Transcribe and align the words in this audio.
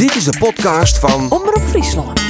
Dit 0.00 0.14
is 0.14 0.24
de 0.24 0.38
podcast 0.38 0.98
van 0.98 1.30
Omroep 1.30 1.62
Friesland. 1.62 2.20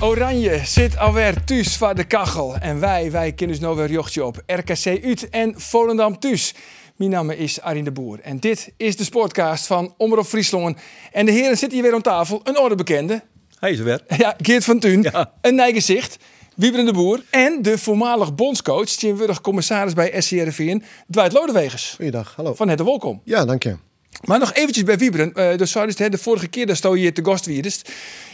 Oranje 0.00 0.60
zit 0.64 0.98
alweer 0.98 1.44
thuis 1.44 1.76
van 1.76 1.94
de 1.94 2.04
kachel. 2.04 2.56
En 2.56 2.80
wij, 2.80 3.10
wij 3.10 3.32
kunnen 3.32 3.56
dus 3.56 3.64
nou 3.64 3.76
weer 3.76 3.90
jochtje 3.90 4.24
op. 4.24 4.42
RKC 4.46 4.84
Ut 4.84 5.28
en 5.28 5.54
Volendam 5.56 6.18
thuis. 6.18 6.54
Mijn 6.98 7.10
naam 7.10 7.30
is 7.30 7.60
Arjen 7.60 7.84
de 7.84 7.92
Boer. 7.92 8.20
En 8.20 8.38
dit 8.38 8.72
is 8.76 8.96
de 8.96 9.04
sportcast 9.04 9.66
van 9.66 9.94
Omroep 9.96 10.26
Friesland. 10.26 10.78
En 11.12 11.26
de 11.26 11.32
heren 11.32 11.56
zitten 11.58 11.78
hier 11.78 11.82
weer 11.82 11.94
aan 11.94 12.02
tafel. 12.02 12.40
Een 12.44 12.58
orde 12.58 12.74
bekende. 12.74 13.22
Hij 13.58 13.70
is 13.70 13.78
er 13.78 13.84
weer. 13.84 14.02
Ja, 14.16 14.34
Geert 14.38 14.64
van 14.64 14.78
Tuin. 14.78 15.02
Ja. 15.02 15.32
Een 15.40 15.54
nijgezicht. 15.54 16.16
Wieberen 16.56 16.86
de 16.86 16.92
Boer. 16.92 17.22
En 17.30 17.62
de 17.62 17.78
voormalig 17.78 18.34
bondscoach, 18.34 18.88
tegenwoordig 18.88 19.40
commissaris 19.40 19.92
bij 19.92 20.20
SCRVN, 20.20 20.82
Dwight 21.10 21.32
Lodewegers. 21.32 21.92
Goeiedag, 21.96 22.32
hallo. 22.36 22.54
Van 22.54 22.68
het 22.68 22.82
welkom. 22.82 23.20
Ja, 23.24 23.44
dank 23.44 23.62
je. 23.62 23.76
Maar 24.24 24.38
nog 24.38 24.52
eventjes 24.52 24.84
bij 24.84 24.98
Wieberen. 24.98 25.34
Eh 25.34 25.56
dus 25.56 25.72
de 25.72 26.18
vorige 26.18 26.48
keer 26.48 26.66
dat 26.66 26.82
je 26.82 26.96
hier 26.96 27.14
te 27.14 27.24
gast 27.24 27.46
wiedest. 27.46 27.90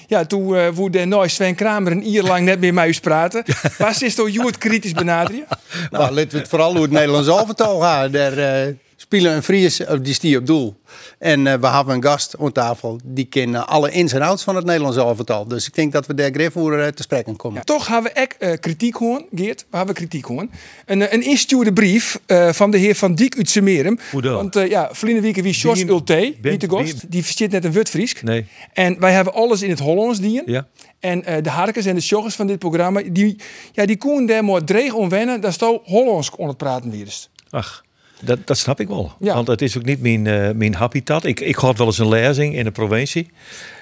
Ja, 0.06 0.24
toen 0.24 0.54
uh, 0.54 0.68
woe 0.68 0.90
de 0.90 1.04
nooit 1.04 1.30
Sven 1.30 1.54
Kramer 1.54 1.92
een 1.92 2.14
uur 2.14 2.22
lang 2.22 2.44
net 2.44 2.60
meer 2.60 2.74
met 2.74 2.96
u 2.96 3.00
praten. 3.00 3.44
Waar 3.78 4.02
is 4.02 4.14
toch 4.14 4.30
Joert 4.30 4.58
kritisch 4.58 4.92
benaderen? 4.92 5.44
Nou, 5.90 6.14
laten 6.14 6.30
we 6.30 6.38
het 6.38 6.48
vooral 6.48 6.72
hoe 6.72 6.82
het 6.82 6.90
Nederlands 6.90 7.28
elftal 7.28 7.80
gaat. 7.80 8.12
Daar 8.12 8.38
eh, 8.38 8.74
spelen 9.04 9.34
een 9.34 9.42
Fries, 9.42 9.86
of 9.86 9.98
die 9.98 10.14
stier 10.14 10.38
op 10.38 10.46
doel. 10.46 10.74
En 11.18 11.46
eh, 11.46 11.54
we 11.60 11.66
hebben 11.68 11.94
een 11.94 12.02
gast 12.02 12.34
aan 12.38 12.52
tafel. 12.52 13.00
Die 13.04 13.24
kent 13.24 13.56
alle 13.56 13.90
ins 13.90 14.12
en 14.12 14.22
outs 14.22 14.42
van 14.42 14.56
het 14.56 14.64
Nederlands 14.64 14.96
elftal. 14.96 15.48
Dus 15.48 15.66
ik 15.66 15.74
denk 15.74 15.92
dat 15.92 16.06
we 16.06 16.14
daar 16.14 16.30
greep 16.30 16.52
voor 16.52 16.78
eh, 16.78 16.88
te 16.88 17.02
spreken 17.02 17.36
komen. 17.36 17.58
Ja, 17.58 17.64
toch 17.64 17.86
hebben 17.86 18.12
we 18.14 18.20
ook 18.20 18.32
eh, 18.38 18.58
kritiek 18.60 18.94
hoorn, 18.94 19.24
Geert. 19.34 19.66
We 19.70 19.76
hebben 19.76 19.94
kritiek 19.94 20.24
hoorn. 20.24 20.50
Een, 20.86 21.02
eh, 21.02 21.12
een 21.12 21.22
instuurde 21.22 21.72
brief 21.72 22.20
eh, 22.26 22.52
van 22.52 22.70
de 22.70 22.78
heer 22.78 22.94
Van 22.94 23.14
Diek 23.14 23.36
uit 23.36 23.50
Semerum. 23.50 23.98
Hoe 24.10 24.22
dan? 24.22 24.34
Want 24.34 24.56
eh, 24.56 24.68
ja, 24.68 24.88
verleden 24.92 25.22
week 25.22 25.36
wie 25.36 25.52
Sjors 25.52 25.82
Ulte, 25.82 26.34
niet 26.42 26.60
de 26.60 26.70
gast. 26.70 27.10
Die 27.10 27.22
versteert 27.22 27.50
net 27.50 27.64
een 27.64 27.72
Wurtfriesk. 27.72 28.22
Nee. 28.22 28.46
En 28.72 29.00
wij 29.00 29.12
hebben 29.12 29.34
alles 29.34 29.62
in 29.62 29.70
het 29.70 29.78
Hollands 29.78 30.20
dien. 30.20 30.42
Ja. 30.46 30.66
En 31.00 31.24
eh, 31.24 31.42
de 31.42 31.50
harkers 31.50 31.86
en 31.86 31.94
de 31.94 32.00
sjoggers 32.00 32.34
van 32.34 32.46
dit 32.46 32.58
programma, 32.58 33.02
die, 33.10 33.36
ja, 33.72 33.86
die 33.86 33.96
koen 33.96 34.26
daar 34.26 34.44
maar 34.44 34.64
dreig 34.64 34.92
onwennen. 34.92 35.40
Dat 35.40 35.52
sto 35.52 35.80
Hollands 35.84 36.30
on 36.36 36.48
het 36.48 36.56
praten 36.56 36.90
weer 36.90 37.12
Ach, 37.50 37.84
dat, 38.20 38.38
dat 38.44 38.58
snap 38.58 38.80
ik 38.80 38.88
wel. 38.88 39.12
Ja. 39.20 39.34
Want 39.34 39.46
het 39.46 39.62
is 39.62 39.76
ook 39.76 39.84
niet 39.84 40.00
mijn, 40.00 40.26
eh, 40.26 40.50
mijn 40.50 40.74
habitat. 40.74 41.24
Ik, 41.24 41.40
ik 41.40 41.56
had 41.56 41.78
wel 41.78 41.86
eens 41.86 41.98
een 41.98 42.08
lezing 42.08 42.54
in 42.54 42.64
de 42.64 42.70
provincie. 42.70 43.30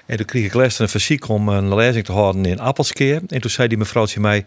En 0.07 0.17
toen 0.17 0.27
kreeg 0.27 0.45
ik 0.45 0.55
les 0.55 0.79
een 0.79 0.89
fysiek 0.89 1.29
om 1.29 1.49
een 1.49 1.75
lezing 1.75 2.05
te 2.05 2.13
houden 2.13 2.45
in 2.45 2.61
Appelskeer. 2.61 3.21
En 3.29 3.41
toen 3.41 3.51
zei 3.51 3.69
die 3.69 3.79
mevrouwtje 3.79 4.21
mij, 4.21 4.45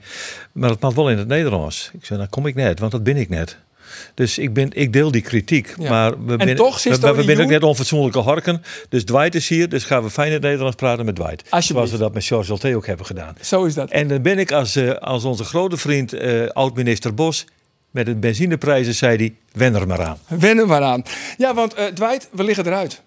maar 0.51 0.69
dat 0.69 0.79
mag 0.79 0.93
wel 0.93 1.09
in 1.09 1.17
het 1.17 1.27
Nederlands. 1.27 1.91
Ik 1.93 2.05
zei, 2.05 2.19
nou 2.19 2.31
kom 2.31 2.45
ik 2.45 2.55
net, 2.55 2.79
want 2.79 2.91
dat 2.91 3.03
ben 3.03 3.17
ik 3.17 3.29
net. 3.29 3.57
Dus 4.13 4.37
ik, 4.37 4.53
ben, 4.53 4.69
ik 4.73 4.93
deel 4.93 5.11
die 5.11 5.21
kritiek. 5.21 5.73
Ja. 5.77 5.89
Maar 5.89 6.25
we, 6.25 6.53
toch 6.53 6.79
zit 6.79 6.99
we, 6.99 7.13
we 7.13 7.23
zijn 7.23 7.41
ook 7.41 7.49
net 7.49 7.63
onfatsoenlijke 7.63 8.19
harken. 8.19 8.63
Dus 8.89 9.03
Dwight 9.03 9.35
is 9.35 9.49
hier, 9.49 9.69
dus 9.69 9.83
gaan 9.83 10.03
we 10.03 10.09
fijn 10.09 10.27
in 10.27 10.33
het 10.33 10.41
Nederlands 10.41 10.75
praten 10.75 11.05
met 11.05 11.15
Dwight. 11.15 11.43
Zoals 11.59 11.91
we 11.91 11.97
dat 11.97 12.13
met 12.13 12.25
George 12.25 12.51
Ulte 12.51 12.75
ook 12.75 12.85
hebben 12.85 13.05
gedaan. 13.05 13.35
Zo 13.41 13.63
is 13.63 13.73
dat. 13.73 13.89
En 13.89 14.07
dan 14.07 14.21
ben 14.21 14.39
ik 14.39 14.51
als, 14.51 14.75
eh, 14.75 14.91
als 14.91 15.23
onze 15.23 15.43
grote 15.43 15.77
vriend, 15.77 16.13
eh, 16.13 16.47
oud-minister 16.47 17.13
Bos, 17.13 17.45
met 17.95 18.05
de 18.05 18.15
benzineprijzen 18.15 18.93
zei 18.93 19.17
hij, 19.17 19.35
wen 19.51 19.75
er 19.75 19.87
maar 19.87 20.01
aan. 20.01 20.17
Wennen 20.39 20.67
maar 20.67 20.81
aan. 20.81 21.03
Ja, 21.37 21.53
want 21.53 21.73
eh 21.73 21.85
Dwight, 21.85 22.27
we 22.31 22.43
liggen 22.43 22.65
eruit. 22.65 23.01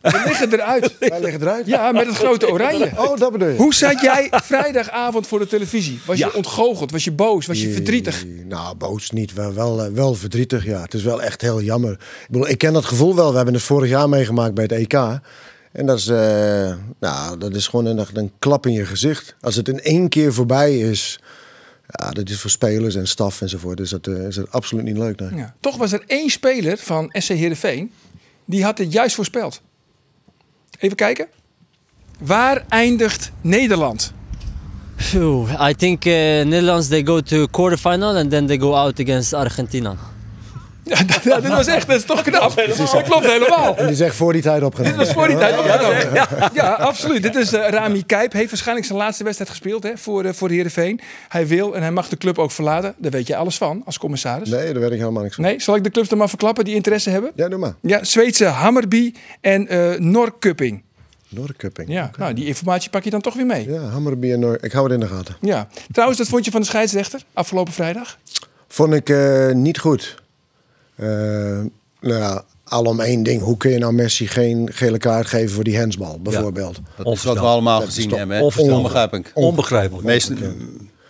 We 0.00 0.22
liggen 0.28 0.52
eruit. 0.52 0.98
Wij 0.98 1.20
liggen 1.20 1.40
eruit. 1.40 1.66
Ja, 1.66 1.92
met 1.92 2.06
het 2.06 2.16
grote 2.16 2.50
oranje. 2.50 2.90
Oh, 2.96 3.16
dat 3.16 3.32
bedoel 3.32 3.48
je. 3.48 3.56
Hoe 3.56 3.74
zat 3.74 4.00
jij 4.00 4.28
vrijdagavond 4.30 5.26
voor 5.26 5.38
de 5.38 5.46
televisie? 5.46 6.00
Was 6.06 6.18
je 6.18 6.34
ontgoocheld? 6.34 6.90
Was 6.90 7.04
je 7.04 7.12
boos? 7.12 7.46
Was 7.46 7.62
je 7.62 7.72
verdrietig? 7.72 8.24
Nou, 8.48 8.76
boos 8.76 9.10
niet. 9.10 9.32
Wel, 9.32 9.54
wel, 9.54 9.84
eh, 9.84 9.92
wel 9.92 10.14
verdrietig, 10.14 10.64
ja. 10.64 10.82
Het 10.82 10.94
is 10.94 11.02
wel 11.02 11.22
echt 11.22 11.40
heel 11.40 11.62
jammer. 11.62 11.92
Ik, 11.92 12.26
bedoel, 12.30 12.48
ik 12.48 12.58
ken 12.58 12.72
dat 12.72 12.84
gevoel 12.84 13.14
wel. 13.14 13.30
We 13.30 13.36
hebben 13.36 13.54
het 13.54 13.62
vorig 13.62 13.90
jaar 13.90 14.08
meegemaakt 14.08 14.54
bij 14.54 14.64
het 14.64 14.72
EK. 14.72 14.94
En 15.72 15.86
dat 15.86 15.98
is, 15.98 16.08
eh, 16.08 16.74
nou, 17.00 17.38
dat 17.38 17.54
is 17.54 17.66
gewoon 17.66 17.86
een, 17.86 18.06
een 18.12 18.32
klap 18.38 18.66
in 18.66 18.72
je 18.72 18.84
gezicht. 18.84 19.36
Als 19.40 19.56
het 19.56 19.68
in 19.68 19.80
één 19.80 20.08
keer 20.08 20.32
voorbij 20.32 20.78
is... 20.78 21.20
Ja, 21.92 22.10
dat 22.10 22.28
is 22.28 22.40
voor 22.40 22.50
spelers 22.50 22.94
en 22.94 23.08
staf 23.08 23.40
enzovoort. 23.40 23.76
Dus 23.76 23.90
dat 23.90 24.06
eh, 24.06 24.26
is 24.26 24.34
dat 24.34 24.50
absoluut 24.50 24.84
niet 24.84 24.96
leuk. 24.96 25.20
Nee. 25.20 25.34
Ja. 25.34 25.54
Toch 25.60 25.76
was 25.76 25.92
er 25.92 26.02
één 26.06 26.30
speler 26.30 26.78
van 26.78 27.08
SC 27.12 27.28
Heerenveen. 27.28 27.92
Die 28.44 28.64
had 28.64 28.76
dit 28.76 28.92
juist 28.92 29.14
voorspeld. 29.14 29.62
Even 30.78 30.96
kijken. 30.96 31.26
Waar 32.18 32.64
eindigt 32.68 33.30
Nederland? 33.40 34.12
I 35.68 35.74
think 35.76 36.04
uh, 36.04 36.12
Netherlands 36.44 36.88
they 36.88 37.04
go 37.04 37.20
to 37.20 37.46
quarterfinal 37.46 38.16
and 38.16 38.30
then 38.30 38.46
they 38.46 38.58
go 38.58 38.74
out 38.74 39.00
against 39.00 39.32
Argentina. 39.32 39.96
Ja, 40.84 40.96
dat, 41.24 41.42
dit 41.42 41.50
was 41.50 41.66
echt, 41.66 41.86
dat 41.86 41.96
is 41.96 42.04
toch 42.04 42.22
knap. 42.22 42.56
Dat 42.56 43.02
klopt 43.02 43.26
helemaal. 43.26 43.76
En 43.76 43.86
die 43.86 43.96
zegt 43.96 44.16
voor 44.16 44.32
die 44.32 44.42
tijd 44.42 44.62
opgenomen. 44.62 44.98
Dit 44.98 45.06
was 45.06 45.14
voor 45.16 45.28
die 45.28 45.36
tijd 45.36 45.58
opgenomen. 45.58 46.14
Ja, 46.14 46.50
ja, 46.54 46.72
absoluut. 46.72 47.22
Dit 47.22 47.34
is 47.34 47.52
eh, 47.52 47.68
Rami 47.68 48.04
Kijp. 48.06 48.32
Heeft 48.32 48.50
waarschijnlijk 48.50 48.86
zijn 48.86 48.98
laatste 48.98 49.24
wedstrijd 49.24 49.50
gespeeld 49.50 49.82
hè, 49.82 49.92
voor, 49.96 50.24
eh 50.24 50.32
voor 50.32 50.48
de 50.48 50.54
Heerenveen. 50.54 51.00
Hij 51.28 51.46
wil 51.46 51.74
en 51.74 51.82
hij 51.82 51.90
mag 51.90 52.08
de 52.08 52.16
club 52.16 52.38
ook 52.38 52.50
verlaten. 52.50 52.94
Daar 52.98 53.10
weet 53.10 53.26
je 53.26 53.36
alles 53.36 53.56
van 53.56 53.82
als 53.84 53.98
commissaris. 53.98 54.48
Nee, 54.48 54.72
daar 54.72 54.82
weet 54.82 54.92
ik 54.92 54.98
helemaal 54.98 55.22
niks 55.22 55.34
van. 55.34 55.44
Nee, 55.44 55.60
zal 55.60 55.76
ik 55.76 55.84
de 55.84 55.90
clubs 55.90 56.08
dan 56.08 56.18
maar 56.18 56.28
verklappen 56.28 56.64
die 56.64 56.74
interesse 56.74 57.10
hebben? 57.10 57.32
Ja, 57.34 57.48
doe 57.48 57.58
maar. 57.58 57.74
Ja, 57.80 58.04
Zweedse 58.04 58.44
Hammerby 58.44 59.14
en 59.40 59.68
eh 59.68 59.98
Norrköping. 59.98 60.82
Ja, 61.86 62.10
nou, 62.18 62.34
die 62.34 62.46
informatie 62.46 62.90
pak 62.90 63.04
je 63.04 63.10
dan 63.10 63.20
toch 63.20 63.34
weer 63.34 63.46
mee. 63.46 63.70
Ja, 63.70 63.80
Hammerby 63.80 64.32
en 64.32 64.40
Noor. 64.40 64.58
Ik 64.60 64.72
hou 64.72 64.84
het 64.84 64.94
in 64.94 65.00
de 65.00 65.14
gaten. 65.14 65.36
Ja. 65.40 65.68
Trouwens, 65.92 66.18
dat 66.18 66.28
vond 66.28 66.44
je 66.44 66.50
van 66.50 66.60
de 66.60 66.66
scheidsrechter 66.66 67.22
afgelopen 67.32 67.72
vrijdag? 67.72 68.18
Vond 68.68 68.94
ik 68.94 69.08
eh, 69.08 69.50
niet 69.50 69.78
goed. 69.78 70.21
Eh, 70.94 71.06
nou 72.00 72.20
ja, 72.20 72.44
al 72.64 72.84
om 72.84 73.00
één 73.00 73.22
ding. 73.22 73.42
Hoe 73.42 73.56
kun 73.56 73.70
je 73.70 73.78
nou 73.78 73.92
Messi 73.92 74.26
geen 74.26 74.68
gele 74.72 74.98
kaart 74.98 75.26
geven 75.26 75.50
voor 75.54 75.64
die 75.64 75.76
hensbal, 75.76 76.20
bijvoorbeeld? 76.20 76.80
Dat 76.96 77.06
is 77.14 77.22
wat 77.24 77.34
we 77.38 77.40
allemaal 77.40 77.78
Dat 77.80 77.88
gezien 77.88 78.10
hebben. 78.10 78.36
hè? 78.36 78.42
Onbegrijpelijk. 78.42 79.30
Onbegrijpelijk. 79.34 80.02
De 80.06 80.12
meest, 80.12 80.32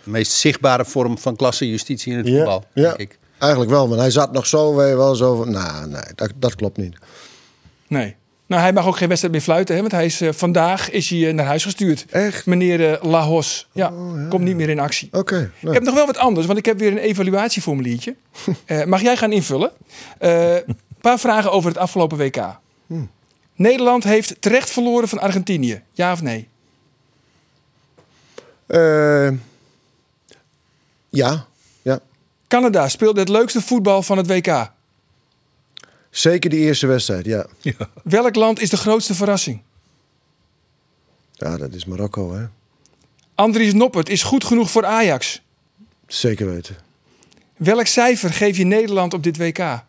meest 0.03 0.31
zichtbare 0.31 0.85
vorm 0.85 1.17
van 1.17 1.35
klassejustitie 1.35 2.11
in 2.11 2.17
het 2.17 2.27
Ja, 2.27 2.35
voetbal, 2.35 2.63
ja. 2.73 2.83
denk 2.83 2.99
ik. 2.99 3.19
eigenlijk 3.37 3.71
wel. 3.71 3.87
Want 3.87 3.99
hij 3.99 4.11
zat 4.11 4.31
nog 4.31 4.45
zo, 4.45 4.75
weet 4.75 4.89
je 4.89 4.95
wel, 4.95 5.15
zo 5.15 5.35
van... 5.35 5.51
Nou, 5.51 5.87
nee, 5.89 6.01
dat, 6.15 6.31
dat 6.35 6.55
klopt 6.55 6.77
niet. 6.77 6.97
Nee. 7.87 8.15
Nou, 8.53 8.65
hij 8.65 8.73
mag 8.73 8.87
ook 8.87 8.97
geen 8.97 9.07
wedstrijd 9.07 9.35
meer 9.35 9.43
fluiten, 9.43 9.75
hè, 9.75 9.81
want 9.81 9.93
hij 9.93 10.05
is, 10.05 10.21
eh, 10.21 10.29
vandaag 10.31 10.89
is 10.89 11.09
hij 11.09 11.27
eh, 11.27 11.33
naar 11.33 11.45
huis 11.45 11.63
gestuurd. 11.63 12.05
Echt? 12.09 12.45
Meneer 12.45 12.93
eh, 12.93 13.03
Lahos. 13.03 13.67
Ja, 13.71 13.93
komt 14.29 14.43
niet 14.43 14.55
meer 14.55 14.69
in 14.69 14.79
actie. 14.79 15.09
Oké. 15.11 15.51
Ik 15.59 15.73
heb 15.73 15.83
nog 15.83 15.93
wel 15.93 16.05
wat 16.05 16.17
anders, 16.17 16.45
want 16.45 16.59
ik 16.59 16.65
heb 16.65 16.79
weer 16.79 16.91
een 16.91 16.97
evaluatieformuliertje. 16.97 18.15
Mag 18.85 19.01
jij 19.01 19.17
gaan 19.17 19.31
invullen? 19.31 19.71
Een 20.17 20.77
paar 21.01 21.19
vragen 21.19 21.51
over 21.51 21.69
het 21.69 21.79
afgelopen 21.79 22.17
WK. 22.17 22.59
Nederland 23.55 24.03
heeft 24.03 24.35
terecht 24.39 24.69
verloren 24.69 25.07
van 25.07 25.19
Argentinië. 25.19 25.81
Ja 25.93 26.11
of 26.11 26.21
nee? 26.21 26.47
Ja, 31.09 31.45
ja. 31.81 31.99
Canada 32.47 32.87
speelde 32.87 33.19
het 33.19 33.29
leukste 33.29 33.61
voetbal 33.61 34.03
van 34.03 34.17
het 34.17 34.27
WK. 34.27 34.71
Zeker 36.13 36.49
die 36.49 36.59
eerste 36.59 36.87
wedstrijd, 36.87 37.25
ja. 37.25 37.45
Welk 38.03 38.35
land 38.35 38.59
is 38.61 38.69
de 38.69 38.77
grootste 38.77 39.13
verrassing? 39.15 39.61
Ja, 41.31 41.57
dat 41.57 41.73
is 41.73 41.85
Marokko, 41.85 42.33
hè. 42.33 42.45
Andries 43.35 43.73
Noppert 43.73 44.09
is 44.09 44.23
goed 44.23 44.43
genoeg 44.43 44.71
voor 44.71 44.85
Ajax. 44.85 45.41
Zeker 46.07 46.53
weten. 46.53 46.75
Welk 47.57 47.85
cijfer 47.85 48.29
geef 48.33 48.57
je 48.57 48.63
Nederland 48.63 49.13
op 49.13 49.23
dit 49.23 49.37
WK? 49.37 49.83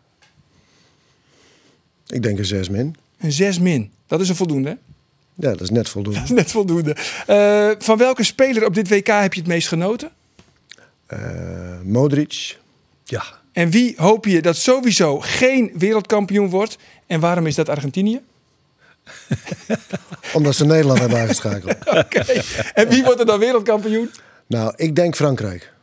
Ik 2.07 2.23
denk 2.23 2.37
een 2.37 2.45
zes 2.45 2.69
min. 2.69 2.95
Een 3.17 3.31
6 3.31 3.59
min. 3.59 3.91
Dat 4.07 4.21
is 4.21 4.29
een 4.29 4.35
voldoende. 4.35 4.69
hè? 4.69 4.75
Ja, 5.47 5.51
dat 5.51 5.61
is 5.61 5.69
net 5.69 5.89
voldoende. 5.89 6.19
Dat 6.19 6.29
is 6.29 6.35
net 6.35 6.51
voldoende. 6.51 6.95
Eh, 7.27 7.71
van 7.77 7.97
welke 7.97 8.23
speler 8.23 8.65
op 8.65 8.73
dit 8.73 8.89
WK 8.89 9.07
heb 9.07 9.33
je 9.33 9.39
het 9.39 9.49
meest 9.49 9.67
genoten? 9.67 10.11
Eh, 11.05 11.81
Modric. 11.83 12.57
Ja. 13.03 13.23
En 13.55 13.69
wie 13.69 13.93
hoop 13.97 14.25
je 14.25 14.41
dat 14.41 14.55
sowieso 14.55 15.19
geen 15.19 15.71
wereldkampioen 15.73 16.49
wordt? 16.49 16.77
En 17.07 17.19
waarom 17.19 17.47
is 17.47 17.55
dat 17.55 17.69
Argentinië? 17.69 18.21
Omdat 20.33 20.55
ze 20.55 20.65
Nederland 20.65 20.99
hebben 20.99 21.17
uitgeschakeld. 21.17 21.75
Oké. 22.03 22.23
En 22.73 22.89
wie 22.89 23.03
wordt 23.03 23.19
er 23.19 23.25
dan 23.25 23.39
wereldkampioen? 23.39 24.09
Nou, 24.47 24.73
ik 24.75 24.95
denk 24.95 25.15
Frankrijk. 25.15 25.73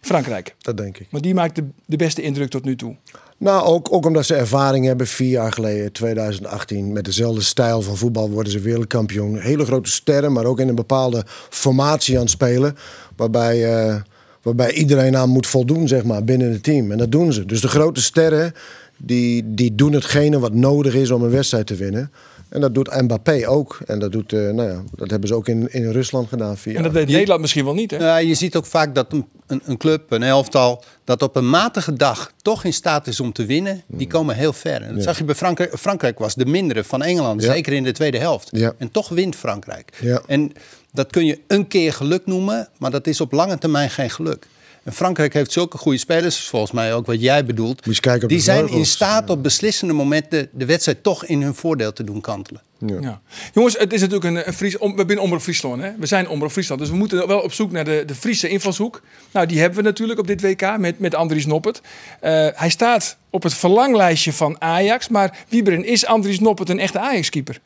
Frankrijk. 0.00 0.54
Dat 0.58 0.76
denk 0.76 0.98
ik. 0.98 1.06
Maar 1.10 1.20
die 1.20 1.34
maakt 1.34 1.56
de, 1.56 1.68
de 1.86 1.96
beste 1.96 2.22
indruk 2.22 2.50
tot 2.50 2.64
nu 2.64 2.76
toe. 2.76 2.96
Nou, 3.36 3.64
ook, 3.64 3.92
ook 3.92 4.06
omdat 4.06 4.26
ze 4.26 4.34
ervaring 4.34 4.86
hebben. 4.86 5.06
Vier 5.06 5.30
jaar 5.30 5.52
geleden, 5.52 5.92
2018, 5.92 6.92
met 6.92 7.04
dezelfde 7.04 7.42
stijl 7.42 7.82
van 7.82 7.96
voetbal 7.96 8.30
worden 8.30 8.52
ze 8.52 8.58
wereldkampioen. 8.58 9.38
Hele 9.38 9.64
grote 9.64 9.90
sterren, 9.90 10.32
maar 10.32 10.44
ook 10.44 10.60
in 10.60 10.68
een 10.68 10.74
bepaalde 10.74 11.24
formatie 11.50 12.14
aan 12.14 12.22
het 12.22 12.30
spelen. 12.30 12.76
Waarbij, 13.16 13.74
eh, 13.74 14.00
waarbij 14.42 14.72
iedereen 14.72 15.16
aan 15.16 15.28
moet 15.28 15.46
voldoen, 15.46 15.88
zeg 15.88 16.04
maar, 16.04 16.24
binnen 16.24 16.52
het 16.52 16.62
team. 16.62 16.92
En 16.92 16.98
dat 16.98 17.12
doen 17.12 17.32
ze. 17.32 17.46
Dus 17.46 17.60
de 17.60 17.68
grote 17.68 18.02
sterren, 18.02 18.54
die, 18.96 19.54
die 19.54 19.74
doen 19.74 19.92
hetgene 19.92 20.38
wat 20.38 20.54
nodig 20.54 20.94
is 20.94 21.10
om 21.10 21.22
een 21.22 21.30
wedstrijd 21.30 21.66
te 21.66 21.74
winnen. 21.74 22.10
En 22.48 22.60
dat 22.60 22.74
doet 22.74 23.00
Mbappé 23.02 23.48
ook. 23.48 23.78
En 23.86 23.98
dat, 23.98 24.12
doet, 24.12 24.32
eh, 24.32 24.38
nou 24.40 24.68
ja, 24.68 24.82
dat 24.94 25.10
hebben 25.10 25.28
ze 25.28 25.34
ook 25.34 25.48
in, 25.48 25.72
in 25.72 25.90
Rusland 25.90 26.28
gedaan. 26.28 26.56
Via. 26.56 26.76
En 26.76 26.82
dat 26.82 26.92
deed 26.92 27.08
Nederland 27.08 27.40
misschien 27.40 27.64
wel 27.64 27.74
niet, 27.74 27.90
hè? 27.90 27.96
Ja, 27.96 28.16
je 28.16 28.34
ziet 28.34 28.56
ook 28.56 28.66
vaak 28.66 28.94
dat 28.94 29.12
een, 29.12 29.26
een, 29.46 29.62
een 29.64 29.76
club, 29.76 30.10
een 30.10 30.22
elftal, 30.22 30.84
dat 31.04 31.22
op 31.22 31.36
een 31.36 31.50
matige 31.50 31.92
dag 31.92 32.32
toch 32.42 32.64
in 32.64 32.72
staat 32.72 33.06
is 33.06 33.20
om 33.20 33.32
te 33.32 33.44
winnen. 33.46 33.82
Die 33.86 34.06
komen 34.06 34.36
heel 34.36 34.52
ver. 34.52 34.82
En 34.82 34.94
dat 34.94 35.02
zag 35.04 35.18
je 35.18 35.24
bij 35.24 35.34
Frankrijk. 35.34 35.78
Frankrijk 35.78 36.18
was 36.18 36.34
de 36.34 36.46
mindere 36.46 36.84
van 36.84 37.02
Engeland, 37.02 37.42
Ja. 37.42 37.52
zeker 37.52 37.72
in 37.72 37.82
de 37.84 37.92
tweede 37.92 38.18
helft. 38.18 38.48
Ja. 38.50 38.72
En 38.78 38.90
toch 38.90 39.08
wint 39.08 39.36
Frankrijk. 39.36 39.92
Ja. 40.00 40.22
En 40.26 40.52
dat 40.92 41.10
kun 41.10 41.26
je 41.26 41.40
een 41.46 41.68
keer 41.68 41.92
geluk 41.92 42.26
noemen, 42.26 42.68
maar 42.78 42.90
dat 42.90 43.06
is 43.06 43.20
op 43.20 43.32
lange 43.32 43.58
termijn 43.58 43.90
geen 43.90 44.10
geluk. 44.10 44.46
En 44.82 44.92
Frankrijk 44.92 45.32
heeft 45.32 45.52
zulke 45.52 45.78
goede 45.78 45.98
spelers, 45.98 46.48
volgens 46.48 46.72
mij 46.72 46.94
ook 46.94 47.06
wat 47.06 47.20
jij 47.20 47.44
bedoelt. 47.44 47.80
je 47.82 47.90
eens 47.90 48.00
kijken 48.00 48.22
op 48.22 48.28
die 48.28 48.38
de 48.38 48.44
zijn 48.44 48.68
in 48.68 48.86
staat 48.86 49.30
op 49.30 49.42
beslissende 49.42 49.92
momenten 49.92 50.48
de 50.52 50.66
wedstrijd 50.66 51.02
toch 51.02 51.24
in 51.24 51.42
hun 51.42 51.54
voordeel 51.54 51.92
te 51.92 52.04
doen 52.04 52.20
kantelen. 52.20 52.62
Ja. 52.86 53.20
Jongens, 53.52 53.78
het 53.78 53.92
is 53.92 54.00
natuurlijk 54.00 54.36
een, 54.36 54.46
een 54.46 54.52
Fries. 54.52 54.78
Om, 54.78 54.96
we 54.96 55.04
zijn 55.06 55.18
Omroep 55.18 55.40
Friesland, 55.40 55.82
hè? 55.82 55.90
We 55.98 56.06
zijn 56.06 56.28
Omroep 56.28 56.50
Friesland. 56.50 56.80
Dus 56.80 56.90
we 56.90 56.96
moeten 56.96 57.26
wel 57.26 57.40
op 57.40 57.52
zoek 57.52 57.72
naar 57.72 57.84
de, 57.84 58.02
de 58.06 58.14
Friese 58.14 58.48
invalshoek. 58.48 59.02
Nou, 59.30 59.46
die 59.46 59.60
hebben 59.60 59.78
we 59.78 59.84
natuurlijk 59.84 60.18
op 60.18 60.26
dit 60.26 60.40
WK 60.40 60.78
met, 60.78 60.98
met 60.98 61.14
Andries 61.14 61.46
Noppert. 61.46 61.80
Eh, 62.20 62.46
hij 62.54 62.70
staat 62.70 63.16
op 63.30 63.42
het 63.42 63.54
verlanglijstje 63.54 64.32
van 64.32 64.60
Ajax. 64.60 65.08
Maar 65.08 65.44
Wieberen, 65.48 65.84
is 65.84 66.06
Andries 66.06 66.40
Noppert 66.40 66.68
een 66.68 66.78
echte 66.78 66.98
Ajax-keeper? 66.98 67.60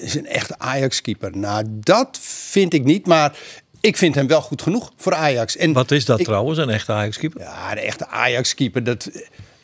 Is 0.00 0.14
een 0.14 0.26
echte 0.26 0.54
Ajax-keeper. 0.58 1.36
Nou, 1.36 1.64
dat 1.68 2.18
vind 2.22 2.74
ik 2.74 2.84
niet, 2.84 3.06
maar 3.06 3.36
ik 3.80 3.96
vind 3.96 4.14
hem 4.14 4.26
wel 4.26 4.40
goed 4.40 4.62
genoeg 4.62 4.92
voor 4.96 5.14
Ajax. 5.14 5.56
En 5.56 5.72
Wat 5.72 5.90
is 5.90 6.04
dat 6.04 6.18
ik- 6.18 6.24
trouwens, 6.24 6.58
een 6.58 6.70
echte 6.70 6.92
Ajax-keeper? 6.92 7.40
Ja, 7.40 7.74
de 7.74 7.80
echte 7.80 8.06
Ajax-keeper. 8.08 8.84
Dat... 8.84 9.10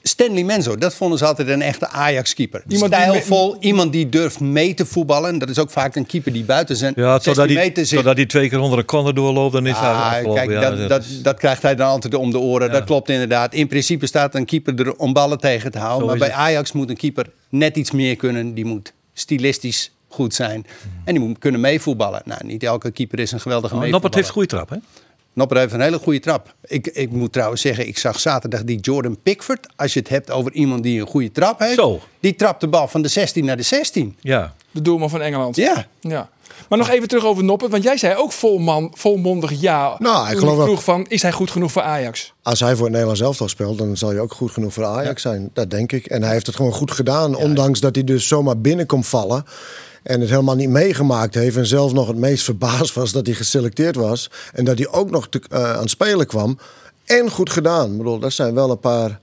Stanley 0.07 0.43
Menzo, 0.45 0.77
dat 0.77 0.95
vonden 0.95 1.19
ze 1.19 1.25
altijd 1.27 1.49
een 1.49 1.63
echte 1.63 1.89
Ajax-keeper. 1.89 2.63
Iemand 2.69 2.93
die 2.93 3.01
Stijlvol, 3.01 3.57
iemand 3.61 3.93
die 3.93 4.09
durft 4.09 4.41
mee 4.41 4.75
te 4.75 4.87
voetballen. 4.87 5.39
Dat 5.39 5.49
is 5.49 5.59
ook 5.59 5.71
vaak 5.71 5.97
een 5.97 6.07
keeper 6.07 6.33
die 6.33 6.45
buiten 6.45 6.77
zijn 6.77 6.93
Ja, 6.97 7.13
16 7.13 7.33
totdat 7.35 7.57
hij, 7.57 7.73
zit. 7.85 7.89
totdat 7.89 8.17
hij 8.17 8.27
twee 8.27 8.49
keer 8.49 8.59
onder 8.59 8.79
de 8.79 8.85
corner 8.85 9.15
doorloopt, 9.15 9.53
dan 9.53 9.67
is 9.67 9.77
hij 9.79 9.89
Ah, 9.89 10.07
afgelopen. 10.07 10.35
kijk, 10.47 10.51
ja, 10.63 10.71
dat, 10.71 10.89
dat, 10.89 11.05
dat 11.23 11.39
krijgt 11.39 11.63
hij 11.63 11.75
dan 11.75 11.89
altijd 11.89 12.15
om 12.15 12.31
de 12.31 12.39
oren. 12.39 12.71
Dat 12.73 12.85
klopt 12.85 13.09
inderdaad. 13.09 13.55
In 13.55 13.67
principe 13.69 14.07
staat 14.07 14.35
een 14.35 14.45
keeper 14.45 14.81
er 14.87 14.97
om 14.97 15.13
ballen 15.13 15.39
tegen 15.39 15.71
te 15.71 15.79
houden. 15.79 16.01
Zo 16.01 16.07
Maar 16.17 16.29
bij. 16.29 16.33
Ajax 16.37 16.73
moet 16.73 16.91
een 16.91 16.97
keeper 16.97 17.27
net 17.49 17.77
iets 17.77 17.91
meer 17.91 18.17
kunnen. 18.17 18.55
Die 18.55 18.65
moet 18.65 18.93
stilistisch 19.15 19.91
goed 20.09 20.35
zijn. 20.35 20.67
Hmm. 20.83 20.91
En 21.05 21.15
die 21.15 21.23
moet 21.25 21.39
kunnen 21.39 21.61
meevoetballen. 21.61 22.23
Nou, 22.25 22.47
niet 22.47 22.63
elke 22.63 22.91
keeper 22.91 23.19
is 23.19 23.33
een 23.33 23.41
geweldige 23.41 23.75
Oh, 23.75 23.81
meevoetballer. 23.81 24.13
Noppert 24.13 24.15
heeft 24.15 24.29
goede 24.31 24.49
trap, 24.49 24.69
hè? 24.69 25.03
Nopper 25.33 25.57
heeft 25.57 25.73
een 25.73 25.81
hele 25.81 25.99
goede 25.99 26.21
trap. 26.21 26.55
Ik, 26.67 26.87
ik 26.87 27.11
moet 27.11 27.33
trouwens 27.33 27.61
zeggen, 27.61 27.87
ik 27.87 27.99
zag 27.99 28.21
zaterdag 28.21 28.65
die 28.65 28.81
Jordan 28.81 29.19
Pickford. 29.23 29.67
Als 29.77 29.93
je 29.93 29.99
het 29.99 30.09
hebt 30.09 30.31
over 30.31 30.53
iemand 30.53 30.83
die 30.83 31.01
een 31.01 31.07
goede 31.07 31.33
trap 31.33 31.59
heeft. 31.59 31.75
Zo. 31.75 32.01
Die 32.21 32.35
trapt 32.35 32.61
de 32.61 32.69
bal 32.69 32.89
van 32.89 33.03
de 33.03 33.09
16 33.09 33.45
naar 33.45 33.57
de 33.57 33.63
16. 33.63 34.17
Ja. 34.21 34.55
De 34.71 34.83
doelman 34.83 35.11
van 35.11 35.21
Engeland. 35.21 35.57
Ja. 35.57 35.87
ja. 36.01 36.31
Maar 36.69 36.79
nog 36.79 36.89
even 36.91 37.09
terug 37.09 37.25
over 37.25 37.45
Noppert. 37.45 37.71
Want 37.71 37.83
jij 37.83 37.97
zei 37.97 38.17
ook 38.17 38.33
volman, 38.33 38.93
volmondig 38.97 39.61
ja. 39.61 39.97
Nou, 39.99 40.31
ik 40.31 40.39
geloof 40.39 40.63
vroeg 40.63 40.85
van, 40.85 41.07
is 41.09 41.23
hij 41.23 41.33
goed 41.33 41.51
genoeg 41.51 41.73
voor 41.73 41.83
Ajax? 41.83 42.33
Als 42.43 42.61
hij 42.61 42.73
voor 42.73 42.83
het 42.83 42.91
Nederlands 42.91 43.21
elftal 43.21 43.49
speelt, 43.49 43.79
dan 43.79 43.97
zal 43.97 44.09
hij 44.09 44.21
ook 44.21 44.33
goed 44.33 44.51
genoeg 44.51 44.73
voor 44.73 44.85
Ajax 44.85 45.23
zijn. 45.23 45.51
Dat 45.53 45.71
denk 45.71 45.93
ik. 45.93 46.07
En 46.07 46.23
hij 46.23 46.33
heeft 46.33 46.47
het 46.47 46.57
gewoon 46.57 46.73
goed 46.73 46.91
gedaan. 46.91 47.37
ondanks 47.37 47.81
dat 47.81 47.95
hij 47.95 48.05
dus 48.05 48.29
zomaar 48.29 48.59
binnen 48.59 48.87
komt 48.87 49.07
vallen. 49.07 49.45
En 50.03 50.21
het 50.21 50.31
helemaal 50.31 50.55
niet 50.55 50.69
meegemaakt 50.69 51.35
heeft. 51.35 51.57
En 51.57 51.67
zelf 51.67 51.93
nog 51.93 52.07
het 52.07 52.17
meest 52.17 52.45
verbaasd 52.51 52.95
was 52.95 53.13
dat 53.13 53.27
hij 53.27 53.35
geselecteerd 53.35 53.97
was. 53.97 54.31
En 54.53 54.65
dat 54.65 54.79
hij 54.79 54.89
ook 54.89 55.11
nog 55.11 55.29
te, 55.29 55.41
eh, 55.51 55.73
aan 55.73 55.81
het 55.81 55.91
spelen 55.91 56.27
kwam. 56.27 56.59
En 57.05 57.31
goed 57.31 57.51
gedaan. 57.51 57.91
Ik 57.91 57.97
bedoel, 57.97 58.19
dat 58.19 58.33
zijn 58.33 58.55
wel 58.55 58.71
een 58.71 58.81
paar 58.81 59.21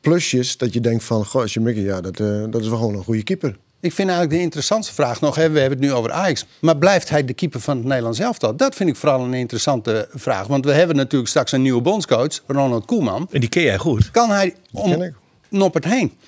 plusjes. 0.00 0.56
Dat 0.56 0.72
je 0.72 0.80
denkt 0.80 1.04
van, 1.04 1.24
goh, 1.24 1.42
als 1.42 1.54
je 1.54 1.60
Mickey, 1.60 1.82
ja, 1.82 2.00
dat, 2.00 2.20
eh, 2.20 2.42
dat 2.50 2.60
is 2.60 2.68
wel 2.68 2.78
gewoon 2.78 2.94
een 2.94 3.04
goede 3.04 3.22
keeper. 3.22 3.56
Ik 3.82 3.92
vind 3.92 4.08
eigenlijk 4.08 4.38
de 4.38 4.44
interessantste 4.44 4.94
vraag 4.94 5.20
nog. 5.20 5.34
Hè, 5.34 5.50
we 5.50 5.60
hebben 5.60 5.78
het 5.78 5.88
nu 5.88 5.94
over 5.94 6.12
Ajax. 6.12 6.46
Maar 6.60 6.76
blijft 6.76 7.08
hij 7.08 7.24
de 7.24 7.32
keeper 7.32 7.60
van 7.60 7.76
het 7.76 7.86
Nederlands 7.86 8.18
elftal? 8.18 8.56
Dat 8.56 8.74
vind 8.74 8.88
ik 8.88 8.96
vooral 8.96 9.20
een 9.20 9.34
interessante 9.34 10.08
vraag. 10.14 10.46
Want 10.46 10.64
we 10.64 10.72
hebben 10.72 10.96
natuurlijk 10.96 11.30
straks 11.30 11.52
een 11.52 11.62
nieuwe 11.62 11.80
bondscoach, 11.80 12.42
Ronald 12.46 12.84
Koeman. 12.84 13.28
En 13.30 13.40
die 13.40 13.48
ken 13.48 13.62
jij 13.62 13.78
goed. 13.78 14.10
Kan 14.10 14.30
hij 14.30 14.50
ken 14.50 14.82
om 14.82 15.02
ik. 15.02 15.14
Noppert 15.48 15.84
heen? 15.84 16.18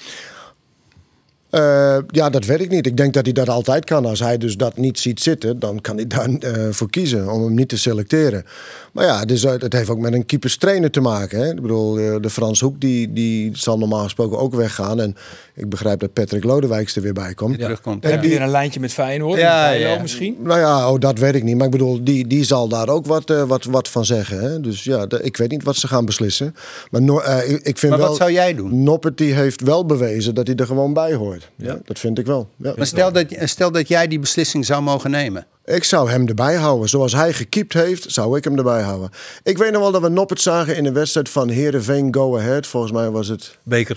Eh, 1.55 1.97
ja, 2.09 2.31
dat 2.31 2.45
weet 2.45 2.61
ik 2.61 2.71
niet. 2.71 2.87
Ik 2.87 2.97
denk 2.97 3.13
dat 3.15 3.25
hij 3.25 3.33
dat 3.33 3.49
altijd 3.49 3.85
kan. 3.85 4.07
Als 4.07 4.21
hij 4.21 4.39
dus 4.39 4.57
dat 4.57 4.77
niet 4.77 4.99
ziet 4.99 5.21
zitten, 5.21 5.59
dan 5.59 5.81
kan 5.81 5.97
hij 5.97 6.07
daar 6.07 6.29
eh, 6.29 6.67
voor 6.71 6.91
kiezen 6.91 7.29
om 7.33 7.43
hem 7.45 7.55
niet 7.55 7.69
te 7.69 7.79
selecteren. 7.79 8.45
Maar 8.93 9.05
ja, 9.05 9.25
dus, 9.25 9.43
het 9.43 9.73
heeft 9.73 9.89
ook 9.91 9.99
met 9.99 10.13
een 10.13 10.27
keeperstrainer 10.27 10.91
te 10.91 11.01
maken. 11.01 11.39
Hè? 11.39 11.51
Ik 11.51 11.61
bedoel, 11.63 11.99
eh, 11.99 12.15
de 12.21 12.31
Frans 12.31 12.61
Hoek 12.61 12.81
die, 12.81 13.13
die 13.13 13.51
zal 13.53 13.79
normaal 13.79 14.03
gesproken 14.03 14.39
ook 14.39 14.55
weggaan. 14.55 15.01
En 15.01 15.17
ik 15.55 15.69
begrijp 15.69 16.01
dat 16.01 16.13
Patrick 16.13 16.45
Lodewijks 16.45 16.97
er 16.97 17.03
weer 17.03 17.13
bij 17.13 17.35
komt. 17.35 17.59
Terugkomt. 17.59 18.03
Dan 18.03 18.11
heb 18.11 18.23
je 18.23 18.29
weer 18.29 18.43
een 18.43 18.51
lijntje 18.51 18.81
met 18.81 18.93
Feyenoord. 18.93 19.39
Ja, 19.39 19.71
Ja, 19.71 19.89
ja. 19.89 20.01
misschien. 20.03 20.37
Nou 20.43 20.59
ja, 20.61 20.91
oh, 20.93 20.99
dat 21.01 21.19
weet 21.19 21.35
ik 21.35 21.43
niet. 21.43 21.57
Maar 21.57 21.65
ik 21.67 21.71
bedoel, 21.73 22.05
die, 22.05 22.27
die 22.27 22.45
zal 22.45 22.69
daar 22.69 22.89
ook 22.89 23.07
wat, 23.07 23.33
wat, 23.47 23.65
wat 23.65 23.89
van 23.89 24.05
zeggen. 24.05 24.41
Hè? 24.41 24.61
Dus 24.61 24.85
ja, 24.85 25.07
de- 25.07 25.23
ik 25.23 25.37
weet 25.37 25.51
niet 25.51 25.63
wat 25.65 25.77
ze 25.77 25.89
gaan 25.89 26.05
beslissen. 26.05 26.55
Maar, 26.91 27.03
no- 27.03 27.21
eh, 27.21 27.51
ik, 27.51 27.61
ik 27.63 27.79
vind 27.79 27.91
Maar 27.93 28.01
wel, 28.01 28.09
wat 28.09 28.17
zou 28.19 28.33
jij 28.33 28.55
doen? 28.55 28.83
Noppert 28.83 29.19
die 29.19 29.35
heeft 29.35 29.61
wel 29.61 29.87
bewezen 29.87 30.35
dat 30.35 30.47
hij 30.47 30.57
er 30.57 30.67
gewoon 30.67 30.93
bij 30.93 31.15
hoort. 31.15 31.44
Ja. 31.57 31.79
dat 31.85 31.99
vind 31.99 32.19
ik 32.19 32.27
wel. 32.27 32.49
Ja. 32.57 32.73
Maar 32.77 32.87
stel 32.87 33.13
dat, 33.13 33.27
stel 33.39 33.71
dat 33.73 33.89
jij 33.89 34.07
die 34.09 34.19
beslissing 34.19 34.67
zou 34.67 34.83
mogen 34.83 35.11
nemen. 35.11 35.47
Ik 35.65 35.85
zou 35.85 36.11
hem 36.11 36.29
erbij 36.29 36.55
houden. 36.55 36.89
Zoals 36.89 37.13
hij 37.13 37.33
gekiept 37.33 37.73
heeft, 37.73 38.13
zou 38.13 38.37
ik 38.37 38.45
hem 38.45 38.57
erbij 38.59 38.83
houden. 38.83 39.11
Ik 39.43 39.59
weet 39.59 39.73
nog 39.73 39.81
wel 39.81 39.93
dat 39.93 40.03
we 40.03 40.09
Noppert 40.09 40.41
zagen 40.41 40.77
in 40.77 40.85
een 40.85 40.93
wedstrijd 40.93 41.29
van 41.29 41.49
Heerenveen 41.49 42.15
Go 42.15 42.39
Ahead. 42.39 42.67
Volgens 42.67 42.93
mij 42.93 43.11
was 43.11 43.29
het 43.29 43.59
Beker. 43.63 43.97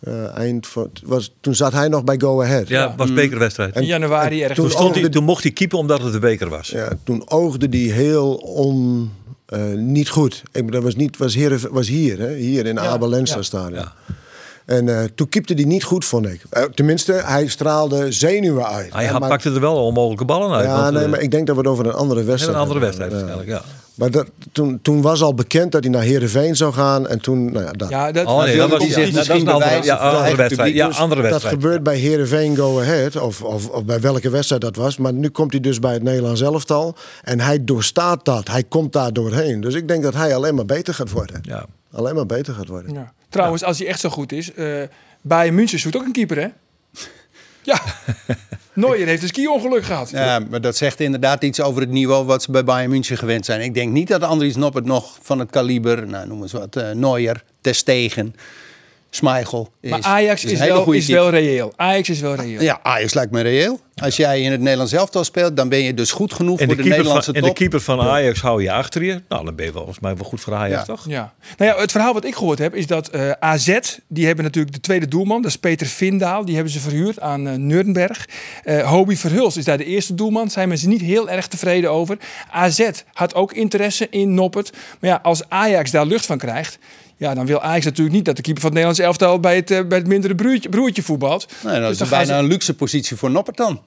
eh, 0.00 0.36
eind 0.36 0.66
van... 0.66 0.90
Was, 1.04 1.34
toen 1.40 1.54
zat 1.54 1.72
hij 1.72 1.88
nog 1.88 2.04
bij 2.04 2.18
Go 2.18 2.42
Ahead. 2.42 2.68
Ja, 2.68 2.94
was 2.96 3.12
bekerwedstrijd. 3.12 3.76
In 3.76 3.84
januari 3.86 4.40
ergens. 4.40 4.58
toen 4.60 4.70
stond 4.70 4.86
oogde- 4.88 5.00
hij, 5.00 5.08
toen 5.08 5.24
mocht 5.24 5.42
hij 5.42 5.52
keepen 5.52 5.78
omdat 5.78 6.02
het 6.02 6.12
de 6.12 6.18
beker 6.18 6.48
was. 6.48 6.68
Ja, 6.68 6.88
toen 7.04 7.30
oogde 7.30 7.68
die 7.68 7.92
heel 7.92 8.34
on... 8.34 9.10
eh, 9.46 9.60
niet 9.72 10.08
goed. 10.08 10.34
Ik, 10.44 10.52
bedoel, 10.52 10.70
dat 10.70 10.82
was, 10.82 10.94
niet, 10.96 11.16
was, 11.16 11.34
Heeren, 11.34 11.72
was 11.72 11.88
hier, 11.88 12.18
hè? 12.18 12.34
hier 12.34 12.66
in 12.66 12.80
Abel 12.80 13.08
Lenstra 13.08 13.42
stadion. 13.42 13.78
ja. 13.80 13.92
En 14.64 14.88
eh, 14.88 15.04
toen 15.14 15.28
keepte 15.28 15.54
hij 15.54 15.64
niet 15.64 15.84
goed, 15.84 16.04
vond 16.04 16.26
ik. 16.26 16.42
Eh, 16.50 16.62
tenminste, 16.62 17.12
hij 17.12 17.46
straalde 17.48 18.12
zenuwen 18.12 18.66
uit. 18.66 18.92
Hij 18.92 19.06
had- 19.06 19.20
maar- 19.20 19.28
pakte 19.28 19.50
er 19.50 19.60
wel 19.60 19.76
onmogelijke 19.84 20.24
ballen 20.24 20.50
uit. 20.56 20.64
Ja, 20.66 20.80
want, 20.82 20.94
nee, 20.94 21.04
eh, 21.04 21.10
maar 21.10 21.20
ik 21.20 21.30
denk 21.30 21.46
dat 21.46 21.56
we 21.56 21.62
het 21.62 21.70
over 21.70 21.86
een 21.86 21.92
andere 21.92 22.20
een 22.20 22.26
wedstrijd 22.26 22.58
andere 22.58 22.80
hebben. 22.80 22.98
wedstrijd 22.98 23.10
Ja. 23.10 23.16
waarschijnlijk, 23.34 23.64
ja. 23.66 23.82
Maar 23.94 24.10
dat, 24.10 24.26
toen, 24.52 24.78
toen 24.82 25.02
was 25.02 25.22
al 25.22 25.34
bekend 25.34 25.72
dat 25.72 25.82
hij 25.82 25.92
naar 25.92 26.02
Heerenveen 26.02 26.56
zou 26.56 26.72
gaan. 26.72 27.08
En 27.08 27.20
toen, 27.20 27.52
nou 27.52 27.64
ja, 27.64 27.70
dat, 27.72 27.88
Ja, 27.88 28.12
dat, 28.12 28.26
Oh 28.26 28.42
nee, 28.42 28.56
dat 28.56 28.70
was, 28.70 28.84
ja, 28.86 29.10
dat 29.10 29.26
een 29.28 29.30
andere, 29.30 29.58
bewijzen 29.58 29.84
ja, 29.84 29.94
andere 29.96 30.36
wedstrijd. 30.36 30.74
Ja, 30.74 30.86
Dus 30.86 30.98
andere 30.98 31.20
dat 31.22 31.30
wedstrijd. 31.30 31.56
gebeurt 31.62 31.82
bij 31.82 31.96
Heerenveen 31.96 32.56
Go 32.56 32.80
Ahead. 32.80 33.16
Of, 33.16 33.42
of, 33.42 33.68
of 33.68 33.84
bij 33.84 34.00
welke 34.00 34.30
wedstrijd 34.30 34.60
dat 34.62 34.76
was. 34.76 34.96
Maar 34.96 35.12
nu 35.12 35.28
komt 35.28 35.50
hij 35.52 35.60
dus 35.60 35.78
bij 35.78 35.92
het 35.92 36.02
Nederlands 36.02 36.40
elftal. 36.40 36.94
En 37.22 37.40
hij 37.40 37.64
doorstaat 37.64 38.24
dat. 38.24 38.48
Hij 38.48 38.62
komt 38.62 38.92
daar 38.92 39.12
doorheen. 39.12 39.60
Dus 39.60 39.74
ik 39.74 39.88
denk 39.88 40.02
dat 40.02 40.14
hij 40.14 40.34
alleen 40.34 40.54
maar 40.54 40.66
beter 40.66 40.94
gaat 40.94 41.10
worden. 41.10 41.38
Ja. 41.42 41.66
Alleen 41.92 42.14
maar 42.14 42.26
beter 42.26 42.54
gaat 42.54 42.68
worden. 42.68 42.92
ja. 42.94 43.12
Trouwens, 43.34 43.64
als 43.64 43.78
hij 43.78 43.86
echt 43.86 44.00
zo 44.00 44.08
goed 44.08 44.32
is. 44.32 44.52
eh 44.54 44.82
bij 45.20 45.50
München 45.50 45.78
zoekt 45.78 45.96
ook 45.96 46.04
een 46.04 46.12
keeper, 46.12 46.36
hè? 46.40 46.46
Ja. 47.62 47.80
Neuer 48.72 49.06
heeft 49.06 49.22
een 49.22 49.28
ski-ongeluk 49.28 49.84
gehad. 49.84 50.10
Ja, 50.10 50.38
maar 50.50 50.60
dat 50.60 50.76
zegt 50.76 51.00
inderdaad 51.00 51.42
iets 51.44 51.60
over 51.60 51.80
het 51.80 51.90
niveau 51.90 52.24
wat 52.26 52.42
ze 52.42 52.50
bij 52.50 52.64
Bayern 52.64 52.90
München 52.90 53.16
gewend 53.18 53.44
zijn. 53.44 53.60
Ik 53.60 53.74
denk 53.74 53.92
niet 53.92 54.08
dat 54.08 54.22
Andries 54.22 54.56
Noppert 54.56 54.84
nog 54.84 55.18
van 55.22 55.38
het 55.38 55.50
kaliber, 55.50 56.06
nou 56.06 56.26
noem 56.26 56.42
eens 56.42 56.52
wat, 56.52 56.76
eh 56.76 56.90
Neuer, 56.90 57.44
Ter 57.60 57.74
Stegen, 57.74 58.34
Schmeichel 59.10 59.72
is. 59.80 59.90
Maar 59.90 60.02
Ajax 60.02 60.44
is, 60.44 60.58
wel, 60.58 60.92
is 60.92 61.06
wel 61.06 61.30
reëel. 61.30 61.72
Ajax 61.76 62.08
is 62.08 62.20
wel 62.20 62.34
reëel. 62.34 62.62
Ja, 62.62 62.80
Ajax 62.82 63.14
lijkt 63.14 63.32
me 63.32 63.40
reëel. 63.40 63.80
Als 64.02 64.16
jij 64.16 64.40
in 64.42 64.50
het 64.50 64.60
Nederlands 64.60 64.92
elftal 64.92 65.24
speelt, 65.24 65.56
dan 65.56 65.68
ben 65.68 65.78
je 65.78 65.94
dus 65.94 66.10
goed 66.10 66.32
genoeg 66.32 66.60
En 66.60 66.66
voor 66.66 66.76
de, 66.76 66.82
de, 66.82 66.88
keeper 66.88 66.96
Nederlandse 67.04 67.24
van, 67.24 67.34
en 67.34 67.40
de 67.40 67.46
top. 67.46 67.56
keeper 67.56 67.80
van 67.80 68.00
Ajax 68.00 68.40
hou 68.40 68.62
je 68.62 68.72
achter 68.72 69.02
je. 69.04 69.22
Nou, 69.28 69.44
dan 69.44 69.54
ben 69.54 69.64
je 69.64 69.72
wel, 69.72 69.82
volgens 69.82 70.04
mij 70.04 70.16
wel 70.16 70.24
goed 70.24 70.40
voor 70.40 70.54
Ajax, 70.54 70.74
Ja. 70.74 70.82
toch? 70.94 71.04
Ja. 71.08 71.32
Nou 71.56 71.70
ja, 71.74 71.80
het 71.80 71.90
verhaal 71.92 72.12
wat 72.12 72.24
ik 72.24 72.34
gehoord 72.34 72.58
heb 72.58 72.74
is 72.74 72.86
dat 72.86 73.08
eh, 73.08 73.30
AZ, 73.30 73.78
die 74.08 74.26
hebben 74.26 74.44
natuurlijk 74.44 74.74
de 74.74 74.80
tweede 74.80 75.08
doelman, 75.08 75.42
dat 75.42 75.50
is 75.50 75.58
Peter 75.58 75.86
Vindaal, 75.86 76.44
die 76.44 76.54
hebben 76.54 76.72
ze 76.72 76.80
verhuurd 76.80 77.20
aan 77.20 77.48
eh 77.48 77.54
Nuremberg. 77.54 78.28
Eh 78.64 78.90
Hobie 78.90 79.18
Verhulst 79.18 79.56
is 79.56 79.64
daar 79.64 79.78
de 79.78 79.84
eerste 79.84 80.14
doelman, 80.14 80.50
zijn 80.50 80.68
mensen 80.68 80.88
niet 80.88 81.00
heel 81.00 81.30
erg 81.30 81.46
tevreden 81.46 81.90
over. 81.90 82.16
AZ 82.50 82.90
had 83.12 83.34
ook 83.34 83.52
interesse 83.52 84.06
in 84.10 84.34
Noppert, 84.34 84.72
maar 85.00 85.10
ja, 85.10 85.20
als 85.22 85.48
Ajax 85.48 85.90
daar 85.90 86.06
lucht 86.06 86.26
van 86.26 86.38
krijgt, 86.38 86.78
ja, 87.16 87.34
dan 87.34 87.46
wil 87.46 87.60
Ajax 87.62 87.84
natuurlijk 87.84 88.16
niet 88.16 88.24
dat 88.24 88.36
de 88.36 88.42
keeper 88.42 88.62
van 88.62 88.70
het 88.70 88.80
Nederlands 88.84 89.08
elftal 89.10 89.40
bij 89.40 89.56
het, 89.56 89.70
eh, 89.70 89.80
bij 89.86 89.98
het 89.98 90.06
mindere 90.06 90.34
broertje, 90.34 90.68
broertje 90.68 91.02
voetbalt. 91.02 91.46
Nee, 91.64 91.72
dat 91.74 91.82
Dus 91.82 91.90
is 91.90 91.98
dan 91.98 92.06
gaan 92.06 92.18
bijna 92.18 92.32
ze- 92.34 92.38
een 92.42 92.48
luxe 92.48 92.74
positie 92.74 93.16
voor 93.16 93.30
Noppert 93.30 93.56
dan. 93.56 93.80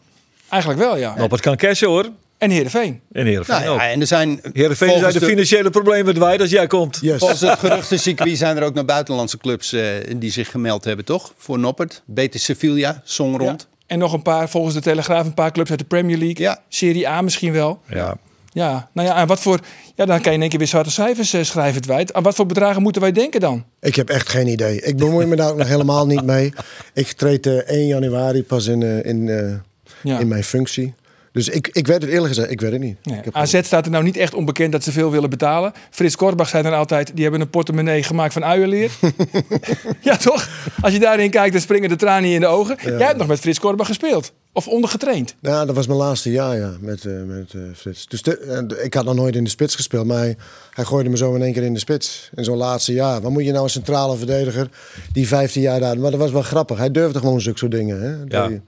Eigenlijk 0.50 0.82
wel, 0.82 0.98
ja. 0.98 1.16
Op 1.20 1.32
het 1.32 1.42
kan 1.42 1.56
cashen 1.58 1.88
hoor. 1.88 2.10
En 2.38 2.50
Heerenveen. 2.50 3.02
En 3.12 3.26
Heerenveen 3.26 3.56
Nou 3.60 3.70
ook. 3.70 3.80
ja, 3.80 3.90
en 3.90 4.02
er 4.02 4.08
zijn 4.08 4.40
Heerenveen 4.54 5.00
zijn 5.00 5.14
de 5.14 5.20
de- 5.20 5.26
financiële 5.26 5.70
problemen 5.70 6.14
kwijt 6.14 6.42
als 6.42 6.50
jij 6.50 6.68
komt. 6.68 6.98
Yes. 7.02 7.18
Volgens 7.20 7.42
het 7.42 7.60
geruchtencircuit 7.60 8.38
zijn 8.38 8.58
er 8.58 8.64
ook 8.64 8.74
naar 8.74 8.86
buitenlandse 8.86 9.38
clubs 9.38 9.74
eh, 9.74 9.84
die 10.18 10.32
zich 10.32 10.52
gemeld 10.52 10.84
hebben, 10.84 11.06
toch? 11.06 11.34
Voor 11.38 11.60
Noppert. 11.60 12.02
Betis 12.06 12.44
Sevilla, 12.44 13.02
Song 13.04 13.32
Ja. 13.32 13.38
rond. 13.38 13.68
En 13.86 14.00
nog 14.00 14.14
een 14.14 14.22
paar, 14.22 14.50
volgens 14.50 14.74
de 14.76 14.82
Telegraaf, 14.82 15.26
een 15.26 15.34
paar 15.34 15.52
clubs 15.52 15.70
uit 15.70 15.80
de 15.80 15.86
Premier 15.86 16.18
League. 16.18 16.46
Ja. 16.46 16.60
Serie 16.70 17.08
A 17.10 17.22
misschien 17.22 17.52
wel. 17.54 17.80
Ja. 17.90 18.18
Ja, 18.58 18.90
nou 18.94 19.08
ja, 19.08 19.16
en 19.18 19.28
wat 19.28 19.40
voor. 19.40 19.60
Ja, 19.96 20.06
dan 20.06 20.22
kan 20.22 20.32
je 20.32 20.36
in 20.36 20.42
één 20.42 20.50
keer 20.50 20.60
weer 20.60 20.68
zwarte 20.68 20.92
cijfers 20.92 21.34
eh, 21.34 21.44
schrijven, 21.44 21.76
het 21.76 21.86
wijd. 21.86 22.14
Aan 22.14 22.24
wat 22.24 22.36
voor 22.36 22.46
bedragen 22.46 22.82
moeten 22.82 23.02
wij 23.02 23.12
denken 23.12 23.40
dan? 23.40 23.64
Ik 23.80 23.96
heb 23.96 24.10
echt 24.10 24.30
geen 24.30 24.48
idee. 24.48 24.82
Ik 24.82 24.98
bemoei 24.98 25.26
me 25.26 25.36
daar 25.36 25.50
ook 25.50 25.58
nog 25.58 25.68
helemaal 25.68 26.06
niet 26.08 26.24
mee. 26.24 26.54
Ik 26.94 27.08
treed 27.12 27.46
eh, 27.46 27.54
1 27.54 27.88
januari 27.88 28.44
pas 28.44 28.66
in, 28.68 28.84
eh, 28.84 29.06
in, 29.06 29.30
eh, 29.30 29.54
Ja. 30.04 30.20
in 30.20 30.28
mijn 30.28 30.44
functie. 30.44 30.94
Dus 31.38 31.50
ik, 31.50 31.68
ik 31.72 31.88
weet 31.88 32.02
het 32.02 32.12
eerlijk 32.12 32.28
gezegd, 32.28 32.52
ik 32.52 32.62
weet 32.62 32.72
het 32.72 32.82
niet. 32.82 32.98
Nee, 33.04 33.18
Ik 33.18 33.26
heb- 33.26 33.36
AZ 33.36 33.60
staat 33.64 33.86
er 33.86 33.92
nou 33.92 34.04
niet 34.04 34.18
echt 34.18 34.34
onbekend 34.34 34.72
dat 34.72 34.84
ze 34.84 34.92
veel 34.92 35.12
willen 35.12 35.30
betalen. 35.30 35.72
Frits 35.90 36.16
Korbach 36.16 36.50
zei 36.50 36.64
dan 36.64 36.74
altijd, 36.74 37.12
die 37.14 37.24
hebben 37.24 37.42
een 37.42 37.50
portemonnee 37.50 38.04
gemaakt 38.04 38.34
van 38.34 38.44
uienleer. 38.46 38.92
ja, 40.02 40.18
toch? 40.18 40.50
Als 40.82 40.94
je 40.94 41.00
daarin 41.00 41.30
kijkt, 41.30 41.52
dan 41.52 41.62
springen 41.62 41.90
de 41.90 41.96
tranen 41.96 42.30
in 42.30 42.40
de 42.40 42.48
ogen. 42.48 42.78
Jij 42.84 42.98
hebt 43.08 43.18
nog 43.18 43.28
met 43.28 43.40
Frits 43.40 43.60
Korbach 43.60 43.88
gespeeld. 43.88 44.34
Of 44.54 44.68
ondergetraind. 44.68 45.36
Ja, 45.42 45.66
dat 45.66 45.76
was 45.76 45.88
mijn 45.88 46.00
laatste 46.00 46.32
jaar 46.32 46.58
ja, 46.58 46.72
met, 46.80 47.06
eh, 47.06 47.14
met 47.26 47.54
eh, 47.54 47.62
Frits. 47.76 48.08
Dus 48.08 48.22
de- 48.22 48.38
eh, 48.78 48.86
ik 48.86 48.94
had 48.94 49.06
nog 49.06 49.16
nooit 49.16 49.36
in 49.36 49.44
de 49.44 49.50
spits 49.50 49.76
gespeeld, 49.76 50.06
maar 50.06 50.18
hij, 50.18 50.36
hij 50.74 50.86
gooide 50.86 51.10
me 51.10 51.18
zo 51.18 51.36
in 51.36 51.42
één 51.42 51.54
keer 51.54 51.64
in 51.64 51.74
de 51.74 51.80
spits. 51.80 52.30
In 52.36 52.44
zo'n 52.44 52.58
laatste 52.58 52.94
jaar. 52.94 53.22
Wat 53.22 53.32
moet 53.32 53.46
je 53.46 53.52
nou 53.52 53.64
een 53.64 53.70
centrale 53.70 54.18
verdediger 54.18 54.70
die 55.12 55.28
15 55.28 55.62
jaar 55.62 55.80
daar... 55.80 56.00
Maar 56.00 56.12
dat 56.12 56.20
was 56.20 56.32
wel 56.32 56.42
grappig. 56.42 56.78
Hij 56.78 56.92
durfde 56.92 57.20
gewoon 57.20 57.42
zulke 57.42 57.58
soort 57.60 57.72
dingen. 57.72 58.02
Hè? 58.02 58.38
Ja. 58.38 58.48
Die- 58.48 58.62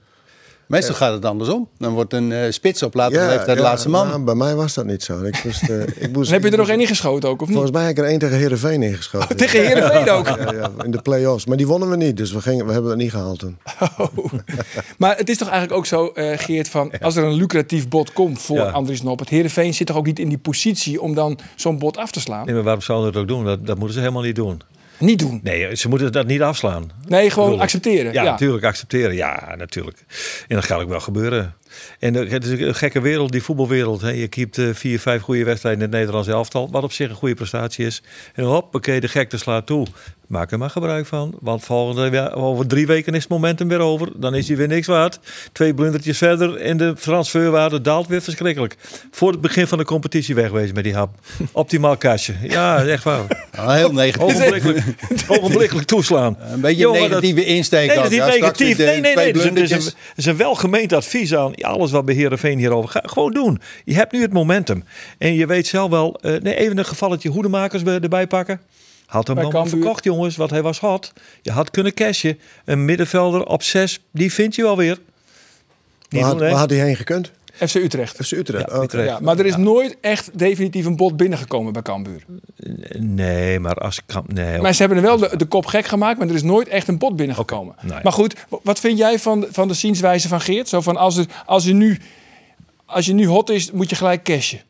Meestal 0.70 0.94
gaat 0.94 1.12
het 1.12 1.24
andersom. 1.24 1.68
Dan 1.78 1.92
wordt 1.92 2.12
een 2.12 2.32
eh, 2.32 2.50
spits 2.50 2.82
op 2.82 2.94
latere 2.94 3.26
leeftijd 3.26 3.46
de 3.46 3.62
ja, 3.62 3.68
laatste 3.68 3.88
man. 3.88 4.08
nou, 4.08 4.22
bij 4.22 4.34
mij 4.34 4.54
was 4.54 4.74
dat 4.74 4.84
niet 4.84 5.02
zo. 5.02 5.22
Ik 5.22 5.44
moest, 5.44 5.68
eh, 5.68 5.82
ik 5.82 6.12
moest, 6.16 6.30
heb 6.30 6.42
je 6.42 6.50
er 6.50 6.56
nog 6.56 6.68
één 6.68 6.80
ingeschoten 6.80 7.28
ook, 7.28 7.40
of 7.40 7.46
niet? 7.46 7.56
Volgens 7.56 7.76
mij 7.76 7.86
heb 7.86 7.96
ik 7.96 7.98
er 7.98 8.10
één 8.10 8.18
tegen 8.18 8.36
Heerenveen 8.36 8.82
ingeschoten. 8.90 9.36
Tegen 9.36 9.66
Heerenveen 9.66 10.10
ook. 10.10 10.26
Ja, 10.26 10.52
ja, 10.52 10.70
in 10.84 10.90
de 10.90 11.02
play-offs. 11.02 11.46
Maar 11.46 11.56
die 11.56 11.66
wonnen 11.66 11.90
we 11.90 11.96
niet, 11.96 12.16
dus 12.16 12.32
we, 12.32 12.40
gingen, 12.40 12.66
we 12.66 12.72
hebben 12.72 12.90
het 12.90 13.00
niet 13.00 13.10
gehaald 13.10 13.38
toen. 13.38 13.58
Oh. 13.98 14.32
Maar 14.98 15.16
het 15.16 15.28
is 15.28 15.36
toch 15.36 15.48
eigenlijk 15.48 15.78
ook 15.78 15.86
zo, 15.86 16.06
eh, 16.06 16.38
Geert, 16.38 16.68
van 16.68 16.92
als 17.00 17.16
er 17.16 17.24
een 17.24 17.34
lucratief 17.34 17.88
bod 17.88 18.12
komt 18.12 18.40
voor 18.40 18.56
Ja. 18.56 18.70
Andries 18.70 19.02
Noppert. 19.02 19.28
Heerenveen 19.28 19.74
zit 19.74 19.86
toch 19.86 19.96
ook 19.96 20.06
niet 20.06 20.18
in 20.18 20.28
die 20.28 20.38
positie 20.38 21.00
om 21.00 21.14
dan 21.14 21.38
zo'n 21.56 21.78
bod 21.78 21.96
af 21.96 22.10
te 22.10 22.20
slaan? 22.20 22.46
Nee, 22.46 22.54
maar 22.54 22.64
waarom 22.64 22.82
zouden 22.82 23.06
ze 23.06 23.12
dat 23.12 23.22
ook 23.22 23.28
doen? 23.28 23.44
Dat, 23.44 23.66
dat 23.66 23.76
moeten 23.76 23.94
ze 23.94 24.00
helemaal 24.00 24.22
niet 24.22 24.36
doen. 24.36 24.62
Niet 25.00 25.18
doen. 25.18 25.40
Nee, 25.42 25.76
ze 25.76 25.88
moeten 25.88 26.12
dat 26.12 26.26
niet 26.26 26.42
afslaan. 26.42 26.90
Nee, 27.06 27.30
gewoon 27.30 27.60
accepteren. 27.60 28.12
Ja, 28.12 28.22
Ja, 28.22 28.30
natuurlijk 28.30 28.64
accepteren. 28.64 29.14
Ja, 29.14 29.54
natuurlijk. 29.56 30.04
En 30.48 30.54
dat 30.54 30.64
gaat 30.64 30.80
ook 30.80 30.88
wel 30.88 31.00
gebeuren. 31.00 31.54
En 31.98 32.14
het 32.14 32.44
is 32.44 32.60
een 32.60 32.74
gekke 32.74 33.00
wereld, 33.00 33.32
die 33.32 33.42
voetbalwereld. 33.42 34.00
Hè. 34.00 34.10
Je 34.10 34.28
keept 34.28 34.58
eh, 34.58 34.68
vier, 34.72 35.00
vijf 35.00 35.22
goede 35.22 35.44
wedstrijden 35.44 35.82
in 35.82 35.88
het 35.88 35.96
Nederlands 35.96 36.28
elftal. 36.28 36.70
Wat 36.70 36.82
op 36.82 36.92
zich 36.92 37.10
een 37.10 37.16
goede 37.16 37.34
prestatie 37.34 37.86
is. 37.86 38.02
En 38.34 38.44
hoppakee, 38.44 39.00
de 39.00 39.08
gekte 39.08 39.38
slaat 39.38 39.66
toe. 39.66 39.86
Maak 40.30 40.50
er 40.50 40.58
maar 40.58 40.70
gebruik 40.70 41.06
van. 41.06 41.34
Want 41.40 41.64
volgende, 41.64 42.32
over 42.32 42.66
drie 42.66 42.86
weken 42.86 43.14
is 43.14 43.22
het 43.22 43.30
momentum 43.30 43.68
weer 43.68 43.78
over. 43.78 44.08
Dan 44.16 44.34
is 44.34 44.48
hij 44.48 44.56
weer 44.56 44.68
niks 44.68 44.86
waard. 44.86 45.18
Twee 45.52 45.74
blundertjes 45.74 46.18
verder 46.18 46.56
en 46.56 46.76
de 46.76 46.92
transferwaarde 47.00 47.80
daalt 47.80 48.06
weer 48.06 48.22
verschrikkelijk. 48.22 48.76
Voor 49.10 49.30
het 49.30 49.40
begin 49.40 49.66
van 49.66 49.78
de 49.78 49.84
competitie 49.84 50.34
wegwezen 50.34 50.74
met 50.74 50.84
die 50.84 50.94
hap. 50.94 51.10
Optimaal 51.52 51.96
kastje. 51.96 52.34
Ja, 52.42 52.84
echt 52.84 53.04
waar. 53.04 53.48
Ah, 53.56 53.72
heel 53.72 53.92
negatief. 53.92 54.36
Ogenblikkelijk, 54.36 54.84
ogenblikkelijk 55.28 55.86
toeslaan. 55.86 56.36
Een 56.40 56.60
beetje 56.60 56.82
Jongen, 56.82 57.00
negatieve 57.00 57.44
insteek. 57.44 57.88
Nee, 57.88 57.96
ook. 57.96 58.02
dat 58.02 58.12
is 58.12 58.18
niet 58.18 58.26
Ja, 58.26 58.34
negatief. 58.34 58.78
Nee, 58.78 59.00
nee, 59.00 59.14
nee. 59.14 59.26
Het 59.26 59.36
is, 59.56 59.70
een, 59.70 59.82
het 59.82 59.94
is 60.16 60.26
een 60.26 60.36
welgemeend 60.36 60.92
advies 60.92 61.34
aan 61.34 61.52
alles 61.66 61.90
wat 61.90 62.04
bij 62.04 62.14
Heerenveen 62.14 62.58
hierover 62.58 62.90
gaat. 62.90 63.10
Gewoon 63.10 63.32
doen. 63.32 63.60
Je 63.84 63.94
hebt 63.94 64.12
nu 64.12 64.22
het 64.22 64.32
momentum. 64.32 64.84
En 65.18 65.34
je 65.34 65.46
weet 65.46 65.66
zelf 65.66 65.90
wel... 65.90 66.18
eh, 66.20 66.40
nee, 66.40 66.54
even 66.54 66.78
een 66.78 66.84
gevalletje 66.84 67.28
hoedemakers 67.28 67.82
bij- 67.82 68.00
erbij 68.00 68.26
pakken. 68.26 68.60
Had 69.06 69.26
hem 69.26 69.36
Cambuur. 69.36 69.66
verkocht, 69.68 70.04
jongens. 70.04 70.36
Want 70.36 70.50
hij 70.50 70.62
was 70.62 70.80
hot. 70.80 71.12
Je 71.42 71.50
had 71.50 71.70
kunnen 71.70 71.94
cashen. 71.94 72.38
Een 72.64 72.84
middenvelder 72.84 73.46
op 73.46 73.62
zes, 73.62 73.98
die 74.12 74.32
vind 74.32 74.54
je 74.54 74.62
wel 74.62 74.76
weer. 74.76 74.98
Niet 76.08 76.22
had, 76.22 76.38
waar 76.38 76.50
had 76.50 76.70
hij 76.70 76.78
heen 76.78 76.96
gekund? 76.96 77.30
FC 77.68 77.74
Utrecht. 77.74 78.16
FC 78.16 78.32
Utrecht. 78.32 78.70
Ja. 78.70 78.82
Utrecht. 78.82 79.08
Ja, 79.08 79.18
maar 79.20 79.38
er 79.38 79.46
is 79.46 79.56
nooit 79.56 79.96
echt 80.00 80.38
definitief 80.38 80.86
een 80.86 80.96
bod 80.96 81.16
binnengekomen 81.16 81.72
bij 81.72 81.82
Cambuur. 81.82 82.24
Nee, 82.98 83.60
maar 83.60 83.74
als 83.74 84.00
kan... 84.06 84.24
Nee, 84.26 84.60
Maar 84.60 84.74
ze 84.74 84.80
hebben 84.82 84.98
er 84.98 85.04
wel 85.04 85.16
de, 85.16 85.36
de 85.36 85.44
kop 85.44 85.66
gek 85.66 85.86
gemaakt, 85.86 86.18
maar 86.18 86.28
er 86.28 86.34
is 86.34 86.42
nooit 86.42 86.68
echt 86.68 86.88
een 86.88 86.98
bod 86.98 87.16
binnengekomen. 87.16 87.74
Nee. 87.80 87.98
Maar 88.02 88.12
goed, 88.12 88.34
wat 88.62 88.80
vind 88.80 88.98
jij 88.98 89.18
van, 89.18 89.46
van 89.50 89.68
de 89.68 89.74
zienswijze 89.74 90.28
van 90.28 90.40
Geert? 90.40 90.68
Zo 90.68 90.80
van 90.80 90.96
als, 90.96 91.16
er, 91.16 91.26
als, 91.46 91.64
je 91.64 91.72
nu, 91.72 91.98
als 92.84 93.06
je 93.06 93.12
nu 93.12 93.26
hot 93.26 93.50
is, 93.50 93.70
moet 93.70 93.90
je 93.90 93.96
gelijk 93.96 94.22
cashen. 94.22 94.60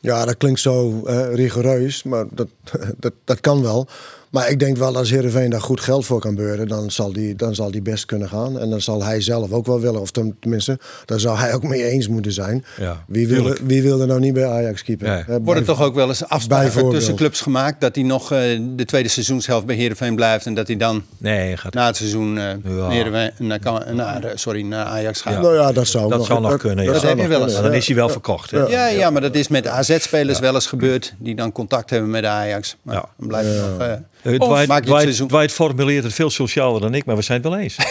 Ja, 0.00 0.24
dat 0.24 0.36
klinkt 0.36 0.60
zo 0.60 1.02
eh, 1.04 1.34
rigoureus, 1.34 2.02
maar 2.02 2.24
dat, 2.30 2.48
dat, 2.96 3.12
dat 3.24 3.40
kan 3.40 3.62
wel. 3.62 3.88
Maar 4.30 4.50
ik 4.50 4.58
denk 4.58 4.76
wel 4.76 4.96
als 4.96 5.10
Heerenveen 5.10 5.50
daar 5.50 5.60
goed 5.60 5.80
geld 5.80 6.06
voor 6.06 6.20
kan 6.20 6.34
beuren, 6.34 6.68
dan 6.68 6.90
zal, 6.90 7.12
die, 7.12 7.34
dan 7.34 7.54
zal 7.54 7.70
die 7.70 7.82
best 7.82 8.04
kunnen 8.04 8.28
gaan. 8.28 8.58
En 8.58 8.70
dan 8.70 8.80
zal 8.80 9.04
hij 9.04 9.20
zelf 9.20 9.52
ook 9.52 9.66
wel 9.66 9.80
willen, 9.80 10.00
of 10.00 10.10
ten- 10.10 10.36
tenminste, 10.40 10.78
daar 11.04 11.20
zou 11.20 11.38
hij 11.38 11.54
ook 11.54 11.62
mee 11.62 11.84
eens 11.84 12.08
moeten 12.08 12.32
zijn. 12.32 12.64
Ja, 12.80 13.04
wie, 13.06 13.28
wil, 13.28 13.36
tuurlijk. 13.42 13.60
wie 13.64 13.82
wil 13.82 14.00
er 14.00 14.06
nou 14.06 14.20
niet 14.20 14.32
bij 14.34 14.46
Ajax 14.46 14.82
keeper? 14.82 15.08
Nee. 15.08 15.24
Bij- 15.26 15.40
Worden 15.40 15.64
toch 15.64 15.82
ook 15.82 15.94
wel 15.94 16.08
eens 16.08 16.24
afspraken 16.24 16.90
tussen 16.90 17.14
clubs 17.14 17.40
gemaakt 17.40 17.80
dat 17.80 17.94
hij 17.94 18.04
nog 18.04 18.32
eh, 18.32 18.38
de 18.76 18.84
tweede 18.84 19.08
seizoenshelft 19.08 19.66
bij 19.66 19.76
Heerenveen 19.76 20.14
blijft 20.14 20.46
en 20.46 20.54
dat 20.54 20.66
hij 20.66 20.76
dan 20.76 21.02
nee 21.18 21.56
gaat 21.56 21.74
na 21.74 21.86
het 21.86 21.96
seizoen 21.96 22.38
eh, 22.38 22.44
Ja. 22.44 22.54
naar, 22.70 22.90
Heerenveen- 22.90 23.96
naar, 23.96 24.24
eh, 24.24 24.30
sorry, 24.34 24.62
naar 24.62 24.84
Ajax 24.86 25.20
gaat. 25.20 25.32
Ja. 25.32 25.40
Nou 25.40 25.54
ja, 25.54 25.72
dat 25.72 25.86
zou 25.86 26.10
Dat 26.10 26.24
zou 26.24 26.40
nog 26.40 26.56
kunnen, 26.56 26.84
ja. 26.84 26.92
Dat 26.92 27.00
zou 27.00 27.12
heb 27.18 27.22
je 27.22 27.28
nog 27.28 27.38
wel 27.38 27.48
eens. 27.48 27.60
Dan 27.62 27.72
is 27.72 27.86
hij 27.86 27.96
wel 27.96 28.08
verkocht. 28.08 28.50
Hè? 28.50 28.58
Ja, 28.66 28.86
ja, 28.86 29.10
maar 29.10 29.20
dat 29.20 29.34
is 29.34 29.48
met 29.48 29.66
AZ-spelers 29.66 30.38
wel 30.38 30.54
eens 30.54 30.66
gebeurd 30.66 31.14
die 31.18 31.34
dan 31.34 31.52
contact 31.52 31.90
hebben 31.90 32.10
met 32.10 32.22
de 32.22 32.28
Ajax. 32.28 32.76
Maar 32.82 32.94
Ja. 32.94 33.04
dan 33.18 33.28
blijft 33.28 33.48
het 33.48 33.58
nog. 33.70 33.78
eh, 33.88 33.92
Eh, 34.22 34.32
Dwight, 34.34 34.66
maak 34.68 34.78
het 34.78 34.86
Dwight- 34.86 35.02
seizoen- 35.02 35.28
Dwight 35.28 35.52
formuleert 35.52 36.04
het 36.04 36.12
veel 36.14 36.30
socialer 36.30 36.80
dan 36.80 36.94
ik, 36.94 37.04
maar 37.04 37.16
we 37.16 37.22
zijn 37.22 37.40
het 37.42 37.48
wel 37.50 37.58
eens. 37.58 37.76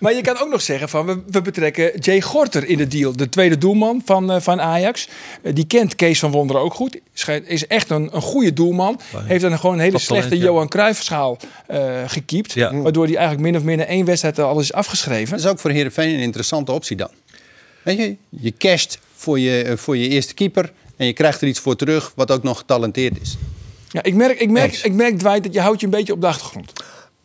Maar 0.00 0.14
je 0.14 0.20
kan 0.20 0.38
ook 0.40 0.50
nog 0.50 0.62
zeggen 0.62 0.88
van 0.88 1.06
we, 1.06 1.22
we 1.26 1.42
betrekken 1.42 1.98
Jay 2.00 2.20
Gorter 2.20 2.64
in 2.68 2.76
de 2.78 2.86
deal. 2.86 3.12
De 3.16 3.28
tweede 3.28 3.58
doelman 3.58 4.02
van, 4.04 4.32
eh, 4.32 4.40
van 4.40 4.60
Ajax. 4.60 5.08
Eh, 5.42 5.54
die 5.54 5.66
kent 5.66 5.94
Kees 5.94 6.18
van 6.18 6.30
Wonderen 6.30 6.62
ook 6.62 6.74
goed. 6.74 6.98
Schijnt- 7.14 7.48
Is 7.48 7.66
echt 7.66 7.90
een, 7.90 8.08
een 8.12 8.20
goede 8.22 8.52
doelman. 8.52 9.00
Heeft 9.16 9.40
dan 9.42 9.58
gewoon 9.58 9.74
een 9.74 9.80
hele 9.80 9.98
slechte 9.98 10.36
ja. 10.36 10.42
Johan 10.44 10.68
Cruijff-schaal 10.68 11.36
eh, 11.66 12.02
gekiept. 12.06 12.52
Ja. 12.52 12.74
Waardoor 12.74 13.04
hij 13.06 13.16
eigenlijk 13.16 13.46
min 13.46 13.56
of 13.56 13.62
meer 13.62 13.78
in 13.78 13.86
één 13.86 14.04
wedstrijd 14.04 14.38
al 14.38 14.60
is 14.60 14.72
afgeschreven. 14.72 15.30
Dat 15.36 15.44
is 15.44 15.50
ook 15.50 15.58
voor 15.58 15.70
Heerenveen 15.70 16.14
een 16.14 16.20
interessante 16.20 16.72
optie 16.72 16.96
dan. 16.96 17.10
Weet 17.82 17.98
je, 17.98 18.16
je 18.28 18.52
casht 18.58 18.98
voor 19.14 19.38
je, 19.38 19.72
voor 19.76 19.96
je 19.96 20.08
eerste 20.08 20.34
keeper 20.34 20.72
en 20.96 21.06
je 21.06 21.12
krijgt 21.12 21.40
er 21.40 21.48
iets 21.48 21.60
voor 21.60 21.76
terug 21.76 22.12
wat 22.16 22.30
ook 22.30 22.42
nog 22.42 22.58
getalenteerd 22.58 23.20
is. 23.20 23.36
Ja, 23.94 24.02
ik 24.02 24.14
merk, 24.14 24.40
ik 24.40 24.50
merk, 24.50 24.70
Eens. 24.70 24.82
ik 24.82 24.92
merk 24.92 25.18
Dwight, 25.18 25.42
dat 25.42 25.54
je 25.54 25.60
houdt 25.60 25.80
je 25.80 25.86
een 25.86 25.92
beetje 25.92 26.12
op 26.12 26.20
de 26.20 26.26
achtergrond. 26.26 26.72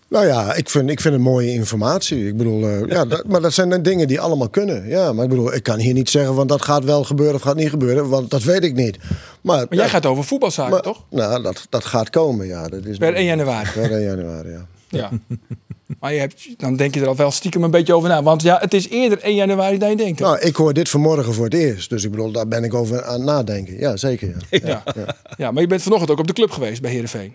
Nou 0.09 0.25
ja, 0.27 0.53
ik 0.53 0.69
vind, 0.69 0.89
ik 0.89 1.01
vind 1.01 1.13
het 1.13 1.23
mooie 1.23 1.51
informatie. 1.51 2.27
Ik 2.27 2.37
bedoel, 2.37 2.67
eh, 2.67 2.87
ja, 2.87 3.05
dat, 3.05 3.27
maar 3.27 3.41
dat 3.41 3.53
zijn 3.53 3.69
dan 3.69 3.81
dingen 3.81 4.07
die 4.07 4.19
allemaal 4.19 4.49
kunnen. 4.49 4.87
Ja, 4.87 5.13
maar 5.13 5.23
ik 5.23 5.29
bedoel, 5.29 5.53
ik 5.53 5.63
kan 5.63 5.79
hier 5.79 5.93
niet 5.93 6.09
zeggen, 6.09 6.35
want 6.35 6.49
dat 6.49 6.61
gaat 6.61 6.83
wel 6.83 7.03
gebeuren 7.03 7.35
of 7.35 7.41
gaat 7.41 7.55
niet 7.55 7.69
gebeuren, 7.69 8.09
want 8.09 8.29
dat 8.29 8.43
weet 8.43 8.63
ik 8.63 8.75
niet. 8.75 8.97
Maar, 9.41 9.65
Maar 9.69 9.77
jij 9.77 9.89
gaat 9.89 10.05
over 10.05 10.23
voetbalzaken, 10.23 10.71
maar- 10.71 10.81
toch? 10.81 11.03
Nou, 11.09 11.43
dat, 11.43 11.65
dat 11.69 11.85
gaat 11.85 12.09
komen, 12.09 12.47
ja. 12.47 12.67
Dat 12.67 12.85
is 12.85 12.97
Per 12.97 13.13
1 13.13 13.25
januari. 13.25 13.69
Per 13.73 13.91
1 13.91 14.01
januari, 14.01 14.49
ja. 14.49 14.65
Ja. 14.89 15.09
maar 15.99 16.13
je 16.13 16.19
hebt, 16.19 16.59
dan 16.59 16.75
denk 16.75 16.93
je 16.93 17.01
er 17.01 17.07
al 17.07 17.15
wel 17.15 17.31
stiekem 17.31 17.63
een 17.63 17.71
beetje 17.71 17.93
over 17.93 18.09
na. 18.09 18.23
Want 18.23 18.41
ja, 18.41 18.57
het 18.59 18.73
is 18.73 18.89
eerder 18.89 19.19
1 19.21 19.35
januari 19.35 19.77
dan 19.77 19.89
je 19.89 19.95
denkt. 19.95 20.19
hè? 20.19 20.25
Nou, 20.25 20.39
ik 20.39 20.55
hoor 20.55 20.73
dit 20.73 20.89
vanmorgen 20.89 21.33
voor 21.33 21.43
het 21.45 21.53
eerst. 21.53 21.89
Dus 21.89 22.03
ik 22.03 22.11
bedoel, 22.11 22.31
daar 22.31 22.47
ben 22.47 22.63
ik 22.63 22.73
over 22.73 23.03
aan 23.03 23.13
het 23.13 23.23
nadenken. 23.23 23.79
Ja, 23.79 23.97
zeker. 23.97 24.35
Ja, 24.49 24.59
ja. 24.95 25.15
Ja. 25.37 25.51
maar 25.51 25.61
je 25.61 25.67
bent 25.67 25.81
vanochtend 25.81 26.11
ook 26.11 26.19
op 26.19 26.27
de 26.27 26.33
club 26.33 26.51
geweest 26.51 26.81
bij 26.81 26.91
Heerenveen. 26.91 27.33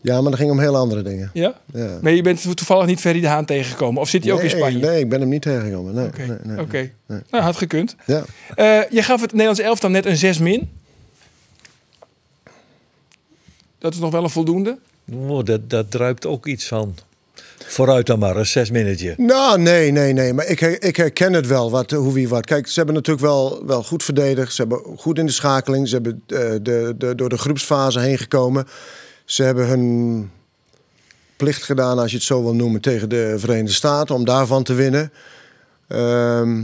ja 0.00 0.20
maar 0.20 0.30
dat 0.30 0.40
ging 0.40 0.50
om 0.50 0.60
heel 0.60 0.76
andere 0.76 1.02
dingen. 1.02 1.30
Ja? 1.32 1.54
Ja. 1.72 1.98
Maar 2.02 2.12
je 2.12 2.22
bent 2.22 2.56
toevallig 2.56 2.86
niet 2.86 3.00
Ferry 3.00 3.20
de 3.20 3.26
Haan 3.28 3.44
tegengekomen. 3.44 4.00
Of 4.00 4.08
zit 4.08 4.24
hij 4.24 4.32
ook 4.32 4.40
in 4.42 4.50
Spanje? 4.50 4.78
Nee, 4.78 5.00
ik 5.00 5.08
ben 5.08 5.20
hem 5.20 5.28
niet 5.28 5.42
tegengekomen. 5.42 5.94
Nee, 5.94 6.58
Oké, 6.60 6.90
nee. 7.06 7.20
Nou, 7.30 7.44
had 7.44 7.56
gekund. 7.56 7.96
Ja. 8.06 8.24
Eh, 8.54 8.90
je 8.90 9.02
gaf 9.02 9.20
het 9.20 9.30
Nederlands 9.30 9.60
elftal 9.60 9.90
net 9.90 10.06
een 10.06 10.16
6 10.16 10.38
min. 10.38 10.70
Dat 13.78 13.94
is 13.94 14.00
nog 14.00 14.10
wel 14.10 14.22
een 14.22 14.30
voldoende. 14.30 14.78
Oh, 15.12 15.44
dat, 15.44 15.70
dat 15.70 15.90
druipt 15.90 16.26
ook 16.26 16.46
iets 16.46 16.68
van. 16.68 16.94
Vooruit 17.66 18.06
dan 18.06 18.18
maar, 18.18 18.36
een 18.36 18.46
zes 18.46 18.70
minnetje. 18.70 19.14
Nou, 19.16 19.60
nee, 19.60 19.90
nee, 19.90 20.12
nee. 20.12 20.32
Maar 20.32 20.46
ik, 20.46 20.60
ik 20.60 20.96
herken 20.96 21.32
het 21.32 21.46
wel, 21.46 21.70
wat, 21.70 21.90
hoe 21.90 22.12
wie 22.12 22.28
wat. 22.28 22.46
Kijk, 22.46 22.66
ze 22.66 22.74
hebben 22.74 22.94
natuurlijk 22.94 23.26
wel, 23.26 23.66
wel 23.66 23.82
goed 23.82 24.02
verdedigd. 24.02 24.54
Ze 24.54 24.60
hebben 24.60 24.98
goed 24.98 25.18
in 25.18 25.26
de 25.26 25.32
schakeling. 25.32 25.88
Ze 25.88 25.94
hebben 25.94 26.22
eh, 26.26 26.38
de, 26.62 26.94
de, 26.98 27.14
door 27.14 27.28
de 27.28 27.38
groepsfase 27.38 28.00
heen 28.00 28.18
gekomen. 28.18 28.66
Ze 29.24 29.42
hebben 29.42 29.66
hun 29.66 30.30
plicht 31.36 31.62
gedaan, 31.62 31.98
als 31.98 32.10
je 32.10 32.16
het 32.16 32.26
zo 32.26 32.42
wil 32.42 32.54
noemen, 32.54 32.80
tegen 32.80 33.08
de 33.08 33.34
Verenigde 33.38 33.72
Staten. 33.72 34.14
Om 34.14 34.24
daarvan 34.24 34.62
te 34.62 34.74
winnen. 34.74 35.12
Ehm, 35.88 36.62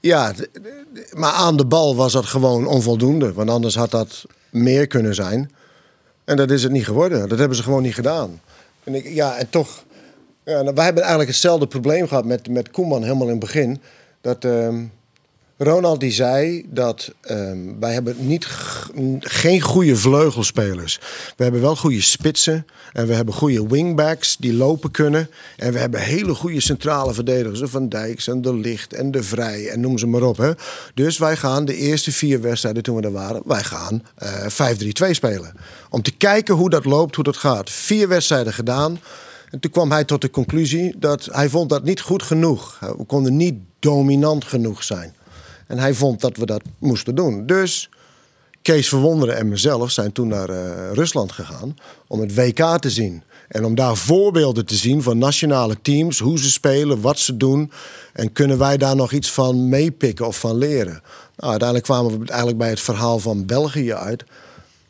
ja, 0.00 0.32
maar 1.12 1.32
aan 1.32 1.56
de 1.56 1.66
bal 1.66 1.96
was 1.96 2.12
dat 2.12 2.26
gewoon 2.26 2.66
onvoldoende. 2.66 3.32
Want 3.32 3.50
anders 3.50 3.74
had 3.74 3.90
dat 3.90 4.24
meer 4.50 4.86
kunnen 4.86 5.14
zijn. 5.14 5.50
En 6.24 6.36
dat 6.36 6.50
is 6.50 6.62
het 6.62 6.72
niet 6.72 6.84
geworden. 6.84 7.28
Dat 7.28 7.38
hebben 7.38 7.56
ze 7.56 7.62
gewoon 7.62 7.82
niet 7.82 7.94
gedaan. 7.94 8.40
En 8.84 8.94
ik, 8.94 9.08
ja, 9.08 9.36
en 9.36 9.50
toch... 9.50 9.84
Ja, 10.44 10.62
nou, 10.62 10.74
wij 10.74 10.84
hebben 10.84 11.02
eigenlijk 11.02 11.30
hetzelfde 11.30 11.66
probleem 11.66 12.08
gehad 12.08 12.24
met, 12.24 12.48
met 12.48 12.70
Koeman 12.70 13.02
helemaal 13.02 13.26
in 13.26 13.30
het 13.30 13.40
begin. 13.40 13.80
Dat, 14.20 14.44
ehm, 14.44 14.84
Ronald 15.62 16.00
die 16.00 16.12
zei 16.12 16.66
dat 16.68 17.12
ehm, 17.20 17.58
wij 17.80 17.92
hebben 17.92 18.16
niet, 18.18 18.46
geen 19.20 19.60
goede 19.60 19.96
vleugelspelers. 19.96 21.00
We 21.36 21.42
hebben 21.42 21.60
wel 21.60 21.76
goede 21.76 22.00
spitsen 22.00 22.66
en 22.92 23.06
we 23.06 23.14
hebben 23.14 23.34
goede 23.34 23.66
wingbacks 23.66 24.36
die 24.36 24.54
lopen 24.54 24.90
kunnen. 24.90 25.30
En 25.56 25.72
we 25.72 25.78
hebben 25.78 26.00
hele 26.00 26.34
goede 26.34 26.60
centrale 26.60 27.14
verdedigers. 27.14 27.70
Van 27.70 27.88
Dijks 27.88 28.28
en 28.28 28.42
De 28.42 28.54
Licht 28.54 28.92
en 28.92 29.10
De 29.10 29.22
Vrij 29.22 29.68
en 29.68 29.80
noem 29.80 29.98
ze 29.98 30.06
maar 30.06 30.22
op. 30.22 30.36
Hè. 30.36 30.52
Dus 30.94 31.18
wij 31.18 31.36
gaan 31.36 31.64
de 31.64 31.76
eerste 31.76 32.12
vier 32.12 32.40
wedstrijden 32.40 32.82
toen 32.82 32.96
we 32.96 33.02
er 33.02 33.12
waren, 33.12 33.42
wij 33.44 33.62
gaan 33.62 34.02
eh 34.14 34.46
5-3-2 35.06 35.10
spelen. 35.10 35.52
Om 35.90 36.02
te 36.02 36.16
kijken 36.16 36.54
hoe 36.54 36.70
dat 36.70 36.84
loopt, 36.84 37.14
hoe 37.14 37.24
dat 37.24 37.36
gaat. 37.36 37.70
Vier 37.70 38.08
wedstrijden 38.08 38.52
gedaan. 38.52 39.00
En 39.50 39.60
toen 39.60 39.70
kwam 39.70 39.90
hij 39.90 40.04
tot 40.04 40.20
de 40.20 40.30
conclusie 40.30 40.94
dat 40.98 41.28
hij 41.32 41.48
vond 41.48 41.68
dat 41.68 41.84
niet 41.84 42.00
goed 42.00 42.22
genoeg. 42.22 42.78
We 42.98 43.04
konden 43.04 43.36
niet 43.36 43.54
dominant 43.78 44.44
genoeg 44.44 44.84
zijn. 44.84 45.14
En 45.70 45.78
hij 45.78 45.94
vond 45.94 46.20
dat 46.20 46.36
we 46.36 46.46
dat 46.46 46.62
moesten 46.78 47.14
doen. 47.14 47.46
Dus 47.46 47.90
Kees 48.62 48.88
Verwonderen 48.88 49.36
en 49.36 49.48
mezelf 49.48 49.90
zijn 49.90 50.12
toen 50.12 50.28
naar 50.28 50.48
eh, 50.48 50.92
Rusland 50.92 51.32
gegaan 51.32 51.76
om 52.06 52.20
het 52.20 52.34
WK 52.34 52.78
te 52.78 52.90
zien. 52.90 53.22
En 53.48 53.64
om 53.64 53.74
daar 53.74 53.96
voorbeelden 53.96 54.66
te 54.66 54.74
zien 54.74 55.02
van 55.02 55.18
nationale 55.18 55.76
teams, 55.82 56.18
hoe 56.18 56.38
ze 56.38 56.50
spelen, 56.50 57.00
wat 57.00 57.18
ze 57.18 57.36
doen. 57.36 57.72
En 58.12 58.32
kunnen 58.32 58.58
wij 58.58 58.76
daar 58.76 58.96
nog 58.96 59.12
iets 59.12 59.30
van 59.32 59.68
meepikken 59.68 60.26
of 60.26 60.38
van 60.38 60.56
leren? 60.56 61.02
Nou, 61.36 61.50
uiteindelijk 61.50 61.88
kwamen 61.88 62.10
we 62.10 62.26
eigenlijk 62.26 62.58
bij 62.58 62.68
het 62.68 62.80
verhaal 62.80 63.18
van 63.18 63.46
België 63.46 63.94
uit. 63.94 64.24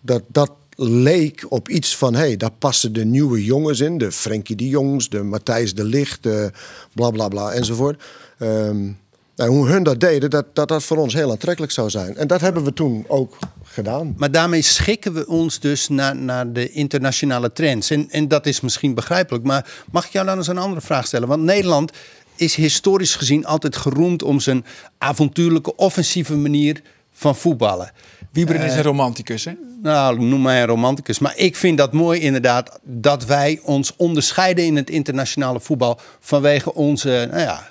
Dat 0.01 0.23
dat 0.27 0.51
leek 0.77 1.47
op 1.49 1.69
iets 1.69 1.97
van, 1.97 2.15
hé, 2.15 2.21
hey, 2.21 2.37
daar 2.37 2.53
passen 2.59 2.93
de 2.93 3.05
nieuwe 3.05 3.45
jongens 3.45 3.81
in. 3.81 3.99
De 3.99 4.13
Frenkie 4.13 4.57
de 4.57 4.69
Jongs, 4.69 5.09
de 5.09 5.23
Matthijs 5.23 5.75
de 5.75 5.85
Licht, 5.85 6.23
de 6.23 6.51
bla 6.93 7.11
bla 7.11 7.29
bla 7.29 7.53
enzovoort. 7.53 8.03
Ehm, 8.39 8.89
nou, 9.37 9.51
hoe 9.51 9.69
hun 9.69 9.83
dat 9.83 10.01
deden, 10.01 10.31
dat, 10.31 10.47
dat 10.53 10.69
dat 10.69 10.83
voor 10.83 10.97
ons 10.97 11.15
heel 11.15 11.31
aantrekkelijk 11.31 11.73
zou 11.73 11.91
zijn. 11.91 12.17
En 12.17 12.27
dat 12.27 12.41
hebben 12.41 12.65
we 12.65 12.73
toen 12.73 13.05
ook 13.09 13.39
gedaan. 13.63 14.15
Maar 14.17 14.31
daarmee 14.31 14.63
schikken 14.63 15.13
we 15.13 15.27
ons 15.27 15.61
dus 15.61 15.89
naar, 15.89 16.17
naar 16.17 16.53
de 16.53 16.71
internationale 16.71 17.53
trends. 17.53 17.91
En, 17.91 18.11
en 18.11 18.29
dat 18.29 18.47
is 18.47 18.61
misschien 18.61 18.95
begrijpelijk. 18.95 19.45
Maar 19.45 19.67
mag 19.91 20.07
ik 20.07 20.13
jou 20.13 20.27
dan 20.27 20.37
eens 20.37 20.47
een 20.47 20.59
andere 20.59 20.81
vraag 20.81 21.07
stellen? 21.07 21.29
Want 21.29 21.43
Nederland 21.43 21.93
is 22.37 22.55
historisch 22.55 23.15
gezien 23.15 23.47
altijd 23.47 23.77
geroemd 23.77 24.23
om 24.23 24.41
zijn 24.41 24.65
avontuurlijke, 24.99 25.77
offensieve 25.77 26.37
manier 26.37 26.83
van 27.13 27.37
voetballen. 27.37 27.93
Wieberen 28.33 28.63
is 28.63 28.75
een 28.75 28.83
romanticus, 28.83 29.45
hè? 29.45 29.53
Nou, 29.83 30.21
noem 30.21 30.43
mij 30.43 30.61
een 30.61 30.67
romanticus. 30.67 31.19
Maar 31.19 31.37
ik 31.37 31.57
vind 31.57 31.79
dat 31.79 31.93
mooi 31.93 32.21
inderdaad 32.21 32.79
dat 32.83 33.25
wij 33.25 33.61
ons 33.63 33.97
onderscheiden 33.97 34.65
in 34.65 34.77
het 34.77 34.91
internationale 34.91 35.61
voetbal 35.61 36.01
vanwege 36.21 36.75
onze 36.75 37.29
nou 37.31 37.43
ja, 37.43 37.71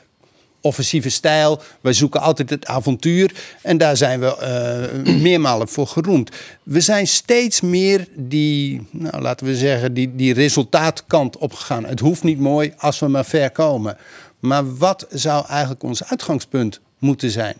offensieve 0.61 1.09
stijl. 1.09 1.61
Wij 1.81 1.93
zoeken 1.93 2.21
altijd 2.21 2.49
het 2.49 2.65
avontuur 2.65 3.31
en 3.61 3.77
daar 3.77 3.97
zijn 3.97 4.19
we 4.19 4.91
uh, 5.05 5.15
meermalen 5.25 5.67
voor 5.67 5.87
geroemd. 5.87 6.31
We 6.63 6.81
zijn 6.81 7.07
steeds 7.07 7.61
meer 7.61 8.07
die, 8.15 8.87
nou, 8.91 9.21
laten 9.21 9.45
we 9.45 9.55
zeggen, 9.55 9.93
die, 9.93 10.15
die 10.15 10.33
resultaatkant 10.33 11.37
opgegaan. 11.37 11.85
Het 11.85 11.99
hoeft 11.99 12.23
niet 12.23 12.39
mooi 12.39 12.73
als 12.77 12.99
we 12.99 13.07
maar 13.07 13.25
ver 13.25 13.51
komen. 13.51 13.97
Maar 14.39 14.77
wat 14.77 15.05
zou 15.09 15.45
eigenlijk 15.47 15.83
ons 15.83 16.03
uitgangspunt 16.03 16.79
moeten 16.97 17.31
zijn? 17.31 17.55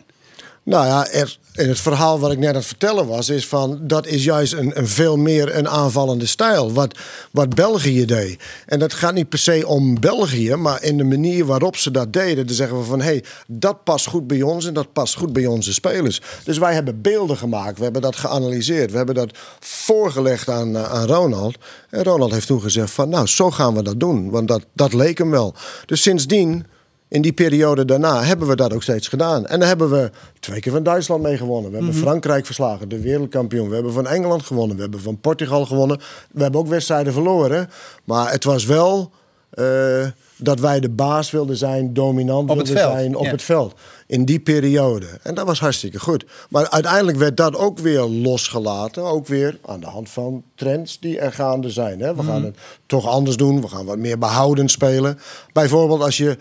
Nou 0.70 0.86
ja, 0.86 1.08
er, 1.08 1.38
in 1.54 1.68
het 1.68 1.80
verhaal 1.80 2.20
wat 2.20 2.32
ik 2.32 2.38
net 2.38 2.50
aan 2.50 2.56
het 2.56 2.66
vertellen 2.66 3.08
was, 3.08 3.30
is 3.30 3.48
van 3.48 3.80
dat 3.82 4.08
is 4.08 4.24
juist 4.24 4.54
een, 4.54 4.80
een 4.80 4.88
veel 4.88 5.18
meer 5.18 5.56
een 5.56 5.70
aanvallende 5.70 6.26
stijl. 6.26 6.74
Wat, 6.74 6.98
wat 7.32 7.56
België 7.56 8.06
deed. 8.06 8.40
En 8.66 8.80
dat 8.80 8.94
gaat 8.94 9.14
niet 9.14 9.30
per 9.30 9.40
se 9.40 9.68
om 9.68 10.00
België, 10.00 10.56
maar 10.56 10.84
in 10.84 10.98
de 10.98 11.04
manier 11.04 11.46
waarop 11.46 11.76
ze 11.76 11.92
dat 11.92 12.14
deden. 12.14 12.46
Dan 12.48 12.56
zeggen 12.56 12.78
we 12.78 12.84
van 12.84 13.00
hé, 13.00 13.06
hey, 13.06 13.24
dat 13.48 13.84
past 13.84 14.08
goed 14.08 14.28
bij 14.28 14.42
ons 14.42 14.66
en 14.66 14.74
dat 14.74 14.94
past 14.94 15.16
goed 15.16 15.34
bij 15.34 15.46
onze 15.46 15.74
spelers. 15.74 16.22
Dus 16.44 16.58
wij 16.58 16.74
hebben 16.74 17.02
beelden 17.02 17.38
gemaakt, 17.38 17.78
we 17.78 17.84
hebben 17.84 18.02
dat 18.02 18.16
geanalyseerd, 18.16 18.92
we 18.92 18.98
hebben 18.98 19.16
dat 19.16 19.38
voorgelegd 19.60 20.50
aan, 20.50 20.78
aan 20.78 21.08
Ronald. 21.08 21.58
En 21.90 22.04
Ronald 22.04 22.32
heeft 22.32 22.48
toen 22.48 22.62
gezegd 22.62 22.92
van 22.92 23.10
nou, 23.10 23.28
zo 23.28 23.52
gaan 23.52 23.76
we 23.76 23.84
dat 23.84 24.00
doen, 24.00 24.30
want 24.30 24.48
dat, 24.48 24.66
dat 24.74 24.94
leek 24.94 25.18
hem 25.18 25.32
wel. 25.32 25.54
Dus 25.86 26.02
sindsdien 26.02 26.66
in 27.10 27.22
die 27.22 27.34
periode 27.34 27.86
daarna 27.86 28.24
hebben 28.24 28.48
we 28.48 28.56
dat 28.56 28.74
ook 28.74 28.84
steeds 28.84 29.08
gedaan. 29.08 29.46
En 29.46 29.60
dan 29.60 29.68
hebben 29.68 29.90
we 29.90 30.12
twee 30.40 30.60
keer 30.60 30.72
van 30.72 30.84
Duitsland 30.84 31.22
mee 31.24 31.38
gewonnen. 31.38 31.72
We 31.72 31.78
hebben 31.78 31.96
Mhm. 31.96 32.04
Frankrijk 32.04 32.46
verslagen, 32.46 32.90
de 32.90 33.00
wereldkampioen. 33.02 33.68
We 33.70 33.74
hebben 33.76 33.94
van 33.94 34.08
Engeland 34.08 34.44
gewonnen. 34.44 34.76
We 34.76 34.82
hebben 34.82 35.02
van 35.02 35.20
Portugal 35.20 35.66
gewonnen. 35.66 36.00
We 36.32 36.42
hebben 36.42 36.60
ook 36.60 36.68
wedstrijden 36.68 37.14
verloren. 37.14 37.70
Maar 38.04 38.32
het 38.32 38.44
was 38.44 38.66
wel 38.66 39.12
eh, 39.50 40.06
dat 40.42 40.60
wij 40.60 40.80
de 40.80 40.90
baas 40.90 41.32
wilden 41.32 41.58
zijn, 41.58 41.94
dominant 41.94 42.50
Op 42.50 42.56
wilden 42.56 42.78
zijn 42.78 43.16
op 43.16 43.26
ja. 43.26 43.32
het 43.32 43.42
veld. 43.42 43.74
In 44.08 44.26
die 44.26 44.40
periode. 44.40 45.06
En 45.24 45.36
dat 45.36 45.46
was 45.46 45.60
hartstikke 45.60 46.00
goed. 46.00 46.26
Maar 46.50 46.70
uiteindelijk 46.70 47.18
werd 47.18 47.38
dat 47.38 47.56
ook 47.56 47.80
weer 47.80 48.02
losgelaten. 48.02 49.04
Ook 49.04 49.28
weer 49.28 49.60
aan 49.66 49.80
de 49.80 49.86
hand 49.86 50.10
van 50.10 50.44
trends 50.56 51.00
die 51.00 51.20
er 51.20 51.32
gaande 51.32 51.70
zijn. 51.70 52.00
Hè. 52.00 52.16
We 52.16 52.24
gaan 52.24 52.44
het 52.44 52.58
toch 52.86 53.08
anders 53.08 53.38
doen. 53.38 53.62
We 53.62 53.68
gaan 53.68 53.86
wat 53.86 53.98
meer 53.98 54.18
behoudend 54.18 54.72
spelen. 54.72 55.20
Bijvoorbeeld 55.54 56.02
als 56.02 56.18
je 56.18 56.38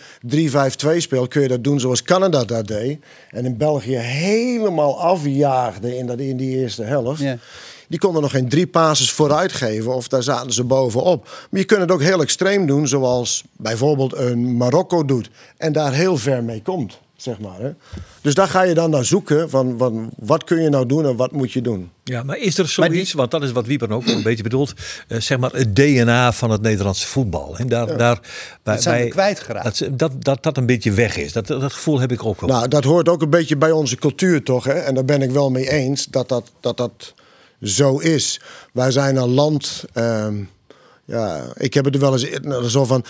3-5-2 0.97 0.97
speelt, 0.97 1.29
kun 1.29 1.43
je 1.43 1.49
dat 1.49 1.65
doen 1.65 1.81
zoals 1.81 2.03
Canada 2.03 2.45
dat 2.45 2.67
deed. 2.67 3.05
En 3.31 3.45
in 3.45 3.57
België 3.57 3.97
helemaal 3.97 5.01
afjaagde 5.01 5.97
in, 5.97 6.07
dat, 6.07 6.19
in 6.19 6.37
die 6.37 6.57
eerste 6.59 6.83
helft. 6.83 7.21
Ja. 7.21 7.39
Die 7.89 7.99
konden 7.99 8.23
nog 8.23 8.31
geen 8.31 8.49
drie 8.49 8.67
passes 8.67 9.11
vooruit 9.11 9.53
geven 9.53 9.95
of 9.95 10.09
daar 10.09 10.23
zaten 10.23 10.53
ze 10.53 10.65
bovenop. 10.65 11.25
Maar 11.51 11.61
je 11.61 11.67
kunt 11.67 11.81
het 11.81 11.91
ook 11.91 12.03
heel 12.03 12.21
extreem 12.21 12.67
doen, 12.67 12.89
zoals 12.89 13.45
bijvoorbeeld 13.57 14.17
een 14.17 14.57
Marokko 14.57 15.05
doet. 15.05 15.31
En 15.57 15.73
daar 15.73 15.93
heel 15.93 16.17
ver 16.17 16.45
mee 16.45 16.63
komt, 16.63 16.99
zeg 17.17 17.39
maar. 17.39 17.61
Hè? 17.61 17.71
Dus 18.21 18.35
daar 18.35 18.49
ga 18.49 18.63
je 18.63 18.75
dan 18.75 18.91
naar 18.91 19.05
zoeken 19.05 19.51
van, 19.51 19.75
van 19.79 20.11
wat 20.19 20.45
kun 20.45 20.63
je 20.63 20.69
nou 20.69 20.87
doen 20.87 21.07
en 21.07 21.17
wat 21.17 21.33
moet 21.33 21.53
je 21.53 21.61
doen. 21.61 21.91
Ja, 22.05 22.23
maar 22.23 22.39
is 22.39 22.59
er 22.59 22.69
zoiets, 22.69 23.13
want 23.13 23.31
dat 23.31 23.43
is 23.43 23.53
wat 23.53 23.67
Wieper 23.67 23.93
ook 23.93 24.07
een 24.07 24.23
beetje 24.23 24.43
bedoelt, 24.43 24.73
eh, 25.09 25.21
zeg 25.21 25.39
maar 25.39 25.53
het 25.53 25.77
DNA 25.77 26.33
van 26.33 26.51
het 26.51 26.63
Nederlandse 26.63 27.07
voetbal. 27.07 27.57
En 27.57 27.69
daar, 27.69 27.97
daar, 27.97 28.21
bij, 28.63 28.75
Dat 28.75 28.83
zijn 28.83 29.05
we 29.05 29.11
kwijtgeraakt. 29.11 29.79
Dat, 29.79 29.99
dat, 29.99 30.25
dat 30.25 30.43
dat 30.43 30.57
een 30.57 30.67
beetje 30.67 30.93
weg 30.93 31.17
is. 31.17 31.33
Dat, 31.33 31.47
dat 31.47 31.73
gevoel 31.73 32.01
heb 32.01 32.13
ik 32.13 32.25
ook 32.25 32.41
wel. 32.41 32.51
Nou, 32.51 32.69
dat 32.69 32.85
hoort 32.85 33.09
ook 33.09 33.23
een 33.23 33.31
beetje 33.31 33.57
bij 33.57 33.71
onze 33.71 33.97
cultuur, 33.97 34.43
toch? 34.43 34.65
Hè? 34.65 34.73
En 34.73 34.95
daar 34.95 35.05
ben 35.05 35.23
ik 35.23 35.31
wel 35.31 35.51
mee 35.51 35.71
eens 35.71 36.07
dat 36.07 36.29
dat, 36.29 36.51
dat, 36.61 36.77
dat 36.77 37.15
zo 37.63 37.99
is. 37.99 38.41
Wij 38.73 38.91
zijn 38.91 39.17
een 39.17 39.35
land. 39.35 39.85
ehm, 39.93 40.35
ja, 41.05 41.45
ik 41.55 41.75
heb 41.75 41.85
het 41.85 41.95
er 41.95 42.01
wel 42.01 42.13
eens 42.13 42.25
in- 42.25 42.71
zo 42.71 42.85
van. 42.85 43.05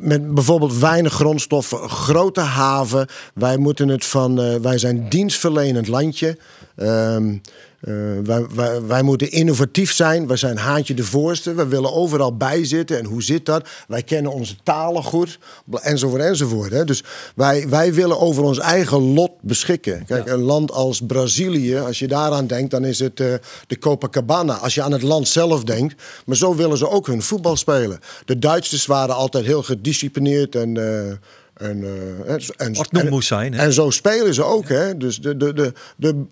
Met 0.00 0.34
bijvoorbeeld 0.34 0.78
weinig 0.78 1.12
grondstoffen, 1.12 1.88
grote 1.90 2.40
haven. 2.40 3.06
Wij 3.34 3.56
moeten 3.56 3.88
het 3.88 4.04
van. 4.04 4.40
eh, 4.40 4.54
wij 4.56 4.78
zijn 4.78 5.08
dienstverlenend 5.08 5.88
landje. 5.88 6.38
Ehm, 6.76 7.36
eh, 7.80 7.94
wij, 8.24 8.46
wij, 8.54 8.82
wij 8.82 9.02
moeten 9.02 9.30
innovatief 9.30 9.92
zijn. 9.92 10.26
Wij 10.26 10.36
zijn 10.36 10.56
haantje 10.56 10.94
de 10.94 11.04
voorste. 11.04 11.54
We 11.54 11.66
willen 11.66 11.92
overal 11.92 12.36
bij 12.36 12.64
zitten. 12.64 12.98
En 12.98 13.04
hoe 13.04 13.22
zit 13.22 13.46
dat? 13.46 13.68
Wij 13.88 14.02
kennen 14.02 14.32
onze 14.32 14.56
talen 14.62 15.02
goed. 15.04 15.38
Enzovoort, 15.80 16.22
enzovoort. 16.22 16.72
Hè? 16.72 16.84
Dus 16.84 17.04
wij, 17.34 17.68
wij 17.68 17.94
willen 17.94 18.20
over 18.20 18.42
ons 18.42 18.58
eigen 18.58 19.14
lot 19.14 19.30
beschikken. 19.40 20.04
Kijk, 20.06 20.28
een 20.28 20.42
land 20.42 20.72
als 20.72 21.00
Brazilië, 21.06 21.78
als 21.78 21.98
je 21.98 22.08
daaraan 22.08 22.46
denkt, 22.46 22.70
dan 22.70 22.84
is 22.84 22.98
het 22.98 23.20
eh, 23.20 23.34
de 23.66 23.78
Copacabana. 23.78 24.54
Als 24.54 24.74
je 24.74 24.82
aan 24.82 24.92
het 24.92 25.02
land 25.02 25.28
zelf 25.28 25.64
denkt. 25.64 26.02
Maar 26.26 26.36
zo 26.36 26.54
willen 26.54 26.78
ze 26.78 26.88
ook 26.88 27.06
hun 27.06 27.22
voetbal 27.22 27.56
spelen. 27.56 27.98
De 28.24 28.38
Duitsers 28.38 28.86
waren 28.86 29.14
altijd 29.14 29.44
heel 29.44 29.62
gedisciplineerd 29.62 30.54
en. 30.54 30.76
eh, 30.76 31.12
en, 31.60 31.84
eh, 31.84 32.34
en, 32.34 32.40
en, 32.56 32.74
en- 32.90 33.08
moest 33.08 33.28
zijn, 33.28 33.52
hè? 33.54 33.62
En 33.62 33.72
zo 33.72 33.90
spelen 33.90 34.34
ze 34.34 34.42
ook. 34.42 34.68
Hè? 34.68 34.96
Dus 34.96 35.20
de, 35.20 35.36
de, 35.36 35.52
de, 35.52 35.72
de, 35.96 36.24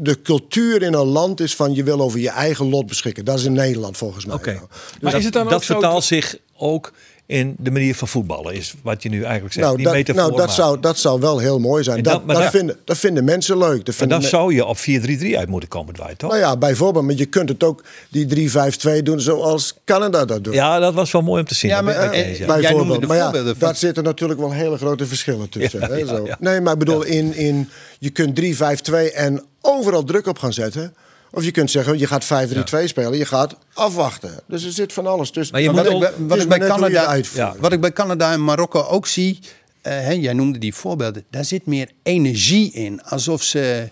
de 0.00 0.22
cultuur 0.22 0.82
in 0.82 0.92
een 0.92 1.06
land 1.06 1.40
is 1.40 1.54
van 1.54 1.74
je 1.74 1.82
wil 1.82 2.00
over 2.00 2.18
je 2.18 2.30
eigen 2.30 2.68
lot 2.68 2.86
beschikken. 2.86 3.24
Dat 3.24 3.38
is 3.38 3.44
in 3.44 3.52
Nederland 3.52 3.96
volgens 3.96 4.24
mij. 4.24 4.34
Oké. 4.34 4.52
nou. 4.52 4.66
Maar 5.00 5.10
dat, 5.10 5.20
is 5.20 5.24
het 5.24 5.34
dan 5.34 5.44
dat 5.44 5.54
ook 5.54 5.62
zo 5.62 5.72
vertaalt 5.72 6.04
zich 6.04 6.36
ook 6.56 6.92
in 7.28 7.54
de 7.58 7.70
manier 7.70 7.94
van 7.94 8.08
voetballen, 8.08 8.54
is 8.54 8.74
wat 8.82 9.02
je 9.02 9.08
nu 9.08 9.22
eigenlijk 9.22 9.52
zegt. 9.54 9.64
Nou, 9.66 9.76
Die 9.76 9.86
dat, 9.86 9.94
metafoor 9.94 10.20
nou 10.22 10.30
dat, 10.36 10.40
maken. 10.40 10.54
zou, 10.62 10.80
dat 10.80 10.98
zou 10.98 11.20
wel 11.20 11.38
heel 11.38 11.58
mooi 11.58 11.82
zijn. 11.82 11.96
En 11.96 12.02
Dat, 12.02 12.12
dat- 12.12 12.24
maar 12.24 12.34
dat, 12.34 12.44
dat- 12.44 12.52
vinden, 12.52 12.76
dat 12.84 12.98
vinden 12.98 13.24
mensen 13.24 13.58
leuk. 13.58 13.76
Dat 13.78 13.86
En 13.86 13.92
vinden 13.94 14.08
dan 14.08 14.20
me- 14.20 14.28
zou 14.36 14.54
je 14.54 14.64
op 14.66 14.76
4-3-3 14.78 15.38
uit 15.38 15.48
moeten 15.48 15.68
komen, 15.68 15.94
Dwight, 15.94 16.18
toch? 16.18 16.30
Nou 16.30 16.42
ja, 16.42 16.56
bijvoorbeeld. 16.56 17.04
Maar 17.04 17.14
je 17.14 17.26
kunt 17.26 17.48
het 17.48 17.62
ook 17.62 17.84
die 18.08 18.26
3-5-2 18.26 19.02
doen 19.02 19.20
zoals 19.20 19.74
Canada 19.84 20.24
dat 20.24 20.44
doet. 20.44 20.54
Ja, 20.54 20.78
dat 20.78 20.94
was 20.94 21.12
wel 21.12 21.22
mooi 21.22 21.40
om 21.40 21.46
te 21.46 21.54
zien. 21.54 21.70
Ja, 21.70 21.80
maar, 21.82 21.94
je 21.94 22.00
eh, 22.00 22.28
eens, 22.28 22.38
ja. 22.38 22.46
Bijvoorbeeld. 22.46 23.00
de 23.00 23.06
Maar 23.06 23.16
ja, 23.16 23.22
voorbeelden 23.22 23.56
van- 23.56 23.68
daar 23.68 23.76
zitten 23.76 24.04
natuurlijk 24.04 24.40
wel 24.40 24.52
hele 24.52 24.76
grote 24.76 25.06
verschillen 25.06 25.48
tussen. 25.48 25.80
Ja, 25.80 25.86
hè, 25.88 25.94
ja, 25.96 26.06
zo. 26.06 26.26
ja. 26.26 26.36
Nee, 26.40 26.60
maar 26.60 26.72
ik 26.72 26.78
bedoel, 26.78 27.02
in, 27.04 27.34
in, 27.34 27.68
je 27.98 28.10
kunt 28.10 28.34
3-5-2 28.34 29.12
en 29.14 29.44
overal 29.60 30.04
druk 30.04 30.26
op 30.26 30.38
gaan 30.38 30.52
zetten. 30.52 30.94
Of 31.30 31.44
je 31.44 31.50
kunt 31.50 31.70
zeggen, 31.70 31.98
je 31.98 32.06
gaat 32.06 32.24
5-3-2 32.24 32.84
spelen, 32.84 33.18
je 33.18 33.24
gaat 33.24 33.56
afwachten. 33.74 34.40
Dus 34.46 34.64
er 34.64 34.72
zit 34.72 34.92
van 34.92 35.06
alles 35.06 35.30
tussen. 35.30 35.54
Maar 35.54 35.62
je 35.64 35.70
Maar 35.72 35.84
moet 35.84 35.92
wat, 35.92 36.02
ik, 36.10 36.16
bij- 36.16 36.26
wat, 36.46 36.56
ik 36.56 36.62
je 36.62 36.68
Canada, 36.68 37.14
ja, 37.34 37.54
wat 37.58 37.72
ik 37.72 37.80
bij 37.80 37.92
Canada 37.92 38.32
en 38.32 38.44
Marokko 38.44 38.82
ook 38.82 39.06
zie, 39.06 39.38
eh, 39.82 39.92
hè, 39.92 40.12
jij 40.12 40.32
noemde 40.32 40.58
die 40.58 40.74
voorbeelden, 40.74 41.24
daar 41.30 41.44
zit 41.44 41.66
meer 41.66 41.90
energie 42.02 42.72
in. 42.72 43.02
Alsof 43.02 43.42
ze. 43.42 43.88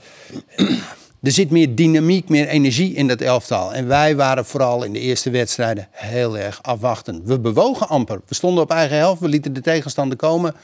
Er 1.23 1.33
zit 1.33 1.51
meer 1.51 1.75
dynamiek, 1.75 2.29
meer 2.29 2.49
energie 2.49 2.95
in 2.95 3.09
dat 3.09 3.21
elftal. 3.21 3.75
En 3.75 3.87
wij 3.87 4.17
waren 4.17 4.45
vooral 4.45 4.83
in 4.85 4.93
de 4.93 4.99
eerste 4.99 5.31
wedstrijden 5.31 5.89
heel 5.91 6.39
erg 6.39 6.63
afwachtend. 6.63 7.21
We 7.25 7.39
bewogen 7.41 7.89
amper. 7.89 8.21
We 8.29 8.35
stonden 8.35 8.63
op 8.63 8.71
eigen 8.71 8.97
helft, 8.97 9.21
we 9.21 9.29
lieten 9.29 9.53
de 9.53 9.61
tegenstander 9.61 10.17
komen. 10.17 10.55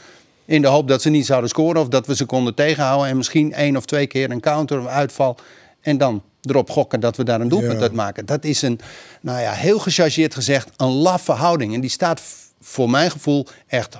In 0.44 0.62
de 0.62 0.68
hoop 0.68 0.88
dat 0.88 1.02
ze 1.02 1.10
niet 1.10 1.26
zouden 1.26 1.48
scoren 1.50 1.80
of 1.80 1.88
dat 1.88 2.06
we 2.06 2.16
ze 2.16 2.24
konden 2.24 2.54
tegenhouden. 2.54 3.08
En 3.08 3.16
misschien 3.16 3.52
één 3.52 3.76
of 3.76 3.84
twee 3.84 4.06
keer 4.06 4.30
een 4.30 4.40
counter 4.40 4.80
of 4.80 4.86
uitval. 4.86 5.36
En 5.80 5.98
dan 5.98 6.22
erop 6.42 6.70
gokken 6.70 7.00
dat 7.00 7.16
we 7.16 7.24
daar 7.24 7.40
een 7.40 7.48
doelpunt 7.48 7.72
Ja. 7.72 7.80
uit 7.80 7.92
maken. 7.92 8.26
Dat 8.26 8.44
is 8.44 8.62
een, 8.62 8.80
nou 9.20 9.40
ja, 9.40 9.52
heel 9.52 9.78
gechargeerd 9.78 10.34
gezegd, 10.34 10.68
een 10.76 10.88
laffe 10.90 11.32
houding. 11.32 11.74
En 11.74 11.80
die 11.80 11.90
staat 11.90 12.22
voor 12.60 12.90
mijn 12.90 13.10
gevoel 13.10 13.46
echt 13.66 13.98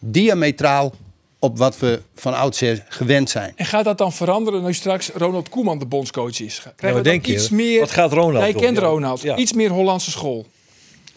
diametraal 0.00 0.92
op 1.38 1.58
wat 1.58 1.78
we 1.78 2.00
van 2.14 2.34
oudsher 2.34 2.84
gewend 2.88 3.30
zijn. 3.30 3.52
En 3.56 3.66
gaat 3.66 3.84
dat 3.84 3.98
dan 3.98 4.12
veranderen 4.12 4.64
nu 4.64 4.74
straks 4.74 5.10
Ronald 5.14 5.48
Koeman 5.48 5.78
de 5.78 5.86
bondscoach 5.86 6.40
is? 6.40 6.58
Krijgen 6.60 6.76
wat 6.78 6.88
we 6.88 6.92
dan 6.94 7.02
denk 7.02 7.26
je? 7.26 7.32
iets 7.32 7.48
meer... 7.48 7.80
Wat 7.80 7.90
gaat 7.90 8.12
Ronald 8.12 8.42
Jij 8.44 8.52
doen? 8.52 8.60
kent. 8.62 8.78
Ronald. 8.78 9.20
Ja. 9.20 9.36
Iets 9.36 9.52
meer 9.52 9.70
Hollandse 9.70 10.10
school. 10.10 10.46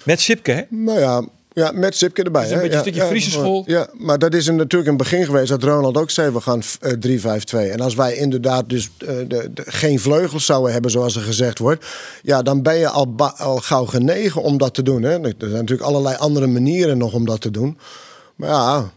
Met 0.04 0.22
Sipke, 0.22 0.52
hè? 0.52 0.62
Nou 0.70 1.00
ja, 1.00 1.26
ja 1.56 1.72
met 1.74 1.96
Sipke 1.96 2.24
erbij. 2.24 2.44
is 2.44 2.50
een 2.52 2.56
hè. 2.56 2.62
beetje 2.62 2.78
een 2.78 2.84
ja, 2.84 2.90
stukje 2.92 3.10
Friese 3.10 3.30
school. 3.32 3.64
Ja, 3.66 3.88
maar 3.94 4.20
dat 4.20 4.34
is 4.34 4.48
een, 4.48 4.56
natuurlijk 4.56 4.92
een 4.92 4.98
begin 4.98 5.26
geweest 5.26 5.50
dat 5.50 5.64
Ronald 5.64 5.98
ook 5.98 6.10
zei: 6.10 6.32
we 6.32 6.42
gaan 6.42 6.62
eh, 6.80 6.92
3-5-2. 7.68 7.72
En 7.72 7.80
als 7.80 7.96
wij 7.96 8.16
inderdaad 8.16 8.70
dus 8.70 8.90
eh, 8.98 9.08
de, 9.08 9.50
de- 9.54 9.64
geen 9.66 10.00
vleugels 10.00 10.46
zouden 10.46 10.72
hebben, 10.74 10.92
zoals 10.92 11.16
er 11.16 11.22
gezegd 11.22 11.60
wordt, 11.60 11.86
ja, 12.24 12.42
dan 12.42 12.62
ben 12.62 12.76
je 12.78 12.90
al, 12.90 13.14
al 13.38 13.58
gauw 13.58 13.86
genegen 13.86 14.42
om 14.42 14.58
dat 14.58 14.74
te 14.74 14.82
doen. 14.82 15.02
Hè. 15.04 15.12
Er 15.22 15.34
zijn 15.40 15.52
natuurlijk 15.52 15.82
allerlei 15.88 16.16
andere 16.16 16.48
manieren 16.48 16.98
nog 16.98 17.14
om 17.14 17.26
dat 17.26 17.42
te 17.42 17.52
doen. 17.52 17.78
Maar 18.36 18.50
ja. 18.50 18.92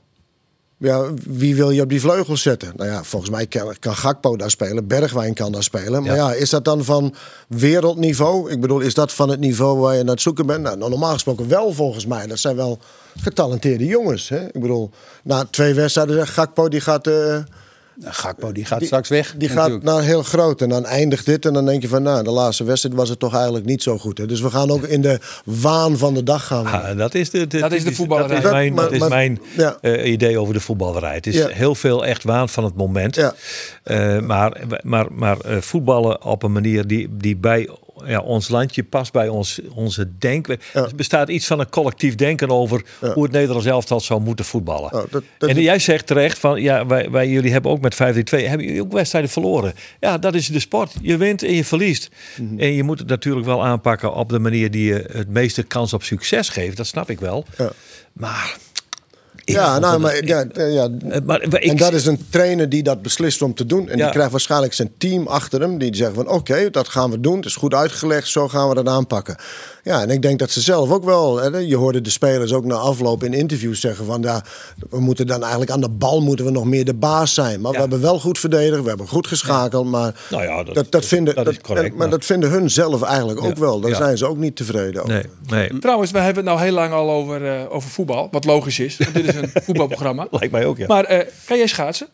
Ja, 0.81 1.11
wie 1.27 1.57
wil 1.57 1.71
je 1.71 1.83
op 1.83 1.89
die 1.89 2.01
vleugels 2.01 2.43
zetten? 2.43 2.73
Nou 2.77 2.91
ja, 2.91 3.05
volgens 3.05 3.31
mij 3.31 3.47
kan, 3.47 3.75
kan 3.81 3.95
Gakpo 3.95 4.37
daar 4.37 4.51
spelen, 4.51 4.87
Bergwijn 4.87 5.35
kan 5.35 5.53
daar 5.53 5.63
spelen. 5.63 6.03
Maar 6.03 6.17
ja. 6.17 6.33
is 6.33 6.51
dat 6.51 6.65
dan 6.65 6.85
van 6.85 7.15
wereldniveau? 7.49 8.51
Ik 8.51 8.61
bedoel, 8.61 8.81
is 8.81 8.95
dat 8.95 9.13
van 9.13 9.29
het 9.29 9.41
niveau 9.41 9.79
waar 9.79 9.97
je 9.97 10.03
naar 10.03 10.13
het 10.13 10.23
zoeken 10.23 10.47
bent? 10.47 10.63
Nou, 10.63 10.79
normaal 10.79 11.13
gesproken 11.13 11.49
wel 11.49 11.73
volgens 11.73 12.07
mij. 12.07 12.27
Dat 12.27 12.39
zijn 12.39 12.57
wel 12.57 12.79
getalenteerde 13.21 13.85
jongens. 13.85 14.29
Hè? 14.29 14.47
Ik 14.47 14.61
bedoel, 14.61 14.91
na 15.23 15.45
twee 15.51 15.75
wedstrijden 15.75 16.15
zegt 16.15 16.33
Gakpo, 16.33 16.69
die 16.69 16.81
gaat, 16.81 17.07
eh, 17.07 17.13
Nou, 17.13 17.45
Gakpo 18.05 18.53
die 18.53 18.65
gaat 18.65 18.83
straks 18.85 19.09
weg. 19.09 19.35
die 19.39 19.49
gaat 19.49 19.83
naar 19.83 20.03
heel 20.03 20.23
groot. 20.23 20.61
En 20.63 20.69
dan 20.69 20.85
eindigt 20.87 21.27
dit 21.27 21.47
en 21.47 21.53
dan 21.53 21.65
denk 21.67 21.83
je 21.83 21.89
van, 21.89 22.03
nou, 22.03 22.25
de 22.25 22.31
laatste 22.31 22.65
wedstrijd 22.65 22.95
was 22.97 23.09
het 23.09 23.19
toch 23.19 23.35
eigenlijk 23.35 23.65
niet 23.65 23.83
zo 23.83 23.99
goed. 23.99 24.19
Hè? 24.19 24.27
Dus 24.27 24.41
we 24.41 24.51
gaan 24.51 24.71
ook 24.71 24.83
in 24.83 25.01
de 25.01 25.19
waan 25.45 25.99
van 25.99 26.15
de 26.15 26.23
dag 26.23 26.47
gaan. 26.47 26.67
Ah, 26.67 26.97
dat 26.99 27.15
is 27.15 27.31
de, 27.31 27.47
Dat 27.47 27.73
is 27.73 27.85
de 27.85 27.95
voetballerij. 27.95 28.37
Dat 28.41 28.45
is 28.45 28.51
mijn, 28.51 28.75
Dat- 28.75 28.85
dat 28.91 29.03
is 29.03 29.09
mijn 29.09 29.41
ja. 29.57 29.79
eh, 29.81 30.11
idee 30.13 30.39
over 30.39 30.55
de 30.55 30.61
voetballerij. 30.61 31.15
Het 31.15 31.27
is 31.27 31.35
Ja. 31.35 31.49
heel 31.49 31.75
veel 31.75 32.07
echt 32.07 32.25
waan 32.25 32.49
van 32.49 32.65
het 32.65 32.75
moment. 32.77 33.15
Ja. 33.15 33.35
Eh, 33.83 34.19
maar 34.21 34.61
maar, 34.83 35.07
maar 35.13 35.41
eh, 35.41 35.57
voetballen 35.61 36.25
op 36.25 36.43
een 36.43 36.53
manier 36.53 36.87
die, 36.87 37.09
die 37.17 37.37
bij 37.37 37.69
ja, 38.07 38.21
ons 38.21 38.49
landje 38.49 38.85
past, 38.85 39.13
bij 39.13 39.29
ons, 39.29 39.61
onze 39.75 40.09
denken. 40.19 40.59
Ja. 40.75 40.81
Er 40.85 40.95
bestaat 40.97 41.29
iets 41.29 41.47
van 41.47 41.61
een 41.61 41.69
collectief 41.71 42.15
denken 42.15 42.51
over 42.51 42.83
Ja. 43.01 43.13
hoe 43.13 43.23
het 43.23 43.33
Nederlands 43.33 43.67
elftal 43.67 44.01
zou 44.01 44.21
moeten 44.21 44.45
voetballen. 44.45 44.91
Dat- 45.11 45.23
dat- 45.39 45.49
en 45.51 45.63
jij 45.63 45.79
zegt 45.79 46.07
terecht 46.07 46.39
van 46.39 46.63
ja, 46.63 46.87
wij, 46.87 47.11
wij 47.11 47.29
jullie 47.29 47.53
hebben 47.53 47.71
ook 47.71 47.81
met 47.81 47.95
5-2 47.95 48.47
hebben 48.49 48.67
jullie 48.67 48.83
ook 48.83 48.93
wedstrijden 48.93 49.31
verloren. 49.31 49.73
Ja, 50.01 50.19
dat 50.19 50.35
is 50.35 50.47
de 50.47 50.61
sport. 50.61 50.93
Je 51.03 51.17
wint 51.17 51.43
en 51.43 51.55
je 51.55 51.65
verliest. 51.65 52.09
Mhm. 52.41 52.59
En 52.61 52.73
je 52.73 52.83
moet 52.83 52.99
het 52.99 53.09
natuurlijk 53.09 53.47
wel 53.47 53.65
aanpakken 53.65 54.15
op 54.15 54.29
de 54.29 54.39
manier 54.39 54.71
die 54.71 54.85
je 54.85 55.05
het 55.13 55.29
meeste 55.29 55.63
kans 55.63 55.93
op 55.93 56.03
succes 56.03 56.49
geeft. 56.49 56.77
Dat 56.77 56.87
snap 56.87 57.11
ik 57.11 57.21
wel. 57.21 57.45
Maar 58.13 58.57
Ja, 59.53 59.79
nou, 59.79 60.01
maar, 60.01 60.17
ik- 60.17 60.27
ja, 60.29 60.45
eh, 60.53 60.73
ja, 60.75 60.89
eh, 61.09 61.21
maar 61.25 61.43
ik, 61.43 61.55
en 61.55 61.77
dat 61.77 61.93
is 61.93 62.07
een 62.07 62.27
trainer 62.31 62.69
die 62.69 62.83
dat 62.83 63.03
beslist 63.03 63.43
om 63.43 63.55
te 63.55 63.67
doen. 63.67 63.89
En 63.89 63.97
Ja. 63.97 64.03
die 64.05 64.13
krijgt 64.13 64.31
waarschijnlijk 64.31 64.73
zijn 64.73 64.91
team 64.99 65.27
achter 65.27 65.61
hem. 65.61 65.79
Die 65.79 65.97
zeggen 65.97 66.15
van 66.17 66.29
oké, 66.29 66.71
dat 66.71 66.89
gaan 66.89 67.11
we 67.11 67.21
doen. 67.21 67.37
Het 67.37 67.45
is 67.45 67.57
goed 67.57 67.75
uitgelegd, 67.75 68.29
zo 68.29 68.49
gaan 68.49 68.69
we 68.69 68.75
dat 68.75 68.89
aanpakken. 68.89 69.37
Ja, 69.83 70.01
en 70.03 70.11
ik 70.11 70.23
denk 70.23 70.39
dat 70.39 70.51
ze 70.51 70.61
zelf 70.61 70.91
ook 70.91 71.05
wel... 71.05 71.37
Hè, 71.37 71.59
je 71.59 71.77
hoorde 71.77 72.01
de 72.01 72.11
spelers 72.11 72.53
ook 72.53 72.65
na 72.65 72.75
afloop 72.75 73.25
in 73.25 73.33
interviews 73.35 73.81
zeggen 73.81 74.05
van... 74.05 74.23
Ja, 74.23 74.43
we 74.91 75.01
moeten 75.01 75.27
dan 75.27 75.41
eigenlijk 75.41 75.71
aan 75.71 75.81
de 75.81 75.89
bal 75.89 76.21
moeten 76.23 76.45
we 76.45 76.51
nog 76.51 76.65
meer 76.65 76.85
de 76.85 76.95
baas 76.95 77.35
zijn. 77.35 77.61
Maar 77.61 77.71
Ja. 77.73 77.77
we 77.77 77.81
hebben 77.83 78.01
wel 78.01 78.21
goed 78.21 78.39
verdedigd, 78.39 78.83
we 78.83 78.89
hebben 78.89 79.09
goed 79.09 79.27
geschakeld. 79.27 79.87
Maar 79.87 80.15
Nou 80.31 80.43
ja, 80.43 80.63
dat- 80.63 80.75
dat, 80.75 80.91
dat, 80.93 81.05
vinden, 81.05 81.35
dat 81.35 81.49
is 81.49 81.59
correct, 81.61 81.89
maar, 81.89 81.99
maar- 81.99 82.11
dat 82.11 82.25
vinden 82.25 82.51
hun 82.51 82.71
zelf 82.71 83.03
eigenlijk 83.03 83.43
ook 83.45 83.57
wel. 83.57 83.81
Daar 83.81 83.91
Ja. 83.91 83.97
zijn 83.97 84.19
ze 84.19 84.27
ook 84.27 84.37
niet 84.37 84.57
tevreden 84.57 85.03
over. 85.03 85.15
nee, 85.15 85.69
nee. 85.69 85.79
Trouwens, 85.79 86.11
we 86.11 86.19
hebben 86.19 86.45
het 86.45 86.53
nou 86.55 86.65
heel 86.67 86.75
lang 86.75 86.93
al 86.93 87.11
over, 87.11 87.47
eh, 87.47 87.61
over 87.75 87.91
voetbal. 87.91 88.29
Wat 88.31 88.45
logisch 88.45 88.79
is, 88.79 88.97
dit 89.13 89.25
is 89.29 89.35
een 89.39 89.63
voetbalprogramma. 89.63 90.27
Lijkt 90.31 90.53
mij 90.53 90.65
ook, 90.65 90.77
ja. 90.77 90.87
Maar 90.87 91.05
eh, 91.05 91.27
kan 91.45 91.57
jij 91.57 91.67
schaatsen? 91.67 92.09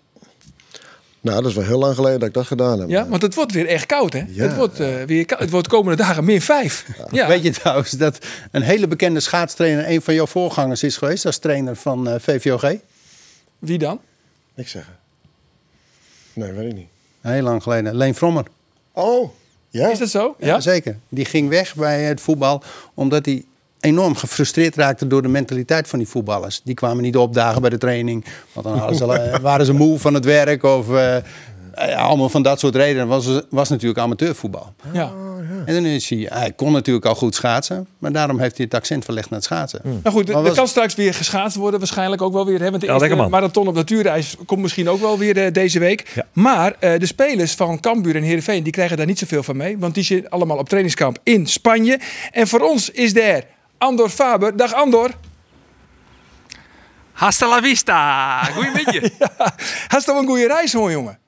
Nou, 1.24 1.42
dat 1.42 1.50
is 1.50 1.56
wel 1.56 1.64
heel 1.64 1.78
lang 1.78 1.94
geleden 1.94 2.18
dat 2.18 2.28
ik 2.28 2.34
dat 2.34 2.46
gedaan 2.46 2.80
heb. 2.80 2.88
Ja, 2.88 3.08
want 3.08 3.22
het 3.22 3.34
wordt 3.34 3.52
weer 3.52 3.66
echt 3.66 3.86
koud, 3.86 4.12
hè? 4.12 4.24
Ja. 4.28 4.42
Het, 4.42 4.56
wordt, 4.56 4.80
eh, 4.80 5.02
weer 5.02 5.24
koud. 5.24 5.40
het 5.40 5.50
wordt 5.50 5.70
de 5.70 5.76
komende 5.76 6.02
dagen 6.02 6.24
min 6.24 6.40
5. 6.40 6.86
Ja. 7.10 7.26
Weet 7.26 7.42
je 7.42 7.50
trouwens 7.50 7.90
dat 7.90 8.18
een 8.50 8.62
hele 8.62 8.86
bekende 8.86 9.20
schaatstrainer... 9.20 9.88
een 9.88 10.02
van 10.02 10.14
jouw 10.14 10.26
voorgangers 10.26 10.82
is 10.82 10.96
geweest 10.96 11.26
als 11.26 11.38
trainer 11.38 11.76
van 11.76 12.08
eh, 12.08 12.14
VVOG? 12.18 12.74
Wie 13.58 13.78
dan? 13.78 14.00
Ik 14.54 14.68
zeg 14.68 14.86
het. 14.86 14.96
Nee, 16.32 16.52
weet 16.52 16.70
ik 16.70 16.76
niet. 16.76 16.88
Heel 17.20 17.42
lang 17.42 17.62
geleden. 17.62 17.96
Leen 17.96 18.14
Frommer. 18.14 18.44
Oh, 18.92 19.30
ja? 19.68 19.90
Is 19.90 19.98
dat 19.98 20.08
zo? 20.08 20.36
Ja, 20.38 20.60
zeker. 20.60 20.98
Die 21.08 21.24
ging 21.24 21.48
weg 21.48 21.74
bij 21.74 22.02
het 22.02 22.20
voetbal 22.20 22.62
omdat 22.94 23.24
hij 23.24 23.44
enorm 23.84 24.14
gefrustreerd 24.16 24.76
raakte 24.76 25.06
door 25.06 25.22
de 25.22 25.28
mentaliteit 25.28 25.88
van 25.88 25.98
die 25.98 26.08
voetballers. 26.08 26.60
Die 26.64 26.74
kwamen 26.74 27.02
niet 27.02 27.16
opdagen 27.16 27.60
bij 27.60 27.70
de 27.70 27.78
training, 27.78 28.24
want 28.52 28.66
dan 28.66 28.78
hadden 28.78 28.96
ze, 28.96 29.04
eh, 29.32 29.38
waren 29.40 29.66
ze 29.66 29.72
moe 29.72 29.98
van 29.98 30.14
het 30.14 30.24
werk 30.24 30.62
of 30.62 30.90
eh, 30.92 31.16
eh, 31.16 31.22
allemaal 31.96 32.28
van 32.28 32.42
dat 32.42 32.60
soort 32.60 32.74
redenen. 32.76 33.06
Was, 33.08 33.40
was 33.50 33.68
natuurlijk 33.68 34.00
amateurvoetbal. 34.00 34.74
Ja. 34.92 35.12
En 35.66 35.74
dan 35.74 35.84
is 35.84 36.08
hij, 36.08 36.26
hij 36.30 36.52
kon 36.52 36.72
natuurlijk 36.72 37.06
al 37.06 37.14
goed 37.14 37.34
schaatsen, 37.34 37.86
maar 37.98 38.12
daarom 38.12 38.38
heeft 38.38 38.56
hij 38.56 38.64
het 38.64 38.74
accent 38.74 39.04
verlegd 39.04 39.30
naar 39.30 39.38
het 39.38 39.48
schaatsen. 39.48 39.80
Nou 39.84 40.16
goed, 40.16 40.28
er 40.28 40.42
was- 40.42 40.54
kan 40.56 40.68
straks 40.68 40.94
weer 40.94 41.14
geschaatst 41.14 41.56
worden, 41.56 41.78
waarschijnlijk 41.80 42.22
ook 42.22 42.32
wel 42.32 42.46
weer. 42.46 42.60
Hè? 42.60 42.68
Want 42.70 42.80
de 42.80 42.86
Ja, 42.86 42.98
eerste 42.98 43.14
marathon 43.28 43.68
op 43.68 43.74
natuurreis 43.74 44.36
komt 44.46 44.60
misschien 44.60 44.88
ook 44.88 45.00
wel 45.00 45.18
weer 45.18 45.44
eh, 45.44 45.52
deze 45.52 45.78
week. 45.78 46.10
Ja. 46.14 46.26
Maar 46.32 46.76
eh, 46.80 46.98
de 46.98 47.06
spelers 47.06 47.54
van 47.54 47.80
Cambuur 47.80 48.16
en 48.16 48.22
Heerenveen, 48.22 48.62
die 48.62 48.72
krijgen 48.72 48.96
daar 48.96 49.06
niet 49.06 49.18
zoveel 49.18 49.42
van 49.42 49.56
mee. 49.56 49.78
Want 49.78 49.94
die 49.94 50.04
zitten 50.04 50.30
allemaal 50.30 50.58
op 50.58 50.68
trainingskamp 50.68 51.18
in 51.22 51.46
Spanje. 51.46 51.98
En 52.32 52.48
voor 52.48 52.60
ons 52.60 52.90
is 52.90 53.12
daar 53.14 53.42
Andor 53.78 54.08
Faber. 54.08 54.56
Dag 54.56 54.72
Andor. 54.72 55.10
Hasta 57.12 57.46
la 57.46 57.60
vista. 57.60 58.44
Goedemiddag. 58.44 59.10
Hast 59.92 60.06
toch 60.06 60.18
een 60.18 60.26
goede 60.26 60.46
reis 60.46 60.72
hoor, 60.72 60.90
jongen? 60.90 61.18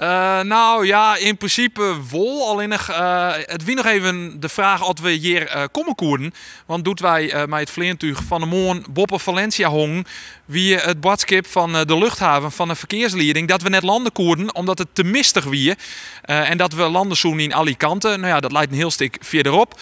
Eh, 0.00 0.40
nou 0.40 0.86
ja, 0.86 1.16
in 1.16 1.36
principe 1.36 1.96
vol. 2.06 2.48
Alleen 2.48 2.68
nog, 2.68 2.88
eh, 2.88 3.32
het 3.36 3.64
wie 3.64 3.76
nog 3.76 3.86
even 3.86 4.40
de 4.40 4.48
vraag 4.48 4.88
of 4.88 5.00
we 5.00 5.10
hier 5.10 5.46
eh 5.46 5.64
komen 5.72 5.94
koeren. 5.94 6.34
Want 6.66 6.84
doet 6.84 7.00
wij 7.00 7.32
eh 7.32 7.46
met 7.46 7.60
het 7.60 7.70
vleentuig 7.70 8.22
van 8.22 8.40
de 8.40 8.46
Moon 8.46 8.84
Boppe 8.90 9.18
Valencia 9.18 9.68
hong. 9.68 10.06
Wie 10.44 10.76
het 10.76 11.00
badskip 11.00 11.46
van 11.46 11.72
de 11.72 11.98
luchthaven 11.98 12.52
van 12.52 12.68
de 12.68 12.74
verkeersleiding. 12.74 13.48
Dat 13.48 13.62
we 13.62 13.68
net 13.68 13.82
landen 13.82 14.12
koeren 14.12 14.54
omdat 14.54 14.78
het 14.78 14.88
te 14.92 15.04
mistig 15.04 15.44
wie. 15.44 15.74
En 16.22 16.56
dat 16.56 16.72
we 16.72 16.82
landen 16.82 17.16
zoen 17.16 17.40
in 17.40 17.54
Alicante. 17.54 18.08
Nou 18.08 18.26
ja, 18.26 18.40
dat 18.40 18.52
lijkt 18.52 18.72
een 18.72 18.78
heel 18.78 18.90
stuk 18.90 19.16
verderop. 19.20 19.80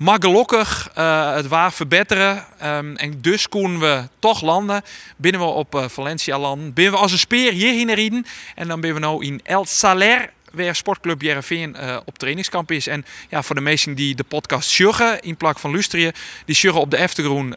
Maar 0.00 0.18
gelukkig, 0.20 0.90
eh, 0.94 1.34
het 1.34 1.48
waar 1.48 1.72
verbeteren. 1.72 2.44
Ehm, 2.58 2.96
en 2.96 3.20
dus 3.20 3.48
konden 3.48 3.80
we 3.80 4.08
toch 4.18 4.42
landen. 4.42 4.82
Binnen 5.16 5.40
we 5.40 5.46
op 5.46 5.74
eh, 5.74 5.88
Valencia 5.88 6.38
landen. 6.38 6.72
Binnen 6.72 6.92
we 6.94 6.98
als 6.98 7.12
een 7.12 7.18
speer 7.18 7.52
hierheen 7.52 7.94
rijden. 7.94 8.26
En 8.54 8.68
dan 8.68 8.80
ben 8.80 8.94
we 8.94 9.00
nou 9.00 9.24
in 9.24 9.40
El 9.42 9.64
Saler. 9.64 10.30
Waar 10.52 10.74
sportclub 10.74 11.22
Jereveen 11.22 11.76
eh 11.76 11.96
op 12.04 12.18
trainingskamp 12.18 12.70
is. 12.70 12.86
En 12.86 13.04
ja, 13.28 13.42
voor 13.42 13.54
de 13.54 13.60
meesten 13.60 13.94
die 13.94 14.14
de 14.14 14.24
podcast 14.24 14.70
sjuggen 14.70 15.20
in 15.20 15.36
plak 15.36 15.58
van 15.58 15.70
Lustrië. 15.70 16.10
Die 16.44 16.54
sjuggen 16.54 16.80
op 16.80 16.90
de 16.90 16.96
Eftergroen. 16.96 17.54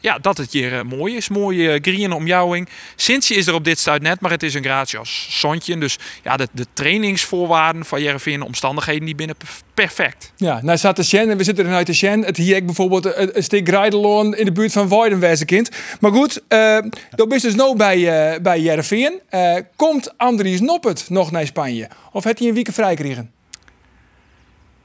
ja, 0.00 0.18
dat 0.18 0.36
het 0.36 0.52
hier 0.52 0.86
mooi 0.86 1.16
is. 1.16 1.28
Mooie 1.28 1.74
uh, 1.74 1.78
green 1.82 2.12
omjouwing. 2.12 2.68
Sintje 2.96 3.34
is 3.34 3.46
er 3.46 3.54
op 3.54 3.64
dit 3.64 3.78
stuit 3.78 4.02
net. 4.02 4.20
Maar 4.20 4.30
het 4.30 4.42
is 4.42 4.54
een 4.54 4.64
gratis 4.64 5.26
zonnetje. 5.40 5.78
Dus 5.78 5.98
ja, 6.22 6.36
de, 6.36 6.48
de 6.52 6.66
trainingsvoorwaarden 6.72 7.84
van 7.84 8.02
Jereveen. 8.02 8.42
Omstandigheden 8.42 9.04
die 9.04 9.14
binnen 9.14 9.36
perfect. 9.76 10.32
Ja, 10.36 10.60
nou 10.62 10.78
staat 10.78 10.96
de 10.96 11.02
Sjen 11.02 11.30
en 11.30 11.36
we 11.36 11.44
zitten 11.44 11.66
er 11.66 11.74
uit 11.74 11.86
de 11.86 11.92
Sjen. 11.92 12.24
Het 12.24 12.36
hier 12.36 12.64
bijvoorbeeld 12.64 13.04
een, 13.04 13.36
een 13.36 13.42
stuk 13.42 13.68
in 13.68 14.44
de 14.44 14.52
buurt 14.52 14.72
van 14.72 14.88
Weidenwezenkind. 14.88 15.70
Maar 16.00 16.12
goed, 16.12 16.42
eh 16.48 16.78
dat 17.14 17.32
is 17.32 17.42
dus 17.42 17.54
nou 17.54 17.76
bij, 17.76 18.30
eh 18.32 18.40
bij 18.40 18.60
Jereveen. 18.60 19.20
Eh, 19.28 19.56
komt 19.76 20.18
Andries 20.18 20.60
Noppert 20.60 21.10
nog 21.10 21.30
naar 21.30 21.46
Spanje? 21.46 21.88
Of 22.12 22.24
heeft 22.24 22.38
hij 22.38 22.48
een 22.48 22.54
week 22.54 22.68
vrij 22.72 22.96
gekregen? 22.96 23.35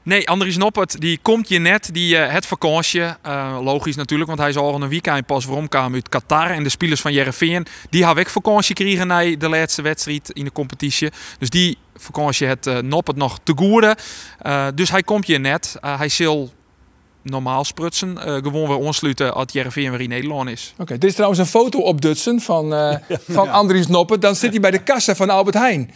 Nee, 0.04 0.28
Andries 0.28 0.56
Noppert, 0.56 1.00
die 1.00 1.18
komt 1.22 1.48
je 1.48 1.58
net, 1.58 1.88
die 1.92 2.16
eh, 2.16 2.32
het 2.32 2.46
vakantie. 2.46 3.02
eh, 3.22 3.58
logisch 3.62 3.96
natuurlijk, 3.96 4.28
want 4.28 4.40
hij 4.40 4.48
is 4.50 4.56
al 4.56 4.82
een 4.82 4.88
weekend 4.88 5.26
pas 5.26 5.44
vooromkomen 5.44 5.92
uit 5.94 6.08
Qatar. 6.08 6.50
En 6.50 6.62
de 6.62 6.68
spelers 6.68 7.00
van 7.00 7.12
Jereveen, 7.12 7.66
die 7.90 8.04
hebben 8.04 8.24
ik 8.24 8.30
vakantie 8.30 8.76
gekregen 8.76 9.06
na 9.06 9.36
de 9.36 9.48
laatste 9.48 9.82
wedstrijd 9.82 10.30
in 10.30 10.44
de 10.44 10.52
competitie. 10.52 11.10
Dus 11.38 11.50
die 11.50 11.78
vakantie 11.96 12.46
het 12.46 12.66
eh, 12.66 12.78
Noppert 12.78 13.16
nog 13.16 13.38
te 13.42 13.52
goede. 13.56 13.96
Eh, 14.38 14.66
dus 14.74 14.90
hij 14.90 15.02
komt 15.02 15.26
je 15.26 15.38
net. 15.38 15.76
Hij 15.80 16.08
zal 16.08 16.50
normaal 17.22 17.64
sprutsen. 17.64 18.18
eh, 18.18 18.34
gewoon 18.34 18.68
weer 18.68 18.76
ontsluiten 18.76 19.34
als 19.34 19.46
Jereveen 19.52 19.90
weer 19.90 20.00
in 20.00 20.08
Nederland 20.08 20.48
is. 20.48 20.74
Oké, 20.78 20.92
dit 20.98 21.04
is 21.04 21.14
trouwens 21.14 21.40
een 21.40 21.46
foto 21.46 21.78
op 21.78 22.00
Dutsen 22.00 22.40
van, 22.40 22.74
eh, 22.74 22.96
van 23.28 23.48
Andries 23.50 23.86
Noppert. 23.86 24.22
Dan 24.22 24.36
zit 24.36 24.50
hij 24.50 24.60
bij 24.60 24.70
de 24.70 24.82
kassa 24.82 25.14
van 25.14 25.30
Albert 25.30 25.56
Heijn. 25.56 25.90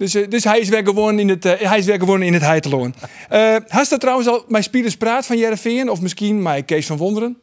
Dus, 0.00 0.14
eh, 0.14 0.28
dus 0.28 0.44
hij 0.44 0.58
is 0.58 0.68
weer 0.68 0.84
gewoon 0.84 1.18
in 1.18 1.28
het, 1.28 1.44
eh, 1.44 1.68
hij 1.68 1.78
is 1.78 1.84
gewoon 1.84 2.22
in 2.22 2.32
het 2.32 2.42
Heiteloon. 2.42 2.94
Eh 3.28 3.56
Hast 3.68 3.90
dat 3.90 4.00
trouwens 4.00 4.28
al 4.28 4.44
mijn 4.48 4.62
spelers 4.62 4.96
praat 4.96 5.26
van 5.26 5.38
Jereveen? 5.38 5.90
Of 5.90 6.00
misschien 6.00 6.42
mijn 6.42 6.64
Kees 6.64 6.86
van 6.86 6.96
Wonderen? 6.96 7.36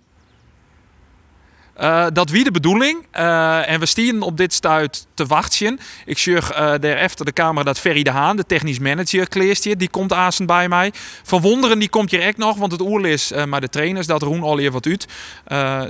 Eh, 1.77 2.05
dat 2.13 2.29
wie 2.29 2.43
de 2.43 2.51
bedoeling. 2.51 3.05
Eh, 3.11 3.69
en 3.69 3.79
we 3.79 3.85
stieren 3.85 4.21
op 4.21 4.37
dit 4.37 4.53
stuit 4.53 5.07
te 5.13 5.25
wachten. 5.25 5.79
Ik 6.05 6.17
zorg 6.17 6.51
uh, 6.51 6.57
daar 6.57 6.81
efter 6.81 7.25
de 7.25 7.33
camera 7.33 7.63
dat 7.63 7.79
Ferry 7.79 8.03
de 8.03 8.11
Haan, 8.11 8.35
de 8.35 8.45
technisch 8.45 8.79
manager, 8.79 9.27
kleest 9.27 9.63
hier. 9.63 9.77
Die 9.77 9.89
komt 9.89 10.13
aansend 10.13 10.47
bij 10.47 10.67
mij. 10.67 10.91
Van 11.23 11.41
Wonderen 11.41 11.79
die 11.79 11.89
komt 11.89 12.11
hier 12.11 12.21
echt 12.21 12.37
nog, 12.37 12.57
want 12.57 12.71
het 12.71 12.81
oerl 12.81 13.03
is 13.03 13.31
maar 13.47 13.61
de 13.61 13.69
trainers 13.69 14.07
dat 14.07 14.21
Roen 14.21 14.43
al 14.43 14.57
hier 14.57 14.71
wat 14.71 14.85
uit. 14.85 15.07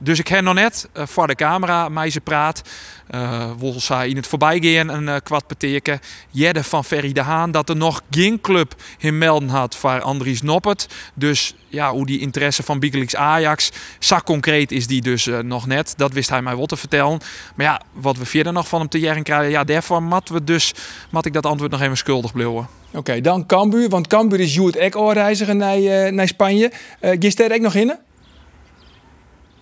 dus 0.04 0.20
ik 0.20 0.28
heb 0.28 0.42
nog 0.42 0.54
net 0.54 0.90
voor 0.94 1.28
de 1.28 1.36
camera 1.36 1.90
mij 1.90 2.12
praat. 2.24 2.62
Uh, 3.12 3.52
zei 3.78 4.10
in 4.10 4.16
het 4.16 4.28
voorbijgaan 4.28 4.90
een 4.90 5.04
uh, 5.04 5.16
kwart 5.24 5.48
beteken. 5.48 6.00
Jedde 6.30 6.64
van 6.64 6.84
Ferry 6.84 7.12
de 7.12 7.22
Haan 7.22 7.52
dat 7.52 7.70
er 7.70 7.76
nog 7.76 8.02
geen 8.10 8.42
club 8.42 8.76
hem 8.98 9.18
melden 9.18 9.50
had 9.50 9.76
voor 9.76 10.02
Andries 10.02 10.42
Noppert. 10.42 10.88
Dus 11.14 11.56
ja, 11.68 11.92
hoe 11.92 12.06
die 12.06 12.20
interesse 12.20 12.64
van 12.64 12.80
Bigelix 12.80 13.16
Ajax. 13.16 13.72
Zo 14.00 14.18
concreet 14.26 14.72
is 14.72 14.88
die 14.88 15.02
dus 15.02 15.26
uh, 15.26 15.40
nog 15.40 15.68
net. 15.68 15.94
Dat 15.98 16.14
wist 16.14 16.30
hij 16.30 16.42
mij 16.42 16.56
wat 16.56 16.70
te 16.70 16.78
vertellen. 16.78 17.20
Maar 17.56 17.66
ja, 17.66 17.82
wat 17.94 18.18
we 18.18 18.26
verder 18.26 18.54
nog 18.54 18.68
van 18.68 18.80
hem 18.80 18.90
te 18.90 19.00
jaren 19.00 19.24
krijgen. 19.24 19.50
Ja, 19.50 19.64
daarvoor 19.64 20.04
mat 20.04 20.30
we 20.30 20.44
dus, 20.44 20.74
mat 21.10 21.26
ik 21.26 21.34
dat 21.34 21.46
antwoord 21.46 21.72
nog 21.72 21.82
even 21.82 21.98
schuldig 21.98 22.32
blijven. 22.32 22.56
Oké, 22.56 22.68
okay, 22.98 23.22
dan 23.22 23.46
Cambuur. 23.46 23.90
Want 23.90 24.08
Cambuur 24.08 24.40
is 24.40 24.54
Jules 24.54 24.76
Ek 24.76 24.96
reiziger 24.96 25.56
naar, 25.56 26.14
naar 26.14 26.28
Spanje. 26.28 26.72
Uh, 27.02 27.12
Gist 27.20 27.40
er 27.40 27.54
ook 27.54 27.60
nog 27.60 27.76
in? 27.76 27.96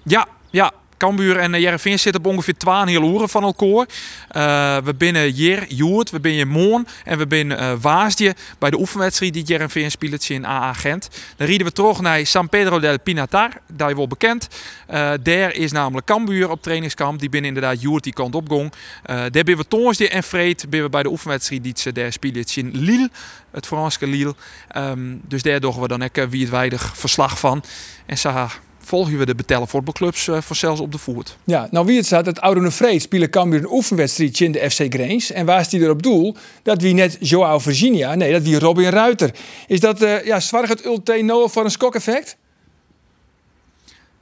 Ja, 0.03 0.27
ja, 0.49 0.71
Cambuur 0.97 1.38
en 1.38 1.60
Jereveen 1.60 1.93
eh, 1.93 1.99
zitten 1.99 2.25
op 2.25 2.31
ongeveer 2.31 2.58
12 2.58 2.89
uren 2.89 3.29
van 3.29 3.43
elkaar. 3.43 3.65
Uh, 3.65 4.77
we 4.84 4.93
binnen 4.97 5.31
hier 5.31 5.65
Joert, 5.67 6.10
we 6.10 6.19
binnen 6.19 6.47
Moon 6.47 6.88
en 7.03 7.17
we 7.17 7.27
binnen 7.27 7.81
uh, 7.84 8.29
bij 8.60 8.69
de 8.69 8.79
oefenwedstrijd 8.79 9.34
die 9.34 9.43
Jereveen 9.43 9.91
speelt 9.91 10.29
in 10.29 10.45
AA 10.45 10.73
Gent. 10.73 11.10
Dan 11.38 11.47
rieden 11.47 11.67
we 11.67 11.73
terug 11.73 12.01
naar 12.01 12.25
San 12.25 12.49
Pedro 12.49 12.79
del 12.79 12.99
Pinatar, 12.99 13.51
daar 13.67 13.89
je 13.89 13.95
wel 13.95 14.08
bekend. 14.08 14.47
Uh, 14.93 15.12
daar 15.23 15.53
is 15.53 15.71
namelijk 15.71 16.08
Cambuur 16.08 16.49
op 16.49 16.62
trainingskamp. 16.62 17.19
Die 17.19 17.29
binnen 17.29 17.53
inderdaad 17.53 17.81
Joert 17.81 18.03
die 18.03 18.13
kant 18.13 18.36
op 18.36 18.49
gong. 18.49 18.73
daar 19.05 19.43
ben 19.43 19.58
we 19.58 19.67
Toonsdje 19.67 20.10
en 20.10 20.23
we 20.69 20.89
bij 20.89 21.03
de 21.03 21.10
oefenwedstrijd 21.10 21.63
die 21.63 21.73
ze 21.75 21.91
daar 21.91 22.12
spelen 22.12 22.45
in 22.55 22.69
Lille, 22.73 23.10
het 23.51 23.65
Franse 23.65 24.08
Lille. 24.08 24.36
Um, 24.77 25.21
dus 25.27 25.41
daar 25.41 25.60
doen 25.60 25.79
we 25.79 25.88
dan 25.88 26.03
ook 26.03 26.29
wie 26.29 26.41
het 26.41 26.49
weinig 26.49 26.97
verslag 26.97 27.39
van. 27.39 27.63
En 28.05 28.17
zo 28.17 28.47
volgen 28.85 29.17
we 29.17 29.25
de 29.25 29.35
betellen 29.35 29.67
voetbalclubs 29.67 30.27
uh, 30.27 30.41
voor 30.41 30.55
zelfs 30.55 30.81
op 30.81 30.91
de 30.91 30.97
voet. 30.97 31.37
Ja, 31.43 31.67
nou 31.71 31.85
wie 31.85 31.97
het 31.97 32.05
staat, 32.05 32.25
het 32.25 32.41
Oude 32.41 32.71
Vreed 32.71 33.01
spelen 33.01 33.29
een 33.57 33.71
oefenwedstrijd 33.71 34.39
in 34.39 34.51
de 34.51 34.69
FC 34.69 34.93
Greens. 34.93 35.31
En 35.31 35.45
waar 35.45 35.59
is 35.59 35.69
die 35.69 35.83
er 35.83 35.89
op 35.89 36.03
doel? 36.03 36.35
Dat 36.63 36.81
wie 36.81 36.93
net 36.93 37.17
Joao 37.19 37.59
Virginia, 37.59 38.15
nee, 38.15 38.31
dat 38.31 38.41
wie 38.41 38.59
Robin 38.59 38.89
Ruiter. 38.89 39.31
Is 39.67 39.79
dat, 39.79 40.01
uh, 40.01 40.25
ja, 40.25 40.39
zwaar 40.39 40.67
het 40.67 40.85
Noah 41.25 41.49
voor 41.49 41.63
een 41.63 41.71
skok-effect? 41.71 42.37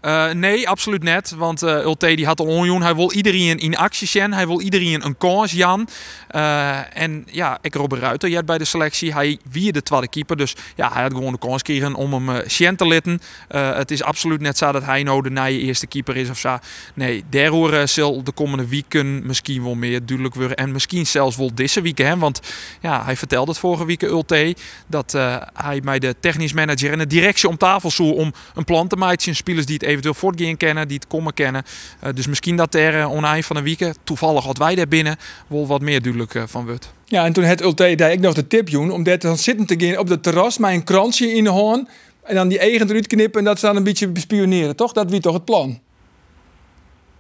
Uh, 0.06 0.32
nee, 0.32 0.70
absoluut 0.70 1.04
net. 1.04 1.34
Want 1.38 1.64
uh, 1.64 1.70
Ulte 1.70 2.16
die 2.16 2.26
had 2.26 2.40
al 2.40 2.46
onjoen. 2.46 2.82
Hij 2.82 2.96
wil 2.96 3.12
iedereen 3.12 3.60
in 3.60 3.78
actie 3.78 4.08
zien. 4.08 4.34
Hij 4.34 4.48
wil 4.48 4.62
iedereen 4.62 5.06
een 5.06 5.18
kans 5.18 5.52
Jan. 5.52 5.88
Uh, 6.32 6.98
en 6.98 7.26
ja, 7.32 7.58
ik 7.62 7.76
Robert 7.76 8.02
Ruiter 8.02 8.30
jij 8.30 8.44
bij 8.44 8.58
de 8.58 8.66
selectie. 8.66 9.14
Hij 9.14 9.40
wie 9.52 9.72
de 9.72 9.84
tweede 9.84 10.08
keeper. 10.08 10.38
Dus 10.38 10.56
ja, 10.76 10.92
hij 10.94 11.02
had 11.02 11.14
gewoon 11.14 11.32
de 11.32 11.40
kans 11.40 11.58
gekregen 11.58 11.96
om 11.96 12.14
hem 12.14 12.30
uh, 12.30 12.70
te 12.70 12.88
litten. 12.88 13.22
het 13.48 13.92
is 13.92 14.04
absoluut 14.04 14.42
net 14.42 14.58
zo 14.58 14.72
dat 14.72 14.84
hij 14.84 15.04
nou 15.04 15.22
de 15.22 15.30
nieuwe 15.30 15.60
eerste 15.60 15.88
keeper 15.88 16.16
is 16.16 16.30
of 16.30 16.38
zo. 16.38 16.58
Nee, 16.94 17.24
daar 17.30 17.48
horen 17.48 17.90
zal 17.90 18.24
de 18.24 18.32
komende 18.32 18.68
weken 18.68 19.26
misschien 19.26 19.64
wel 19.64 19.76
meer 19.76 20.06
duidelijk 20.06 20.36
worden. 20.36 20.58
En 20.58 20.72
misschien 20.72 21.06
zelfs 21.06 21.38
wel 21.38 21.54
deze 21.54 21.82
week. 21.82 21.98
Hè? 21.98 22.18
Want 22.18 22.40
ja, 22.82 23.04
hij 23.04 23.18
vertelde 23.18 23.52
het 23.52 23.60
vorige 23.60 23.86
week 23.86 24.02
Ulte. 24.02 24.56
Dat 24.88 25.12
hij 25.54 25.82
mij 25.84 26.00
de 26.00 26.16
technisch 26.20 26.54
manager 26.54 26.92
en 26.92 26.98
de 26.98 27.08
directie 27.08 27.50
om 27.50 27.58
tafel 27.58 27.92
zoek 27.92 28.16
om 28.16 28.34
een 28.56 28.64
plan 28.64 28.88
te 28.88 28.96
maken. 28.96 29.36
Spelers 29.36 29.66
die 29.66 29.76
het 29.76 29.93
eventueel 29.94 30.20
voortgaan 30.20 30.58
kennen, 30.58 30.88
die 30.88 30.98
het 30.98 31.08
komen 31.08 31.34
kennen. 31.34 31.64
Uh, 32.04 32.10
dus 32.14 32.28
misschien 32.28 32.56
dat 32.56 32.76
er 32.76 32.98
uh, 32.98 33.12
oneind 33.12 33.46
van 33.46 33.56
een 33.56 33.64
week, 33.64 33.94
toevallig 34.04 34.46
wat 34.46 34.58
wij 34.58 34.76
daar 34.76 34.88
binnen, 34.88 35.18
wel 35.48 35.68
wat 35.68 35.82
meer 35.82 36.02
duidelijk 36.02 36.44
van 36.46 36.66
wordt. 36.66 36.94
Ja, 37.06 37.26
en 37.26 37.34
toen 37.34 37.44
het 37.44 37.62
Ulte 37.62 37.96
daar 37.96 38.12
ik 38.12 38.20
nog 38.20 38.34
de 38.34 38.48
tip 38.48 38.70
doen 38.70 38.92
om 38.92 39.04
daar 39.04 39.20
dan 39.20 39.38
zitten 39.38 39.66
te 39.66 39.86
gaan 39.86 39.98
op 39.98 40.08
de 40.08 40.20
terras 40.20 40.58
met 40.58 40.72
een 40.72 40.84
kransje 40.84 41.34
in 41.34 41.44
de 41.44 41.50
hoorn 41.50 41.88
en 42.24 42.36
dan 42.36 42.48
die 42.48 42.60
eigen 42.60 42.90
eruit 42.90 43.08
knippen 43.08 43.40
en 43.40 43.46
dat 43.46 43.60
ze 43.60 43.66
dan 43.66 43.76
een 43.76 43.84
beetje 43.84 44.08
bespioneren, 44.08 44.76
toch? 44.76 44.92
Dat 44.92 45.10
wie 45.10 45.20
toch 45.20 45.34
het 45.34 45.46
plan? 45.46 45.80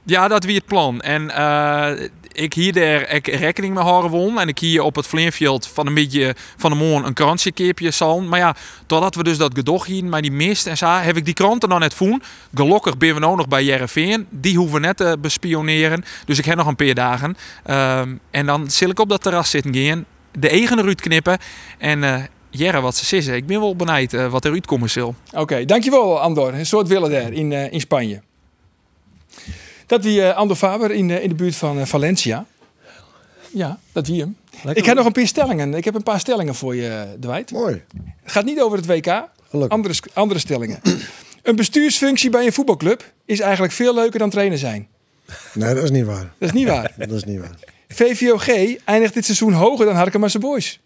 Ja, 0.03 0.27
dat 0.27 0.43
wie 0.43 0.55
het 0.55 0.65
plan. 0.65 1.01
En 1.01 1.29
ik 2.33 2.53
hier 2.53 2.73
rekening 3.23 3.73
mee 3.73 3.83
houden 3.83 4.11
won. 4.11 4.39
En 4.39 4.47
ik 4.47 4.59
hier 4.59 4.81
op 4.81 4.95
het 4.95 5.07
Vleenveld 5.07 5.67
van 5.67 5.87
een 5.87 5.93
beetje 5.93 6.35
van 6.57 6.71
de 6.71 6.77
morgen 6.77 7.07
een 7.07 7.13
krantje 7.13 7.51
keepje 7.51 7.91
zal. 7.91 8.21
Maar 8.21 8.39
ja, 8.39 8.55
doordat 8.87 9.15
we 9.15 9.23
dus 9.23 9.37
dat 9.37 9.51
gedocht 9.53 9.87
hier, 9.87 10.05
maar 10.05 10.21
die 10.21 10.31
mist 10.31 10.67
en 10.67 10.77
zo, 10.77 10.87
heb 10.87 11.17
ik 11.17 11.25
die 11.25 11.33
kranten 11.33 11.69
dan 11.69 11.79
net 11.79 11.93
voen. 11.93 12.21
Gelukkig 12.53 12.97
ben 12.97 13.13
we 13.13 13.19
nou 13.19 13.35
nog 13.35 13.47
bij 13.47 13.63
Jereveen. 13.63 14.27
Die 14.29 14.57
hoeven 14.57 14.81
net 14.81 14.97
te 14.97 15.17
bespioneren. 15.21 16.03
Dus 16.25 16.37
ik 16.37 16.45
heb 16.45 16.57
nog 16.57 16.67
een 16.67 16.75
paar 16.75 16.93
dagen. 16.93 17.37
Um, 17.69 18.19
en 18.31 18.45
dan 18.45 18.69
zil 18.69 18.89
ik 18.89 18.99
op 18.99 19.09
dat 19.09 19.21
terras 19.21 19.49
zitten 19.49 19.75
gaan. 19.75 20.05
De 20.31 20.49
eigen 20.49 20.81
ruut 20.81 21.01
knippen. 21.01 21.37
En 21.77 22.03
uh, 22.03 22.23
Jerre, 22.49 22.81
wat 22.81 22.95
ze 22.95 23.05
zeggen. 23.05 23.35
Ik 23.35 23.45
ben 23.45 23.59
wel 23.59 23.75
benijd 23.75 24.13
uh, 24.13 24.27
wat 24.27 24.45
er 24.45 24.51
uitkomen 24.51 24.89
zal. 24.89 25.15
Oké, 25.31 25.65
dankjewel 25.65 26.19
Andor. 26.19 26.53
Een 26.53 26.65
soort 26.65 26.87
willen 26.87 27.11
daar 27.11 27.31
in, 27.31 27.51
uh, 27.51 27.71
in 27.71 27.79
Spanje. 27.79 28.21
Dat 29.93 30.03
wie 30.03 30.19
uh, 30.19 30.37
Ando 30.37 30.55
Faber 30.55 30.91
in, 30.91 31.09
uh, 31.09 31.23
in 31.23 31.29
de 31.29 31.35
buurt 31.35 31.55
van 31.55 31.77
uh, 31.77 31.85
Valencia. 31.85 32.45
Ja, 33.51 33.79
dat 33.91 34.07
wie 34.07 34.19
hem. 34.19 34.37
Lekker 34.51 34.77
ik 34.77 34.85
heb 34.85 34.95
nog 34.95 35.05
een 35.05 35.11
paar 35.11 35.27
stellingen. 35.27 35.73
Ik 35.73 35.85
heb 35.85 35.95
een 35.95 36.03
paar 36.03 36.19
stellingen 36.19 36.55
voor 36.55 36.75
je, 36.75 37.05
Dwight. 37.19 37.51
Mooi. 37.51 37.81
Het 38.23 38.31
gaat 38.31 38.45
niet 38.45 38.61
over 38.61 38.77
het 38.77 38.85
WK. 38.85 39.27
Andere, 39.67 39.93
andere 40.13 40.39
stellingen. 40.39 40.79
een 41.43 41.55
bestuursfunctie 41.55 42.29
bij 42.29 42.45
een 42.45 42.53
voetbalclub 42.53 43.11
is 43.25 43.39
eigenlijk 43.39 43.73
veel 43.73 43.93
leuker 43.93 44.19
dan 44.19 44.29
trainer 44.29 44.57
zijn. 44.57 44.87
Nee, 45.53 45.73
dat 45.73 45.83
is 45.83 45.91
niet 45.91 46.05
waar. 46.05 46.33
Dat 46.37 46.49
is 46.49 46.51
niet 46.51 46.67
waar. 46.67 46.91
dat 47.07 47.11
is 47.11 47.23
niet 47.23 47.39
waar. 47.39 47.55
VVOG 47.87 48.47
eindigt 48.85 49.13
dit 49.13 49.25
seizoen 49.25 49.53
hoger 49.53 49.85
dan 49.85 49.95
Harkemasse 49.95 50.39
Boys. 50.39 50.79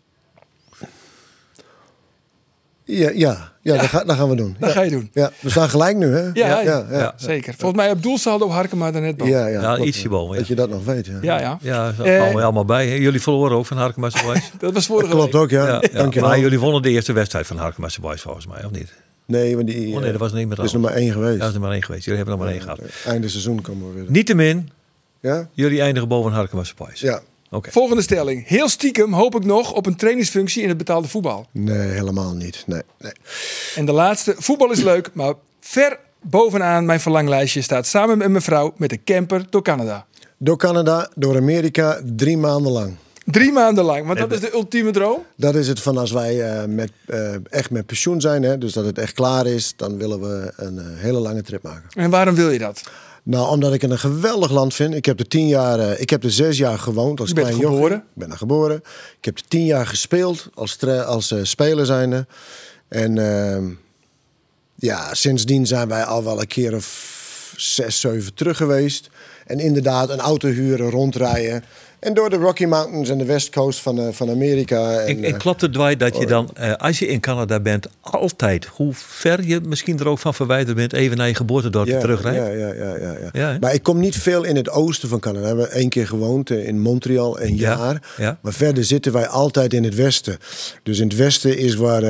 Ja, 2.88 3.12
ja, 3.14 3.52
ja, 3.62 3.78
Dat, 3.78 3.86
ga, 3.86 4.04
dat, 4.04 4.16
gaan 4.16 4.30
we 4.30 4.36
doen. 4.36 4.56
Dat 4.60 4.72
ga 4.72 4.82
je 4.82 4.90
doen. 4.90 5.10
Ja, 5.14 5.32
we 5.40 5.50
staan 5.50 5.70
gelijk 5.70 5.98
nu, 5.98 6.06
hè? 6.06 6.22
Ja, 6.22 6.32
ja, 6.34 6.62
ja, 6.62 6.86
ja 6.92 7.14
zeker. 7.16 7.54
Volgens 7.58 7.82
mij 7.82 7.92
op 7.92 8.04
doelsaldo 8.04 8.50
Harkema 8.50 8.94
er 8.94 9.02
net 9.02 9.18
boven. 9.18 9.34
Ja, 9.34 9.48
ja, 9.48 9.62
ja 9.62 9.78
ietsje 9.78 10.10
boven. 10.10 10.38
Dat 10.38 10.48
je 10.48 10.56
dat 10.56 10.70
nog 10.70 10.86
weet, 10.86 11.06
ja. 11.06 11.18
Ja, 11.22 11.40
ja. 11.40 11.58
Ja, 11.62 11.92
dat 11.92 12.06
we 12.06 12.44
allemaal 12.44 12.66
bij. 12.66 13.00
Jullie 13.00 13.22
verloren 13.22 13.58
ook 13.58 13.66
van 13.66 13.78
Harkema 13.78 14.10
Boys. 14.26 14.52
dat 14.60 14.74
was 14.74 14.86
vorige 14.86 15.10
dat 15.10 15.18
klopt 15.18 15.36
ook, 15.36 15.50
ja. 15.50 15.80
Dank 15.94 16.14
je. 16.14 16.22
Maar 16.22 16.40
jullie 16.40 16.60
wonnen 16.60 16.82
de 16.82 16.90
eerste 16.90 17.14
wedstrijd 17.14 17.48
van 17.48 17.58
Harkema 17.58 17.90
Boys, 18.02 18.22
volgens 18.22 18.48
mij, 18.48 18.66
of 18.66 18.72
niet? 18.72 18.94
Nee, 19.26 19.56
maar 19.56 19.66
die... 19.66 19.96
Oh 19.96 20.02
nee, 20.02 20.12
dat 20.12 20.20
was 20.20 20.34
niet 20.34 20.48
meer 20.48 20.56
Dat 20.56 20.66
is 20.66 20.72
nummer 20.72 20.92
één 20.92 21.12
geweest. 21.12 21.40
Dat 21.40 21.48
is 21.48 21.54
nummer 21.54 21.72
één 21.72 21.84
geweest. 21.84 22.06
Jullie 22.06 22.20
hebben 22.20 22.38
nog 22.38 22.46
maar 22.46 22.54
één 22.54 22.64
gehad. 22.64 22.80
Einde 23.06 23.30
seizoen 23.30 23.62
komen 23.62 23.88
we 23.88 23.94
weer. 23.94 24.06
Niettemin, 24.12 24.70
ja? 25.20 25.48
jullie 25.52 25.82
eindigen 25.82 26.08
boven 26.08 26.32
Harkema 26.32 26.64
Boys. 26.78 27.00
Ja. 27.00 27.22
Okay. 27.52 27.72
Volgende 27.72 28.02
stelling. 28.02 28.48
Heel 28.48 28.70
stiekem 28.70 29.14
hoop 29.14 29.36
ik 29.36 29.46
nog 29.46 29.74
op 29.74 29.86
een 29.86 29.96
trainingsfunctie 29.96 30.62
in 30.62 30.68
het 30.68 30.78
betaalde 30.78 31.08
voetbal. 31.08 31.48
Nee, 31.52 31.78
helemaal 31.78 32.34
niet. 32.34 32.64
Nee, 32.66 32.82
nee. 33.00 33.14
En 33.76 33.86
de 33.86 33.92
laatste. 33.92 34.36
Voetbal 34.38 34.72
is 34.72 34.82
leuk, 34.82 35.10
maar 35.14 35.34
ver 35.60 36.00
bovenaan 36.22 36.86
mijn 36.86 37.00
verlanglijstje 37.00 37.62
staat 37.62 37.88
samen 37.88 38.18
met 38.18 38.30
mijn 38.30 38.44
vrouw 38.44 38.74
met 38.78 38.90
de 38.90 39.04
camper 39.04 39.46
door 39.50 39.62
Canada. 39.62 40.06
Door 40.38 40.58
Canada, 40.58 41.10
door 41.16 41.36
Amerika, 41.36 42.02
drie 42.16 42.38
maanden 42.38 42.72
lang. 42.72 42.96
Drie 43.26 43.52
maanden 43.52 43.84
lang, 43.84 44.06
want 44.06 44.20
dat 44.20 44.32
is 44.32 44.40
de 44.40 44.54
ultieme 44.54 44.92
droom? 44.92 45.24
Dat 45.36 45.56
is 45.56 45.68
het 45.68 45.82
van 45.82 45.98
als 45.98 46.12
wij 46.12 46.62
uh, 46.62 46.66
met, 46.76 46.92
uh, 47.08 47.36
echt 47.50 47.70
met 47.70 47.86
pensioen 47.86 48.22
zijn, 48.22 48.44
hè, 48.44 48.58
dus 48.58 48.74
dat 48.74 48.86
het 48.86 48.98
echt 48.98 49.14
klaar 49.14 49.48
is, 49.48 49.74
dan 49.76 49.98
willen 49.98 50.22
we 50.22 50.54
een 50.56 50.76
uh, 50.76 50.84
hele 50.86 51.20
lange 51.20 51.42
trip 51.42 51.64
maken. 51.64 51.90
En 51.94 52.10
waarom 52.10 52.36
wil 52.36 52.50
je 52.50 52.60
dat? 52.60 52.84
Nou, 53.28 53.50
omdat 53.50 53.74
ik 53.74 53.82
het 53.82 53.92
een 53.92 54.00
geweldig 54.00 54.52
land 54.52 54.74
vind. 54.74 54.94
Ik 54.94 55.06
heb 55.06 55.20
er 55.20 55.28
tien 55.28 55.48
jaar, 55.48 55.80
uh, 55.80 56.00
ik 56.00 56.10
heb 56.10 56.24
er 56.24 56.32
zes 56.32 56.58
jaar 56.58 56.80
gewoond 56.80 57.20
als 57.20 57.30
je 57.30 57.36
klein 57.36 57.54
geboren? 57.54 57.98
Ik 57.98 58.04
ben 58.14 58.32
er 58.32 58.38
geboren. 58.38 58.76
Ik 59.18 59.26
heb 59.26 59.38
er 59.38 59.48
tien 59.48 59.66
jaar 59.66 59.88
gespeeld 59.88 60.50
als, 60.54 60.86
als 60.86 61.32
uh, 61.32 61.44
speler 61.44 61.86
zijnde. 61.86 62.26
En 62.88 63.16
uh, 63.16 63.74
ja, 64.76 65.14
sindsdien 65.14 65.68
zijn 65.68 65.88
wij 65.88 66.04
al 66.04 66.24
wel 66.24 66.40
een 66.40 66.48
keer 66.48 66.76
of 66.76 67.54
zes, 67.58 68.00
zeven 68.00 68.34
terug 68.34 68.58
geweest. 68.58 69.10
En 69.46 69.60
inderdaad, 69.60 70.10
een 70.10 70.20
auto 70.20 70.48
huren, 70.48 70.90
rondrijden. 70.90 71.64
En 72.00 72.14
door 72.14 72.30
de 72.30 72.36
Rocky 72.36 72.66
Mountains 72.66 73.10
en 73.10 73.18
de 73.18 73.26
West 73.26 73.50
Coast 73.50 73.82
van, 73.82 74.00
uh, 74.00 74.08
van 74.12 74.30
Amerika. 74.30 75.00
En, 75.00 75.18
en, 75.18 75.24
en 75.24 75.38
klopt 75.38 75.62
het, 75.62 75.74
Dwight, 75.74 76.00
dat 76.00 76.18
je 76.18 76.26
dan, 76.26 76.50
uh, 76.60 76.74
als 76.74 77.00
je 77.00 77.08
in 77.08 77.20
Canada 77.20 77.60
bent, 77.60 77.88
altijd, 78.02 78.66
hoe 78.66 78.94
ver 78.94 79.46
je 79.46 79.62
misschien 79.68 80.00
er 80.00 80.08
ook 80.08 80.20
van 80.20 80.34
verwijderd 80.34 80.78
bent, 80.78 80.94
even 80.94 81.18
naar 81.18 81.28
je 81.28 81.36
geboortedorp 81.36 81.88
ja, 81.88 82.00
terugrijdt? 82.00 82.38
Ja, 82.38 82.68
ja, 82.68 82.74
ja, 82.74 82.98
ja, 82.98 83.12
ja. 83.12 83.30
ja 83.32 83.58
maar 83.60 83.74
ik 83.74 83.84
kom 83.84 84.00
niet 84.00 84.16
veel 84.16 84.44
in 84.44 84.56
het 84.56 84.70
oosten 84.70 85.10
van 85.10 85.20
Canada. 85.20 85.42
We 85.42 85.48
hebben 85.48 85.72
één 85.72 85.90
keer 85.90 86.08
gewoond 86.08 86.50
in 86.50 86.80
Montreal, 86.80 87.42
een 87.42 87.56
jaar. 87.56 88.14
Ja. 88.18 88.38
Maar 88.42 88.54
verder 88.54 88.84
zitten 88.84 89.12
wij 89.12 89.28
altijd 89.28 89.74
in 89.74 89.84
het 89.84 89.96
westen. 89.96 90.38
Dus 90.84 91.00
in 91.00 91.08
het 91.08 91.18
westen 91.18 91.58
is 91.58 91.76
waar, 91.76 92.02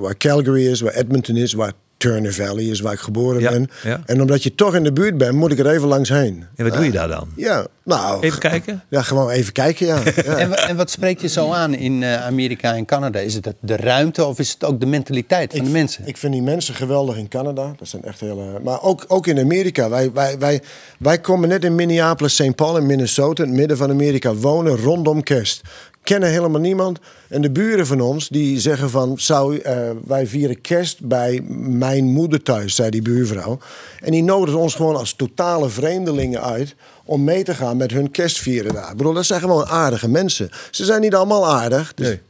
waar 0.00 0.16
Calgary 0.16 0.66
is, 0.66 0.80
waar 0.80 0.94
Edmonton 0.94 1.36
is, 1.36 1.52
waar 1.52 1.72
Turner 1.98 2.32
Valley 2.32 2.64
is 2.64 2.80
waar 2.80 2.92
ik 2.92 2.98
geboren 2.98 3.40
Ja, 3.40 3.50
ben. 3.50 3.70
ja. 3.82 4.00
En 4.06 4.20
omdat 4.20 4.42
je 4.42 4.54
toch 4.54 4.74
in 4.74 4.84
de 4.84 4.92
buurt 4.92 5.18
bent, 5.18 5.32
moet 5.34 5.52
ik 5.52 5.58
er 5.58 5.70
even 5.70 5.88
langs 5.88 6.08
heen. 6.08 6.44
En 6.56 6.64
wat 6.64 6.74
doe 6.74 6.84
je 6.84 6.90
daar 6.90 7.08
dan? 7.08 7.28
Ja, 7.36 7.66
nou... 7.84 8.22
Even 8.22 8.38
kijken. 8.38 8.82
Ja, 8.88 9.02
gewoon 9.02 9.30
even 9.30 9.52
kijken, 9.52 9.86
ja. 9.86 10.00
ja. 10.24 10.36
En, 10.36 10.52
en 10.68 10.76
wat 10.76 10.90
spreekt 10.90 11.20
je 11.20 11.28
zo 11.28 11.52
aan 11.52 11.74
in 11.74 12.02
eh, 12.02 12.26
Amerika 12.26 12.74
en 12.74 12.84
Canada? 12.84 13.18
Is 13.18 13.34
het 13.34 13.44
het 13.44 13.56
de 13.60 13.76
ruimte 13.76 14.24
of 14.24 14.38
is 14.38 14.52
het 14.52 14.64
ook 14.64 14.80
de 14.80 14.86
mentaliteit 14.86 15.52
van 15.56 15.64
de 15.64 15.70
mensen? 15.70 16.06
Ik 16.06 16.16
vind 16.16 16.32
die 16.32 16.42
mensen 16.42 16.74
geweldig 16.74 17.16
in 17.16 17.28
Canada. 17.28 17.74
Dat 17.76 17.88
zijn 17.88 18.02
echt 18.04 18.20
hele. 18.20 18.60
Maar 18.64 18.82
ook, 18.82 19.04
ook 19.08 19.26
in 19.26 19.38
Amerika. 19.38 19.88
Wij, 19.88 20.12
wij, 20.12 20.38
wij, 20.38 20.62
wij 20.98 21.20
komen 21.20 21.48
net 21.48 21.64
in 21.64 21.74
Minneapolis, 21.74 22.34
St. 22.34 22.54
Paul 22.54 22.76
in 22.76 22.86
Minnesota, 22.86 23.42
in 23.42 23.48
het 23.48 23.58
midden 23.58 23.76
van 23.76 23.90
Amerika, 23.90 24.34
wonen 24.34 24.76
rondom 24.76 25.22
kerst. 25.22 25.62
Kennen 26.08 26.30
helemaal 26.30 26.60
niemand. 26.60 26.98
En 27.28 27.40
de 27.40 27.50
buren 27.50 27.86
van 27.86 28.00
ons 28.00 28.28
die 28.28 28.60
zeggen 28.60 28.90
van, 28.90 29.18
zou, 29.18 29.58
eh, 29.58 29.90
wij 30.06 30.26
vieren 30.26 30.60
kerst 30.60 31.00
bij 31.06 31.40
mijn 31.58 32.04
moeder 32.04 32.42
thuis, 32.42 32.74
zei 32.74 32.90
die 32.90 33.02
buurvrouw. 33.02 33.58
En 34.00 34.10
die 34.12 34.22
nodigt 34.22 34.56
ons 34.56 34.74
gewoon 34.74 34.96
als 34.96 35.12
totale 35.12 35.68
vreemdelingen 35.68 36.42
uit 36.42 36.74
om 37.04 37.24
mee 37.24 37.42
te 37.42 37.54
gaan 37.54 37.76
met 37.76 37.90
hun 37.90 38.10
kerstvieren 38.10 38.74
daar. 38.74 38.90
Ik 38.90 38.96
bedoel, 38.96 39.12
dat 39.12 39.26
zijn 39.26 39.40
gewoon 39.40 39.66
aardige 39.66 40.08
mensen. 40.08 40.50
Ze 40.70 40.84
zijn 40.84 41.00
niet 41.00 41.14
allemaal 41.14 41.48
aardig. 41.48 41.94
Dus, 41.94 42.06
Nee. 42.06 42.20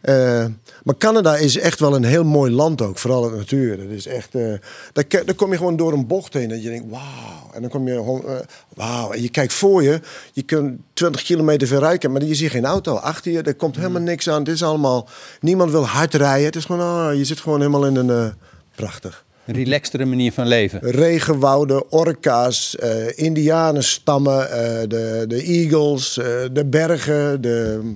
Eh, 0.00 0.44
maar 0.84 0.96
Canada 0.98 1.36
is 1.36 1.58
echt 1.58 1.80
wel 1.80 1.94
een 1.94 2.04
heel 2.04 2.24
mooi 2.24 2.52
land 2.52 2.82
ook, 2.82 2.98
vooral 2.98 3.24
het 3.24 3.36
natuur. 3.36 3.76
Dat 3.76 3.88
is 3.88 4.06
echt, 4.06 4.34
eh, 4.34 4.52
daar, 4.92 5.04
daar 5.08 5.34
kom 5.34 5.50
je 5.50 5.56
gewoon 5.56 5.76
door 5.76 5.92
een 5.92 6.06
bocht 6.06 6.34
heen 6.34 6.48
dat 6.48 6.62
je 6.62 6.68
denkt, 6.68 6.90
wauw. 6.90 7.50
En 7.52 7.60
dan 7.60 7.70
kom 7.70 7.88
je 7.88 7.94
eh, 7.94 8.34
wauw. 8.74 9.12
En 9.12 9.22
je 9.22 9.28
kijkt 9.28 9.52
voor 9.52 9.82
je, 9.82 10.00
je 10.32 10.42
kunt 10.42 10.80
20 10.92 11.22
kilometer 11.22 11.68
verrijken, 11.68 12.12
maar 12.12 12.24
je 12.24 12.34
ziet 12.34 12.50
geen 12.50 12.64
auto 12.64 12.94
achter 12.94 13.32
je. 13.32 13.42
Er 13.42 13.54
komt 13.54 13.76
helemaal 13.76 14.02
niks 14.02 14.28
aan. 14.28 14.38
Het 14.38 14.48
is 14.48 14.62
allemaal, 14.62 15.08
niemand 15.40 15.70
wil 15.70 15.86
hard 15.86 16.14
rijden. 16.14 16.46
Het 16.46 16.56
is 16.56 16.64
gewoon, 16.64 16.80
ah, 16.80 17.16
je 17.16 17.24
zit 17.24 17.40
gewoon 17.40 17.58
helemaal 17.58 17.86
in 17.86 17.96
een, 17.96 18.34
prachtig. 18.74 19.24
Relaxtere 19.52 20.04
manier 20.04 20.32
van 20.32 20.46
leven. 20.46 20.80
Regenwouden, 20.82 21.92
orka's, 21.92 22.76
eh 22.76 23.18
indianenstammen, 23.18 24.50
eh, 24.50 24.88
de, 24.88 25.24
de 25.28 25.42
eagles, 25.42 26.18
eh, 26.18 26.26
de 26.52 26.64
bergen. 26.66 27.40
De- 27.40 27.92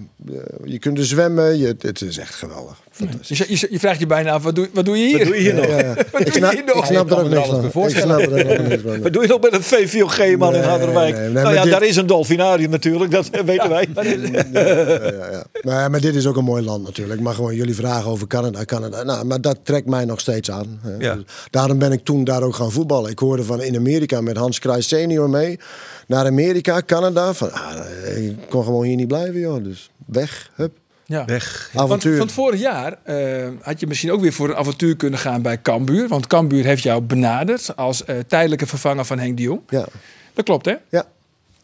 je 0.65 0.79
kunt 0.79 0.99
er 0.99 1.05
zwemmen. 1.07 1.59
Je, 1.59 1.75
het 1.79 2.03
is 2.03 2.19
echt 2.19 2.35
geweldig. 2.35 2.83
Fantastisch. 2.97 3.39
Je, 3.39 3.45
je, 3.49 3.67
je 3.71 3.79
vraagt 3.79 3.99
je 3.99 4.07
bijna 4.07 4.31
af, 4.31 4.43
wat 4.43 4.55
doe, 4.55 4.69
wat 4.73 4.85
doe 4.85 4.99
je 4.99 5.07
hier? 5.07 5.19
Wat 5.19 5.27
doe 5.27 5.35
je 5.37 5.41
hier 5.43 5.55
nog? 5.55 5.67
Ja. 5.67 5.97
Ik 6.19 6.33
snap, 6.33 6.53
ik 6.53 6.69
er 6.69 6.75
ook 7.19 7.29
niks 7.29 7.47
van. 7.49 7.73
alles 7.73 7.93
Ik 7.95 7.99
snap 8.01 8.19
er 8.21 8.33
helemaal 8.35 8.67
niks 8.67 8.83
van. 8.83 9.03
Wat 9.03 9.13
doe 9.13 9.23
je 9.23 9.29
nog 9.29 9.41
met 9.41 9.53
een 9.53 9.63
VVOG 9.63 10.37
man 10.37 10.55
in 10.55 10.63
Harderwijk? 10.63 11.15
nee, 11.15 11.25
nee, 11.29 11.43
nou 11.43 11.55
ja, 11.55 11.63
dit- 11.63 11.71
daar 11.73 11.83
is 11.83 11.97
een 11.97 12.07
dolfinarium 12.07 12.71
natuurlijk, 12.71 13.11
dat 13.11 13.29
weten 13.45 13.69
wij. 13.69 13.89
Ja, 13.95 14.61
ja, 14.61 15.31
ja. 15.31 15.45
Maar, 15.63 15.75
ja, 15.81 15.89
maar 15.89 16.01
dit 16.01 16.15
is 16.15 16.27
ook 16.27 16.37
een 16.37 16.45
mooi 16.45 16.65
land 16.65 16.85
natuurlijk. 16.85 17.21
Maar 17.21 17.35
gewoon 17.35 17.55
jullie 17.55 17.75
vragen 17.75 18.11
over 18.11 18.27
Canada. 18.27 18.65
Canada 18.65 19.03
nou, 19.03 19.25
maar 19.25 19.41
dat 19.41 19.59
trekt 19.63 19.87
mij 19.87 20.05
nog 20.05 20.21
steeds 20.21 20.51
aan. 20.51 20.81
hè. 20.83 20.99
Dus 20.99 21.25
daarom 21.51 21.79
ben 21.79 21.93
ik 21.93 22.05
toen 22.05 22.25
daar 22.25 22.43
ook 22.43 22.55
gaan 22.55 22.73
voetballen. 22.73 23.11
Ik 23.11 23.19
hoorde 23.19 23.45
van 23.45 23.63
in 23.63 23.77
Amerika 23.77 24.21
met 24.21 24.37
Hans 24.37 24.59
Kruijs 24.59 24.89
senior 24.89 25.31
mee. 25.31 25.59
Naar 26.07 26.27
Amerika, 26.27 26.83
Canada. 26.87 27.35
Van, 27.35 27.53
ah, 27.53 27.75
ik 28.17 28.37
kon 28.49 28.65
gewoon 28.65 28.85
hier 28.85 28.97
niet 28.97 29.09
blijven, 29.09 29.41
joh. 29.41 29.65
Dus 29.65 29.91
weg, 30.07 30.51
hup. 30.55 30.73
Ja. 31.07 31.25
Weg. 31.25 31.71
Want 31.73 31.85
Avontuur. 31.87 32.17
van 32.17 32.27
het 32.27 32.35
vorig 32.35 32.61
jaar 32.61 32.99
eh, 33.03 33.49
had 33.61 33.81
je 33.81 33.87
misschien 33.87 34.13
ook 34.13 34.21
weer 34.21 34.33
voor 34.33 34.49
een 34.49 34.57
avontuur 34.57 34.97
kunnen 34.97 35.19
gaan 35.19 35.43
bij 35.43 35.63
Cambuur. 35.63 36.09
Want 36.09 36.27
Cambuur 36.27 36.65
heeft 36.65 36.83
jou 36.83 37.01
benaderd 37.03 37.77
als 37.77 38.05
eh, 38.05 38.17
tijdelijke 38.27 38.67
vervanger 38.67 39.05
van 39.05 39.19
Henk 39.19 39.37
de 39.37 39.43
Jong. 39.43 39.61
Ja, 39.69 39.87
Dat 40.35 40.45
klopt, 40.45 40.67
hè? 40.67 40.75
ja. 40.89 41.07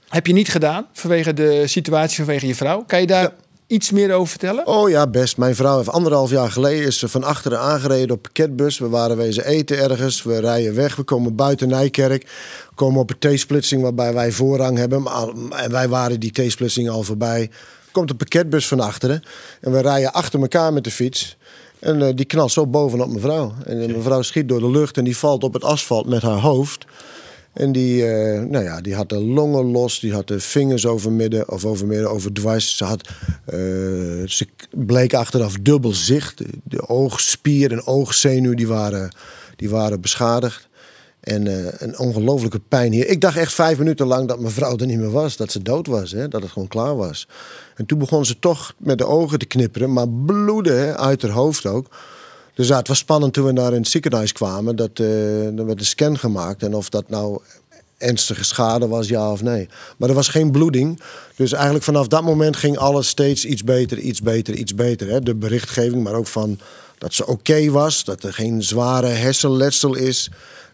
Heb 0.08 0.26
je 0.26 0.32
niet 0.32 0.48
gedaan 0.48 0.86
vanwege 0.92 1.34
de 1.34 1.66
situatie 1.66 2.16
vanwege 2.24 2.46
je 2.46 2.54
vrouw. 2.54 2.84
Kan 2.86 3.00
je 3.00 3.06
daar 3.06 3.22
Ja. 3.22 3.32
iets 3.66 3.90
meer 3.90 4.12
over 4.12 4.28
vertellen? 4.28 4.66
Oh 4.66 4.88
ja, 4.90 5.06
best. 5.06 5.36
Mijn 5.36 5.54
vrouw 5.54 5.76
heeft 5.76 5.88
anderhalf 5.88 6.30
jaar 6.30 6.50
geleden 6.50 6.86
is 6.86 6.98
ze 6.98 7.08
van 7.08 7.24
achteren 7.24 7.60
aangereden 7.60 8.10
op 8.16 8.22
pakketbus. 8.22 8.78
We 8.78 8.88
waren 8.88 9.16
wezen 9.16 9.46
eten 9.46 9.78
ergens. 9.78 10.22
We 10.22 10.40
rijden 10.40 10.74
weg. 10.74 10.96
We 10.96 11.02
komen 11.02 11.34
buiten 11.34 11.68
Nijkerk. 11.68 12.26
Komen 12.74 13.00
op 13.00 13.10
een 13.20 13.34
T-splitsing 13.36 13.82
waarbij 13.82 14.14
wij 14.14 14.32
voorrang 14.32 14.78
hebben. 14.78 15.04
En 15.56 15.70
wij 15.70 15.88
waren 15.88 16.20
die 16.20 16.30
T-splitsing 16.32 16.88
al 16.88 17.02
voorbij. 17.02 17.50
Komt 17.92 18.10
een 18.10 18.16
pakketbus 18.16 18.68
van 18.68 18.80
achteren. 18.80 19.22
En 19.60 19.72
we 19.72 19.80
rijden 19.80 20.12
achter 20.12 20.40
elkaar 20.40 20.72
met 20.72 20.84
de 20.84 20.90
fiets. 20.90 21.36
En 21.80 22.02
eh, 22.02 22.08
die 22.14 22.24
knalt 22.24 22.52
zo 22.52 22.66
bovenop 22.66 23.08
mijn 23.08 23.20
vrouw. 23.20 23.54
En 23.64 23.80
eh, 23.80 23.86
mijn 23.88 24.02
vrouw 24.02 24.22
schiet 24.22 24.48
door 24.48 24.60
de 24.60 24.70
lucht 24.70 24.96
en 24.96 25.04
die 25.04 25.16
valt 25.16 25.44
op 25.44 25.52
het 25.52 25.64
asfalt 25.64 26.06
met 26.06 26.22
haar 26.22 26.38
hoofd. 26.38 26.84
En 27.52 27.72
die, 27.72 28.06
eh, 28.06 28.42
nou 28.42 28.64
ja, 28.64 28.80
die 28.80 28.94
had 28.94 29.08
de 29.08 29.20
longen 29.20 29.70
los, 29.70 30.00
die 30.00 30.12
had 30.12 30.28
de 30.28 30.40
vingers 30.40 30.86
over 30.86 31.12
midden 31.12 31.50
of 31.50 31.64
over 31.64 31.86
midden, 31.86 32.10
over 32.10 32.32
dwars. 32.32 32.76
Ze, 32.76 32.84
had, 32.84 33.08
ze 34.26 34.46
bleek 34.70 35.14
achteraf 35.14 35.56
dubbel 35.62 35.92
zicht. 35.92 36.38
De, 36.38 36.46
de 36.64 36.88
oogspier 36.88 37.72
en 37.72 37.86
oogzenuw 37.86 38.54
die 38.54 38.68
waren, 38.68 39.10
die 39.56 39.70
waren 39.70 40.00
beschadigd. 40.00 40.68
En 41.30 41.46
eh, 41.46 41.72
een 41.78 41.98
ongelofelijke 41.98 42.60
pijn 42.68 42.92
hier. 42.92 43.08
Ik 43.08 43.20
dacht 43.20 43.36
echt 43.36 43.52
vijf 43.52 43.78
minuten 43.78 44.06
lang 44.06 44.28
dat 44.28 44.40
mijn 44.40 44.52
vrouw 44.52 44.76
er 44.76 44.86
niet 44.86 44.98
meer 44.98 45.10
was. 45.10 45.36
Dat 45.36 45.52
ze 45.52 45.62
dood 45.62 45.86
was, 45.86 46.10
hè? 46.10 46.28
dat 46.28 46.42
het 46.42 46.50
gewoon 46.50 46.68
klaar 46.68 46.96
was. 46.96 47.28
En 47.76 47.86
toen 47.86 47.98
begon 47.98 48.24
ze 48.24 48.38
toch 48.38 48.74
met 48.78 48.98
de 48.98 49.06
ogen 49.06 49.38
te 49.38 49.46
knipperen, 49.46 49.92
maar 49.92 50.08
bloeden 50.08 50.98
uit 50.98 51.22
haar 51.22 51.30
hoofd 51.30 51.66
ook. 51.66 51.86
Dus 52.54 52.68
ja, 52.68 52.76
het 52.76 52.88
was 52.88 52.98
spannend 52.98 53.32
toen 53.32 53.44
we 53.44 53.62
in 53.62 53.72
het 53.72 53.88
ziekenhuis 53.88 54.32
kwamen. 54.32 54.76
Dat, 54.76 54.90
eh, 54.98 55.58
er 55.58 55.66
werd 55.66 55.78
een 55.78 55.86
scan 55.86 56.18
gemaakt. 56.18 56.62
En 56.62 56.74
of 56.74 56.88
dat 56.88 57.08
nou 57.08 57.40
ernstige 57.98 58.44
schade 58.44 58.88
was, 58.88 59.08
ja 59.08 59.32
of 59.32 59.42
nee. 59.42 59.68
Maar 59.96 60.08
er 60.08 60.14
was 60.14 60.28
geen 60.28 60.50
bloeding. 60.50 61.00
Dus 61.36 61.52
eigenlijk 61.52 61.84
vanaf 61.84 62.08
dat 62.08 62.22
moment 62.22 62.56
ging 62.56 62.78
alles 62.78 63.08
steeds 63.08 63.44
iets 63.44 63.64
beter, 63.64 63.98
iets 63.98 64.22
beter, 64.22 64.54
iets 64.54 64.74
beter. 64.74 65.08
Hè? 65.08 65.20
De 65.20 65.34
berichtgeving, 65.34 66.02
maar 66.02 66.14
ook 66.14 66.26
van 66.26 66.58
dat 66.98 67.14
ze 67.14 67.26
oké 67.26 67.70
was. 67.70 68.04
Dat 68.04 68.22
er 68.22 68.32
geen 68.32 68.62
zware 68.62 69.06
hersenletsel 69.06 69.94
is. 69.94 70.30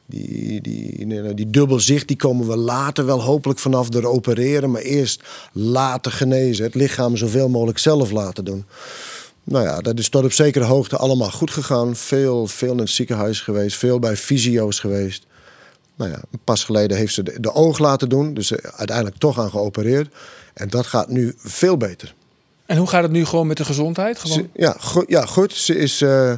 Die, 0.09 0.61
die, 0.61 1.35
die 1.35 1.51
dubbelzicht 1.51 2.09
die 2.09 2.17
komen 2.17 2.49
we 2.49 2.57
later 2.57 3.07
wel 3.07 3.23
hopelijk 3.23 3.59
vanaf 3.59 3.89
door 3.89 4.05
opereren. 4.05 4.71
Maar 4.71 4.81
eerst 4.81 5.23
laten 5.53 6.13
genezen. 6.13 6.65
Het 6.65 6.75
lichaam 6.75 7.17
zoveel 7.17 7.49
mogelijk 7.49 7.79
zelf 7.79 8.11
laten 8.11 8.45
doen. 8.45 8.65
Nou 9.45 9.65
ja, 9.65 9.81
dat 9.81 9.99
is 9.99 10.09
tot 10.09 10.25
op 10.25 10.33
zekere 10.33 10.65
hoogte 10.65 10.97
allemaal 10.97 11.31
goed 11.31 11.51
gegaan. 11.51 11.97
Veel, 11.97 12.47
veel 12.47 12.73
in 12.73 12.79
het 12.79 12.91
ziekenhuis 12.91 13.41
geweest. 13.41 13.77
Veel 13.77 13.99
bij 13.99 14.17
fysio's 14.17 14.79
geweest. 14.79 15.27
Nou 15.97 16.11
ja, 16.11 16.21
pas 16.45 16.65
geleden 16.65 16.97
heeft 16.97 17.15
ze 17.15 17.23
de, 17.23 17.41
de 17.41 17.53
oog 17.53 17.79
laten 17.79 18.09
doen. 18.09 18.35
Dus 18.35 18.55
uiteindelijk 18.55 19.17
toch 19.19 19.39
aan 19.39 19.51
geopereerd. 19.51 20.15
En 20.55 20.69
dat 20.69 20.87
gaat 20.87 21.09
nu 21.09 21.35
veel 21.37 21.77
beter. 21.77 22.15
En 22.67 22.77
hoe 22.77 22.87
gaat 22.87 23.03
het 23.03 23.13
nu 23.13 23.25
gewoon 23.25 23.47
met 23.47 23.57
de 23.57 23.65
gezondheid? 23.65 24.19
Gewoon... 24.19 24.37
Ze, 24.37 24.47
ja, 24.55 24.77
goed, 24.81 25.05
ja, 25.09 25.27
goed. 25.27 25.53
Ze, 25.53 25.77
is, 25.79 26.01
eh, 26.01 26.33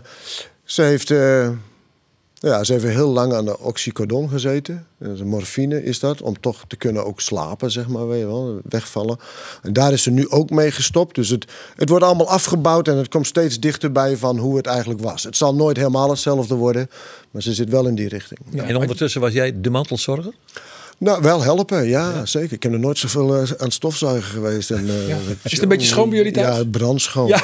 ze 0.64 0.83
heeft... 0.83 1.11
eh, 1.11 1.48
ja, 2.40 2.64
ze 2.64 2.72
heeft 2.72 2.85
heel 2.85 3.09
lang 3.09 3.33
aan 3.35 3.44
de 3.44 3.59
oxycodon 3.59 4.29
gezeten. 4.29 4.87
Morfine 5.24 5.85
is 5.85 6.01
dat. 6.01 6.22
Om 6.22 6.40
toch 6.40 6.64
te 6.68 6.77
kunnen 6.77 7.05
ook 7.05 7.20
slapen, 7.20 7.70
zeg 7.70 7.88
maar. 7.88 8.09
Weet 8.09 8.20
je 8.20 8.27
wel, 8.27 8.61
wegvallen. 8.68 9.18
En 9.62 9.72
daar 9.72 9.92
is 9.92 10.03
ze 10.03 10.11
nu 10.11 10.29
ook 10.29 10.51
mee 10.51 10.70
gestopt. 10.70 11.14
Dus 11.14 11.29
het, 11.29 11.44
het 11.77 11.88
wordt 11.88 12.05
allemaal 12.05 12.29
afgebouwd. 12.29 12.88
En 12.88 12.96
het 12.96 13.09
komt 13.09 13.27
steeds 13.27 13.61
dichterbij 13.61 14.16
van 14.16 14.38
hoe 14.38 14.57
het 14.57 14.66
eigenlijk 14.66 15.01
was. 15.01 15.22
Het 15.22 15.37
zal 15.37 15.55
nooit 15.55 15.77
helemaal 15.77 16.11
hetzelfde 16.11 16.55
worden. 16.55 16.90
Maar 17.31 17.42
ze 17.42 17.53
zit 17.55 17.68
wel 17.70 17.87
in 17.87 17.94
die 17.94 18.09
richting. 18.09 18.40
Ja. 18.51 18.64
En 18.64 18.77
ondertussen 18.77 19.20
was 19.20 19.33
jij 19.33 19.61
de 19.61 19.70
mantelzorger? 19.70 20.33
Nou, 20.98 21.22
wel 21.22 21.42
helpen, 21.42 21.88
ja, 21.88 22.27
zeker. 22.27 22.53
Ik 22.53 22.61
ben 22.61 22.72
er 22.72 22.79
nooit 22.79 22.98
zoveel 22.98 23.35
eh, 23.35 23.38
aan 23.40 23.57
het 23.59 23.72
stofzuigen 23.72 24.31
geweest. 24.31 24.70
En, 24.70 24.88
eh, 24.88 25.09
Ja. 25.09 25.16
Is 25.42 25.53
het 25.53 25.62
een 25.62 25.68
beetje 25.68 25.87
schoon 25.87 26.09
bij 26.09 26.18
jullie 26.18 26.33
thuis? 26.33 26.57
Ja, 26.57 26.64
brandschoon. 26.64 27.27
Ja. 27.27 27.38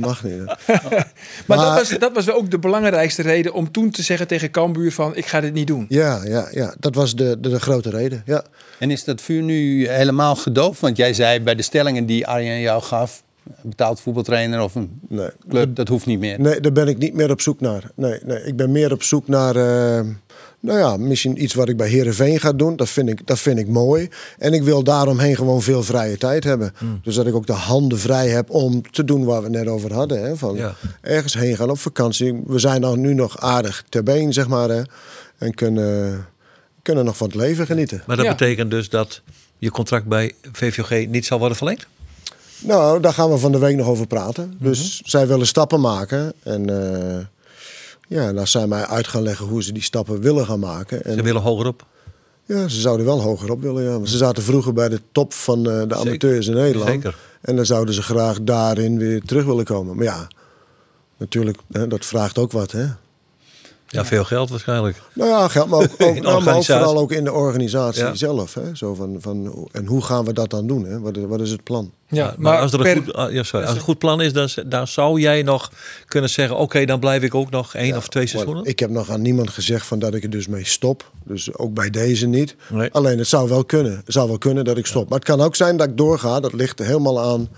Dat, 0.00 0.08
mag, 0.08 0.24
niet. 0.24 0.44
Maar, 0.44 0.58
Maar- 1.46 1.56
dat, 1.56 1.74
was, 1.74 1.98
dat 1.98 2.12
was 2.14 2.24
wel 2.24 2.36
ook 2.36 2.50
de 2.50 2.58
belangrijkste 2.58 3.22
reden 3.22 3.52
om 3.52 3.70
toen 3.70 3.90
te 3.90 4.02
zeggen 4.02 4.26
tegen 4.26 4.50
Cambuur 4.50 4.92
van 4.92 5.16
ik 5.16 5.26
ga 5.26 5.40
dit 5.40 5.52
niet 5.52 5.66
doen. 5.66 5.86
Ja, 5.88 6.20
ja, 6.24 6.48
ja, 6.50 6.74
dat 6.78 6.94
was 6.94 7.14
de, 7.16 7.36
de, 7.40 7.48
de 7.48 7.60
grote 7.60 7.90
reden. 7.90 8.22
Ja. 8.26 8.44
En 8.78 8.90
is 8.90 9.04
dat 9.04 9.20
vuur 9.20 9.42
nu 9.42 9.88
helemaal 9.88 10.36
gedoofd? 10.36 10.80
Want 10.80 10.96
jij 10.96 11.14
zei 11.14 11.40
bij 11.40 11.54
de 11.54 11.62
stellingen 11.62 12.06
die 12.06 12.26
Arjen 12.26 12.60
jou 12.60 12.82
gaf, 12.82 13.22
een 13.46 13.68
betaald 13.68 14.00
voetbaltrainer 14.00 14.60
of 14.62 14.74
een 14.74 15.00
Nee. 15.08 15.28
club, 15.48 15.76
dat 15.76 15.88
hoeft 15.88 16.06
niet 16.06 16.18
meer. 16.18 16.40
nee, 16.40 16.60
daar 16.60 16.72
ben 16.72 16.88
ik 16.88 16.98
niet 16.98 17.14
meer 17.14 17.30
op 17.30 17.40
zoek 17.40 17.60
naar. 17.60 17.82
Nee, 17.94 18.18
nee, 18.24 18.42
ik 18.44 18.56
ben 18.56 18.72
meer 18.72 18.92
op 18.92 19.02
zoek 19.02 19.28
naar... 19.28 19.56
eh, 19.56 20.00
nou 20.66 20.78
ja, 20.78 20.96
misschien 20.96 21.42
iets 21.42 21.54
wat 21.54 21.68
ik 21.68 21.76
bij 21.76 21.88
Herenveen 21.88 22.40
ga 22.40 22.52
doen. 22.52 22.76
Dat 22.76 22.88
vind, 22.88 23.08
ik, 23.08 23.26
dat 23.26 23.38
vind 23.38 23.58
ik 23.58 23.68
mooi. 23.68 24.08
En 24.38 24.52
ik 24.52 24.62
wil 24.62 24.82
daaromheen 24.84 25.36
gewoon 25.36 25.62
veel 25.62 25.82
vrije 25.82 26.16
tijd 26.18 26.44
hebben. 26.44 26.74
Dus 27.02 27.14
dat 27.14 27.26
ik 27.26 27.34
ook 27.34 27.46
de 27.46 27.52
handen 27.52 27.98
vrij 27.98 28.28
heb 28.28 28.50
om 28.50 28.90
te 28.90 29.04
doen 29.04 29.24
waar 29.24 29.38
we 29.38 29.44
het 29.48 29.52
net 29.56 29.66
over 29.68 29.92
hadden. 29.92 30.22
Hè? 30.22 30.36
Van 30.36 30.54
Ja. 30.56 30.74
Ergens 31.00 31.34
heen 31.34 31.56
gaan 31.56 31.70
op 31.70 31.78
vakantie. 31.78 32.40
We 32.46 32.58
zijn 32.58 32.80
dan 32.80 33.00
nu 33.00 33.14
nog 33.14 33.40
aardig 33.40 33.84
ter 33.88 34.02
been, 34.02 34.32
zeg 34.32 34.48
maar. 34.48 34.68
Hè? 34.68 34.82
En 35.38 35.54
kunnen, 35.54 36.26
kunnen 36.82 37.04
nog 37.04 37.16
van 37.16 37.26
het 37.26 37.36
leven 37.36 37.66
genieten. 37.66 38.02
Maar 38.06 38.16
dat 38.16 38.24
Ja. 38.24 38.30
betekent 38.30 38.70
dus 38.70 38.88
dat 38.88 39.22
je 39.58 39.70
contract 39.70 40.04
bij 40.06 40.32
VVOG 40.52 41.06
niet 41.06 41.26
zal 41.26 41.38
worden 41.38 41.56
verlengd? 41.56 41.86
Nou, 42.58 43.00
daar 43.00 43.12
gaan 43.12 43.30
we 43.30 43.38
van 43.38 43.52
de 43.52 43.58
week 43.58 43.76
nog 43.76 43.86
over 43.86 44.06
praten. 44.06 44.54
Dus 44.58 45.00
zij 45.04 45.26
willen 45.26 45.46
stappen 45.46 45.80
maken. 45.80 46.32
En 46.42 46.70
eh, 46.70 47.24
ja, 48.06 48.32
laat 48.32 48.48
zij 48.48 48.66
mij 48.66 48.86
uit 48.86 49.08
gaan 49.08 49.22
leggen 49.22 49.46
hoe 49.46 49.62
ze 49.62 49.72
die 49.72 49.82
stappen 49.82 50.20
willen 50.20 50.46
gaan 50.46 50.60
maken. 50.60 51.04
En, 51.04 51.14
Ze 51.14 51.22
willen 51.22 51.42
hogerop. 51.42 51.86
Ja, 52.44 52.68
ze 52.68 52.80
zouden 52.80 53.06
wel 53.06 53.20
hoger 53.20 53.50
op 53.50 53.62
willen. 53.62 53.82
Ja. 53.82 53.90
Want 53.90 54.08
ze 54.08 54.16
zaten 54.16 54.42
vroeger 54.42 54.72
bij 54.72 54.88
de 54.88 55.00
top 55.12 55.32
van 55.32 55.70
eh, 55.70 55.82
de 55.88 55.94
amateurs 55.94 56.46
in 56.46 56.54
Nederland. 56.54 56.90
Zeker. 56.90 57.16
En 57.40 57.56
dan 57.56 57.66
zouden 57.66 57.94
ze 57.94 58.02
graag 58.02 58.42
daarin 58.42 58.98
weer 58.98 59.22
terug 59.22 59.44
willen 59.44 59.64
komen. 59.64 59.96
Maar 59.96 60.04
ja, 60.04 60.28
natuurlijk, 61.16 61.58
hè, 61.72 61.86
dat 61.86 62.06
vraagt 62.06 62.38
ook 62.38 62.52
wat. 62.52 62.72
Hè? 62.72 62.86
Ja, 63.88 64.04
veel 64.04 64.24
geld 64.24 64.50
waarschijnlijk. 64.50 65.02
Nou 65.12 65.30
ja, 65.30 65.48
geld, 65.48 65.68
maar 65.68 65.78
ook, 65.78 65.84
ook, 65.98 65.98
nou, 65.98 66.20
maar 66.22 66.32
ook 66.32 66.36
organisatie. 66.36 66.74
vooral 66.74 66.98
ook 67.02 67.12
in 67.12 67.24
de 67.24 67.32
organisatie 67.32 68.02
Ja. 68.04 68.14
zelf. 68.14 68.54
Hè? 68.54 68.62
Zo 68.74 68.94
van, 68.94 69.16
van, 69.20 69.68
en 69.72 69.86
hoe 69.86 70.02
gaan 70.02 70.24
we 70.24 70.32
dat 70.32 70.50
dan 70.50 70.66
doen? 70.66 70.84
Hè? 70.84 71.00
Wat, 71.00 71.16
is, 71.16 71.24
wat 71.26 71.40
is 71.40 71.50
het 71.50 71.62
plan? 71.62 71.92
Ja, 72.08 72.34
Maar, 72.38 72.58
als, 72.58 72.72
er 72.72 72.78
een 72.78 72.84
per- 72.84 73.02
goed, 73.02 73.12
ah, 73.14 73.32
ja, 73.32 73.42
sorry, 73.42 73.60
als 73.60 73.68
het 73.74 73.78
een 73.78 73.88
goed 73.88 73.98
plan 73.98 74.20
is, 74.20 74.32
dan, 74.32 74.48
dan 74.66 74.86
zou 74.86 75.20
jij 75.20 75.42
nog 75.42 75.70
kunnen 76.06 76.30
zeggen: 76.30 76.56
Oké, 76.56 76.84
dan 76.84 77.00
blijf 77.00 77.22
ik 77.22 77.34
ook 77.34 77.50
nog 77.50 77.74
één 77.74 77.96
of 77.96 78.08
twee 78.08 78.26
seizoenen. 78.26 78.64
Ik 78.64 78.78
heb 78.78 78.90
nog 78.90 79.10
aan 79.10 79.22
niemand 79.22 79.50
gezegd 79.50 79.86
van 79.86 79.98
dat 79.98 80.14
ik 80.14 80.22
er 80.22 80.30
dus 80.30 80.46
mee 80.46 80.64
stop. 80.66 81.10
Dus 81.24 81.54
ook 81.58 81.74
bij 81.74 81.90
deze 81.90 82.26
niet. 82.26 82.56
Nee. 82.68 82.88
Alleen 82.92 83.18
het 83.18 83.28
zou 83.28 83.48
wel 83.48 83.64
kunnen. 83.64 83.92
Het 84.04 84.12
zou 84.14 84.28
wel 84.28 84.38
kunnen 84.38 84.64
dat 84.64 84.76
ik 84.76 84.86
stop. 84.86 85.08
Maar 85.08 85.18
het 85.18 85.28
kan 85.28 85.40
ook 85.40 85.56
zijn 85.56 85.76
dat 85.76 85.88
ik 85.88 85.96
doorga. 85.96 86.40
Dat 86.40 86.52
ligt 86.52 86.78
er 86.80 86.86
helemaal 86.86 87.20
aan 87.20 87.48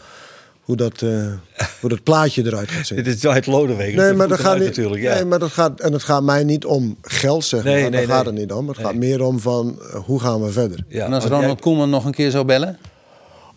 hoe 0.69 0.77
dat, 0.77 1.03
eh, 1.03 1.33
hoe 1.81 1.89
dat 1.91 2.03
plaatje 2.03 2.45
eruit 2.47 2.71
gaat 2.71 2.87
zien. 2.87 2.97
Dit 3.03 3.07
is 3.17 3.23
het 3.23 3.47
Lodewijk. 3.47 3.95
Nee, 3.95 4.07
dat 4.07 4.17
maar 4.17 4.29
dat 4.29 4.41
gaat 4.41 4.57
niet. 4.59 4.67
natuurlijk. 4.67 5.03
Ja. 5.03 5.15
Nee, 5.15 5.25
maar 5.25 5.39
dat 5.39 5.51
gaat 5.51 5.81
en 5.81 5.93
het 5.93 6.03
gaat 6.03 6.23
mij 6.23 6.45
niet 6.45 6.65
om 6.65 6.97
geld, 7.03 7.45
zeg 7.45 7.65
Nee, 7.65 7.83
maar. 7.83 7.91
nee, 7.91 8.07
Daar 8.07 8.17
gaat 8.17 8.25
nee. 8.25 8.33
het 8.33 8.43
niet 8.43 8.53
om. 8.53 8.69
Het 8.69 8.77
Nee. 8.77 8.87
gaat 8.87 8.95
meer 8.95 9.23
om 9.23 9.41
van 9.41 9.79
eh, 9.93 10.01
hoe 10.05 10.21
gaan 10.21 10.43
we 10.43 10.51
verder. 10.53 10.85
ja, 10.89 11.05
en 11.05 11.13
als 11.13 11.25
want 11.27 11.41
Ronald 11.41 11.61
Koeman 11.61 11.91
nog 11.91 12.05
een 12.05 12.13
keer 12.15 12.31
zou 12.31 12.45
bellen? 12.45 12.79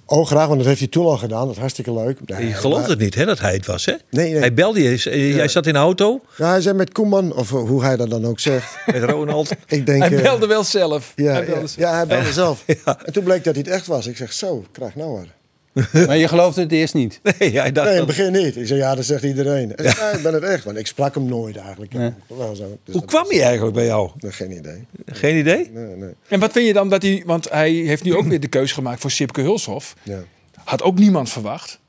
Oh, 0.06 0.26
graag, 0.28 0.46
want 0.48 0.58
dat 0.58 0.68
heeft 0.68 0.80
hij 0.80 0.88
toen 0.88 1.06
al 1.06 1.18
gedaan. 1.18 1.42
Dat 1.46 1.52
is 1.52 1.58
hartstikke 1.60 1.94
leuk. 1.94 2.18
jij- 2.26 2.46
je 2.46 2.54
gelooft 2.54 2.88
het 2.88 3.00
niet, 3.00 3.16
hè, 3.16 3.26
dat 3.26 3.40
hij 3.40 3.54
het 3.54 3.66
was, 3.66 3.86
hè? 3.86 3.94
Nee, 4.10 4.32
nee. 4.32 4.40
Hij 4.40 4.54
belde 4.54 4.82
je. 4.84 5.34
Jij 5.34 5.48
zat 5.48 5.66
in 5.68 5.74
de 5.74 5.80
auto 5.80 6.22
Ja, 6.38 6.50
hij 6.50 6.62
zei 6.62 6.76
met 6.76 6.92
Koeman, 6.92 7.34
of 7.36 7.52
eh, 7.54 7.60
hoe 7.60 7.84
hij 7.84 7.96
dat 7.98 8.10
dan 8.10 8.26
ook 8.26 8.40
zegt. 8.40 8.76
met 8.94 9.04
Ronald. 9.04 9.50
Ik 9.68 9.86
denk. 9.86 10.02
Hij 10.04 10.22
belde 10.22 10.48
wel 10.48 10.64
zelf. 10.64 11.14
Ja, 11.16 11.32
Hij 11.32 11.40
ja, 11.40 11.46
belde 11.46 11.68
zelf. 11.68 11.76
ja, 11.90 11.96
hij 11.96 12.08
belde 12.08 12.32
zelf. 12.34 12.64
En 13.06 13.14
toen 13.14 13.24
bleek 13.24 13.44
dat 13.44 13.54
hij 13.56 13.64
het 13.66 13.74
echt 13.74 13.88
was. 13.88 14.08
Ik 14.08 14.18
zeg, 14.18 14.34
zo, 14.34 14.66
krijg 14.72 14.96
nou 14.96 15.12
wat. 15.12 15.26
maar 16.08 16.18
je 16.18 16.28
geloofde 16.28 16.62
het 16.62 16.72
eerst 16.72 16.94
niet. 16.94 17.20
Nee, 17.40 17.60
hij 17.60 17.72
dacht 17.72 17.88
Nee, 17.88 17.98
in 18.00 18.06
dat- 18.06 18.16
het 18.16 18.18
begin 18.28 18.44
niet. 18.44 18.56
Ik 18.56 18.68
zei, 18.68 18.80
ja, 18.80 18.96
dat 18.96 19.06
zegt 19.06 19.24
iedereen. 19.24 19.74
Ja, 19.76 20.10
ik 20.10 20.24
ben 20.24 20.34
het 20.34 20.44
echt. 20.44 20.64
Want 20.64 20.78
ik 20.78 20.88
sprak 20.88 21.16
hem 21.16 21.26
nooit 21.26 21.58
eigenlijk. 21.58 21.94
Nee. 21.94 22.14
Wel 22.28 22.56
zo. 22.56 22.78
Dus 22.84 22.96
Hoe 22.96 23.06
kwam 23.06 23.24
was- 23.24 23.32
hij 23.34 23.44
eigenlijk 23.44 23.76
bij 23.76 23.86
jou? 23.86 24.10
Nee, 24.18 24.32
Geen 24.32 24.52
idee. 24.52 24.86
Geen 25.06 25.38
idee? 25.38 25.70
Nee, 25.74 25.96
nee. 25.96 26.14
En 26.28 26.40
wat 26.40 26.52
vind 26.52 26.68
je 26.68 26.74
dan 26.74 26.90
dat 26.90 27.02
hij... 27.02 27.24
Want 27.26 27.50
hij 27.50 27.72
heeft 27.72 28.04
nu 28.04 28.16
ook 28.16 28.26
weer 28.28 28.40
de 28.40 28.48
keuze 28.48 28.74
gemaakt 28.74 29.02
voor 29.02 29.12
Sipke 29.12 29.42
Hulshof. 29.42 29.96
Ja. 30.04 30.20
Had 30.64 30.82
ook 30.82 30.98
niemand 31.00 31.30
verwacht. 31.30 31.80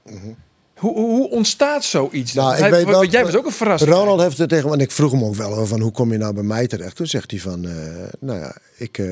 Hoe, 0.76 0.92
hoe, 0.94 1.10
hoe 1.10 1.30
ontstaat 1.30 1.84
zoiets? 1.84 2.32
Nou, 2.32 2.52
ik 2.54 2.58
Hij- 2.60 2.70
weet 2.70 2.84
wel- 2.84 2.94
want 2.98 3.12
jij 3.12 3.24
was 3.24 3.36
ook 3.36 3.46
een 3.46 3.52
verrassing. 3.52 3.90
Ronald 3.92 4.20
heeft 4.20 4.38
het 4.38 4.48
tegen 4.48 4.68
me, 4.68 4.74
en 4.74 4.80
ik 4.80 4.90
vroeg 4.90 5.10
hem 5.12 5.24
ook 5.24 5.34
wel 5.34 5.50
over 5.52 5.66
van 5.66 5.80
hoe 5.80 5.92
kom 5.92 6.12
je 6.12 6.18
nou 6.18 6.34
bij 6.34 6.42
mij 6.42 6.66
terecht. 6.66 6.96
Toen 6.96 7.06
zegt 7.06 7.30
hij 7.30 7.40
van, 7.40 7.64
eh, 7.66 7.72
nou 8.20 8.38
ja, 8.38 8.56
ik, 8.76 8.98
eh, 8.98 9.06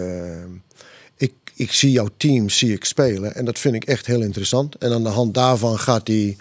ik, 1.61 1.73
zie 1.73 1.91
jouw 1.91 2.09
team 2.17 2.49
zie 2.49 2.73
ik 2.73 2.85
spelen 2.85 3.35
en 3.35 3.45
dat 3.45 3.59
vind 3.59 3.75
ik 3.75 3.85
echt 3.85 4.07
heel 4.07 4.23
interessant. 4.23 4.75
En 4.75 4.93
aan 4.93 5.03
de 5.03 5.09
hand 5.09 5.35
daarvan 5.35 5.79
gaat 5.79 6.07
hij, 6.09 6.37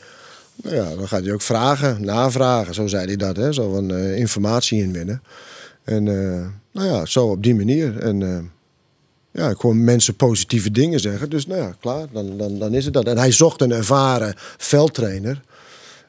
nou 0.64 0.76
ja, 0.76 0.96
dan 0.96 1.08
gaat 1.08 1.24
hij 1.24 1.34
ook 1.34 1.42
vragen, 1.42 2.06
navragen. 2.06 2.74
Zo 2.74 2.88
zei 2.88 3.06
hij 3.06 3.16
dat, 3.16 3.36
hè, 3.36 3.54
zo 3.54 3.72
van 3.74 3.94
eh, 3.94 4.18
informatie 4.18 4.82
inwinnen. 4.82 5.22
En 5.84 6.08
eh, 6.08 6.48
nou 6.72 6.88
ja, 6.88 7.06
zo 7.06 7.28
op 7.28 7.44
die 7.44 7.56
manier. 7.56 7.98
En 8.00 8.24
eh, 8.24 8.40
ja, 9.32 9.50
ik 9.50 9.58
hoor 9.58 9.76
mensen 9.76 10.16
positieve 10.16 10.72
dingen 10.72 11.00
zeggen. 11.00 11.30
Dus 11.30 11.48
nou 11.48 11.62
ja, 11.62 11.76
klaar, 11.80 12.06
dan, 12.14 12.38
dan, 12.38 12.60
dan 12.60 12.74
is 12.74 12.86
het 12.86 12.94
dat. 12.94 13.06
En 13.08 13.18
hij 13.18 13.32
zocht 13.32 13.62
een 13.62 13.72
ervaren 13.72 14.34
veldtrainer. 14.58 15.42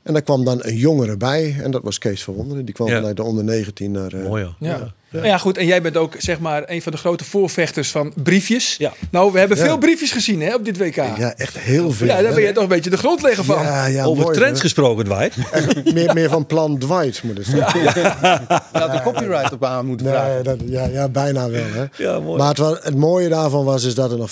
En 0.02 0.12
daar 0.12 0.22
kwam 0.22 0.44
dan 0.44 0.58
een 0.62 0.76
jongere 0.76 1.16
bij. 1.16 1.56
En 1.62 1.70
dat 1.70 1.82
was 1.82 1.98
Kees 1.98 2.24
van 2.24 2.34
Wonderen. 2.34 2.64
Die 2.64 2.74
kwam 2.74 2.88
Ja. 2.88 2.94
vanuit 2.96 3.16
de 3.16 3.22
onder 3.22 3.44
19 3.44 3.90
naar... 3.90 4.12
eh, 4.12 4.22
Mooi, 4.24 4.42
ja. 4.42 4.54
Ja. 4.58 4.94
Ja. 5.12 5.24
ja, 5.24 5.38
goed. 5.38 5.56
En 5.58 5.66
jij 5.66 5.82
bent 5.82 5.96
ook 5.96 6.14
zeg 6.18 6.38
maar 6.38 6.62
een 6.66 6.82
van 6.82 6.92
de 6.92 6.98
grote 6.98 7.24
voorvechters 7.24 7.90
van 7.90 8.12
briefjes. 8.22 8.74
Ja. 8.78 8.92
Nou, 9.10 9.32
we 9.32 9.38
hebben 9.38 9.56
Ja. 9.58 9.64
veel 9.64 9.78
briefjes 9.78 10.12
gezien 10.12 10.40
hè, 10.42 10.54
op 10.54 10.64
dit 10.64 10.78
WK. 10.78 10.94
Ja, 10.94 11.14
Ja, 11.18 11.34
echt 11.36 11.58
heel 11.58 11.92
veel. 11.92 12.06
daar 12.06 12.22
ben 12.34 12.42
je 12.42 12.52
toch 12.52 12.62
een 12.62 12.68
beetje 12.68 12.90
de 12.90 12.96
grondlegger 12.96 13.44
van. 13.44 13.62
Ja, 13.62 13.86
ja, 13.86 14.04
Over 14.04 14.22
mooi, 14.22 14.36
trends 14.36 14.54
hè? 14.58 14.60
gesproken, 14.64 15.04
Dwight. 15.04 15.36
Echt 15.52 15.92
meer, 15.92 16.14
meer 16.14 16.28
van 16.30 16.46
plan 16.46 16.78
Dwight 16.78 17.22
moet 17.22 17.36
het 17.36 17.46
zijn. 17.46 17.62
Had 18.72 18.92
de 18.92 19.00
copyright 19.04 19.52
op 19.52 19.64
aan 19.64 19.86
moeten 19.86 20.06
vragen. 20.06 20.44
Dat, 20.44 20.58
ja, 20.66 20.84
ja, 20.86 21.08
bijna 21.08 21.50
wel. 21.50 21.64
Hè. 21.72 21.84
Ja, 22.04 22.20
mooi. 22.20 22.38
Maar 22.38 22.54
het, 22.54 22.84
het 22.84 22.96
mooie 22.96 23.28
daarvan 23.28 23.64
was 23.64 23.84
is 23.84 23.94
dat 23.94 24.12
er 24.12 24.18
nog 24.18 24.30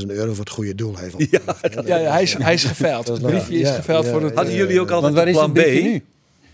35.000 0.00 0.06
euro 0.06 0.28
voor 0.34 0.44
het 0.44 0.50
goede 0.52 0.74
doel 0.74 0.94
heeft. 0.96 1.14
Ja, 1.30 1.38
Ja, 1.84 1.96
ja, 1.96 2.10
hij, 2.10 2.22
is, 2.22 2.34
hij 2.38 2.54
is 2.54 2.64
geveild. 2.64 3.06
Het 3.06 3.22
briefje 3.22 3.54
is 3.58 3.68
Ja, 3.68 3.74
geveild 3.74 4.04
ja, 4.04 4.10
voor 4.10 4.20
het... 4.20 4.30
ja. 4.30 4.36
Hadden 4.36 4.54
jullie 4.54 4.80
ook 4.80 4.90
altijd 4.90 5.26
een 5.26 5.32
plan 5.32 5.52
B? 5.52 5.60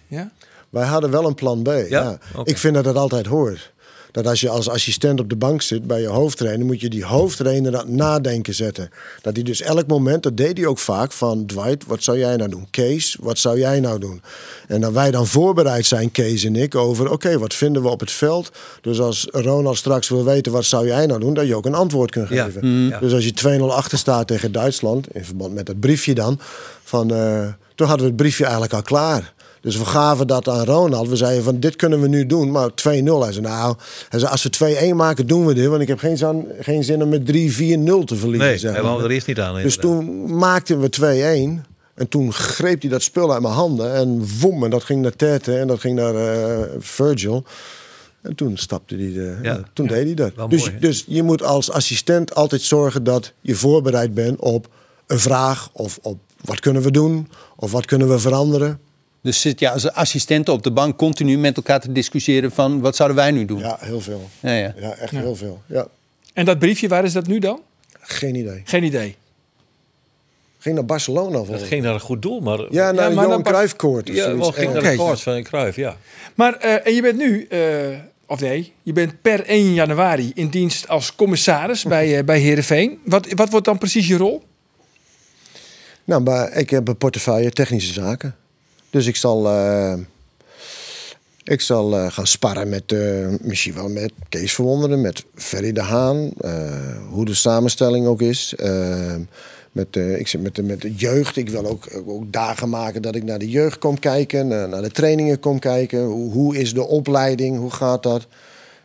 Ja? 0.06 0.30
Wij 0.70 0.86
hadden 0.86 1.10
wel 1.10 1.26
een 1.26 1.34
plan 1.34 1.62
B. 1.62 1.68
Ja? 1.88 2.18
Ik 2.44 2.58
vind 2.58 2.74
dat 2.74 2.84
het 2.84 2.96
altijd 2.96 3.26
hoort. 3.26 3.72
Dat 4.12 4.26
als 4.26 4.40
je 4.40 4.48
als 4.48 4.68
assistent 4.68 5.20
op 5.20 5.28
de 5.28 5.36
bank 5.36 5.62
zit 5.62 5.86
bij 5.86 6.00
je 6.00 6.06
hoofdtrainer, 6.06 6.66
moet 6.66 6.80
je 6.80 6.88
die 6.88 7.04
hoofdtrainer 7.04 7.76
aan 7.76 7.86
het 7.86 7.94
nadenken 7.94 8.54
zetten. 8.54 8.90
Dat 9.22 9.34
hij 9.34 9.42
dus 9.42 9.60
elk 9.62 9.86
moment, 9.86 10.22
dat 10.22 10.36
deed 10.36 10.56
hij 10.58 10.66
ook 10.66 10.78
vaak, 10.78 11.12
van 11.12 11.46
Dwight, 11.46 11.86
wat 11.86 12.02
zou 12.02 12.18
jij 12.18 12.36
nou 12.36 12.50
doen? 12.50 12.66
Kees, 12.70 13.16
wat 13.20 13.38
zou 13.38 13.58
jij 13.58 13.80
nou 13.80 13.98
doen? 13.98 14.22
En 14.68 14.80
dat 14.80 14.92
wij 14.92 15.10
dan 15.10 15.26
voorbereid 15.26 15.86
zijn, 15.86 16.10
Kees 16.10 16.44
en 16.44 16.56
ik, 16.56 16.74
over 16.74 17.10
oké, 17.10 17.38
wat 17.38 17.54
vinden 17.54 17.82
we 17.82 17.88
op 17.88 18.00
het 18.00 18.10
veld? 18.10 18.50
Dus 18.80 19.00
als 19.00 19.26
Ronald 19.30 19.76
straks 19.76 20.08
wil 20.08 20.24
weten, 20.24 20.52
wat 20.52 20.64
zou 20.64 20.86
jij 20.86 21.06
nou 21.06 21.20
doen? 21.20 21.34
Dat 21.34 21.46
je 21.46 21.56
ook 21.56 21.66
een 21.66 21.74
antwoord 21.74 22.10
kunt 22.10 22.28
Ja. 22.28 22.44
geven. 22.44 22.66
Ja. 22.88 22.98
Dus 22.98 23.12
als 23.12 23.24
je 23.24 23.32
2-0 23.32 23.74
achter 23.74 23.98
staat 23.98 24.26
tegen 24.26 24.52
Duitsland, 24.52 25.14
in 25.14 25.24
verband 25.24 25.54
met 25.54 25.66
dat 25.66 25.80
briefje 25.80 26.14
dan, 26.14 26.38
van, 26.84 27.14
eh, 27.14 27.46
toen 27.74 27.86
hadden 27.86 28.04
we 28.04 28.12
het 28.12 28.20
briefje 28.22 28.42
eigenlijk 28.44 28.74
al 28.74 28.82
klaar. 28.82 29.34
Dus 29.60 29.76
we 29.76 29.84
gaven 29.84 30.26
dat 30.26 30.48
aan 30.48 30.64
Ronald. 30.64 31.08
We 31.08 31.16
zeiden 31.16 31.44
van 31.44 31.60
dit 31.60 31.76
kunnen 31.76 32.00
we 32.00 32.08
nu 32.08 32.26
doen, 32.26 32.50
maar 32.50 32.70
2-0. 32.70 32.74
Hij 32.82 33.02
zei 33.32 33.40
nou, 33.40 33.74
hij 34.08 34.18
zei, 34.18 34.30
als 34.32 34.42
we 34.58 34.90
2-1 34.92 34.94
maken 34.96 35.26
doen 35.26 35.46
we 35.46 35.54
dit. 35.54 35.66
Want 35.66 35.82
ik 35.82 35.88
heb 35.88 35.98
geen 35.98 36.16
zin, 36.16 36.46
geen 36.60 36.84
zin 36.84 37.02
om 37.02 37.08
met 37.08 37.20
3-4-0 37.20 37.24
te 38.04 38.16
verliezen. 38.16 38.38
Nee, 38.38 38.58
zeg 38.58 38.72
hij 38.72 38.82
maar. 38.82 38.90
wou 38.90 39.04
er 39.04 39.10
eerst 39.10 39.26
niet 39.26 39.40
aan. 39.40 39.62
Dus 39.62 39.76
toen 39.76 40.34
maakten 40.36 40.80
we 40.80 41.58
2-1. 41.62 41.66
En 41.94 42.08
toen 42.08 42.32
greep 42.32 42.80
hij 42.80 42.90
dat 42.90 43.02
spul 43.02 43.32
uit 43.32 43.42
mijn 43.42 43.54
handen. 43.54 43.94
En 43.94 44.28
woem, 44.40 44.64
en 44.64 44.70
dat 44.70 44.84
ging 44.84 45.02
naar 45.02 45.16
Tete 45.16 45.58
en 45.58 45.66
dat 45.66 45.80
ging 45.80 45.96
naar 45.96 46.14
eh, 46.14 46.64
Virgil. 46.78 47.44
En 48.22 48.34
toen 48.34 48.56
stapte 48.56 48.94
hij 48.94 49.12
de, 49.12 49.38
Ja. 49.42 49.52
ja, 49.52 49.62
toen 49.72 49.86
deed 49.86 50.04
hij 50.04 50.14
dat. 50.14 50.50
Dus, 50.50 50.70
dus 50.80 51.04
je 51.06 51.22
moet 51.22 51.42
als 51.42 51.70
assistent 51.70 52.34
altijd 52.34 52.60
zorgen 52.62 53.04
dat 53.04 53.32
je 53.40 53.54
voorbereid 53.54 54.14
bent 54.14 54.40
op 54.40 54.68
een 55.06 55.18
vraag. 55.18 55.68
Of 55.72 55.98
op 56.02 56.18
wat 56.44 56.60
kunnen 56.60 56.82
we 56.82 56.90
doen? 56.90 57.28
Of 57.56 57.72
wat 57.72 57.84
kunnen 57.84 58.08
we 58.08 58.18
veranderen? 58.18 58.80
Dus 59.22 59.40
zit 59.40 59.60
je 59.60 59.70
als 59.70 59.92
assistent 59.92 60.48
op 60.48 60.62
de 60.62 60.70
bank 60.70 60.96
continu 60.96 61.38
met 61.38 61.56
elkaar 61.56 61.80
te 61.80 61.92
discussiëren 61.92 62.52
van 62.52 62.80
wat 62.80 62.96
zouden 62.96 63.16
wij 63.16 63.30
nu 63.30 63.44
doen? 63.44 63.58
Ja, 63.58 63.76
heel 63.80 64.00
veel. 64.00 64.28
Ja, 64.40 64.54
ja. 64.54 64.74
Ja, 64.76 64.94
echt 64.94 65.12
heel 65.12 65.36
veel. 65.36 65.62
Ja, 65.66 65.86
En 66.32 66.44
dat 66.44 66.58
briefje, 66.58 66.88
waar 66.88 67.04
is 67.04 67.12
dat 67.12 67.26
nu 67.26 67.38
dan? 67.38 67.60
geen 68.00 68.34
idee. 68.34 68.62
Geen 68.64 68.82
idee. 68.84 69.16
Ging 70.58 70.74
naar 70.74 70.84
Barcelona 70.84 71.36
volgens 71.36 71.60
Het 71.60 71.68
ging 71.68 71.82
naar 71.82 71.94
een 71.94 72.00
goed 72.00 72.22
doel, 72.22 72.40
maar... 72.40 72.58
Ja, 72.58 72.90
naar 72.92 73.08
Ja, 73.08 73.14
maar 73.14 73.24
Johan 73.24 73.42
Cruijff-koord. 73.42 74.10
of 74.10 74.16
Ja, 74.16 74.36
wel 74.36 74.52
ging 74.52 74.72
naar 74.72 74.82
de 74.82 74.96
koorts 74.96 75.22
van 75.22 75.42
Cruijff, 75.42 75.76
ja. 75.76 75.96
Maar, 76.34 76.54
eh, 76.56 76.86
en 76.86 76.94
je 76.94 77.02
bent 77.02 77.16
nu, 77.16 77.46
eh, 77.46 77.60
of 78.26 78.40
nee, 78.40 78.72
je 78.82 78.92
bent 78.92 79.22
per 79.22 79.44
1 79.46 79.74
januari 79.74 80.32
in 80.34 80.48
dienst 80.48 80.88
als 80.88 81.14
commissaris 81.14 81.82
bij, 81.84 82.18
eh 82.18 82.24
bij 82.24 82.38
Heerenveen. 82.38 82.98
Wat, 83.04 83.26
wat 83.34 83.50
wordt 83.50 83.66
dan 83.66 83.78
precies 83.78 84.08
je 84.08 84.16
rol? 84.16 84.42
Nou, 86.04 86.22
maar 86.22 86.52
ik 86.52 86.70
heb 86.70 86.88
een 86.88 86.96
portefeuille 86.96 87.50
technische 87.50 87.92
zaken. 87.92 88.36
Dus 88.90 89.06
ik 89.06 89.16
zal, 89.16 89.46
eh, 89.48 89.94
ik 91.44 91.60
zal 91.60 91.96
eh, 91.96 92.10
gaan 92.12 92.26
sparren 92.26 92.68
met, 92.68 92.92
eh, 92.92 93.28
misschien 93.40 93.74
wel 93.74 93.88
met 93.88 94.12
Kees 94.28 94.54
Verwonderen, 94.54 95.00
met 95.00 95.24
Ferry 95.34 95.72
de 95.72 95.82
Haan. 95.82 96.30
hoe 97.10 97.24
de 97.24 97.34
samenstelling 97.34 98.06
ook 98.06 98.20
is. 98.20 98.54
Eh, 98.56 99.14
met, 99.72 99.96
ik 99.96 100.28
zit 100.28 100.42
met, 100.42 100.54
de- 100.54 100.62
met 100.62 100.80
de 100.80 100.94
jeugd. 100.94 101.36
Ik 101.36 101.48
wil 101.48 101.66
ook, 101.66 101.88
ook 102.06 102.32
dagen 102.32 102.68
maken 102.68 103.02
dat 103.02 103.14
ik 103.14 103.24
naar 103.24 103.38
de 103.38 103.48
jeugd 103.50 103.78
kom 103.78 103.98
kijken. 103.98 104.46
Naar, 104.48 104.82
de 104.82 104.90
trainingen 104.90 105.40
kom 105.40 105.58
kijken. 105.58 106.04
Hoe 106.04 106.56
is 106.56 106.74
de 106.74 106.86
opleiding? 106.86 107.58
Hoe 107.58 107.70
gaat 107.70 108.02
dat? 108.02 108.26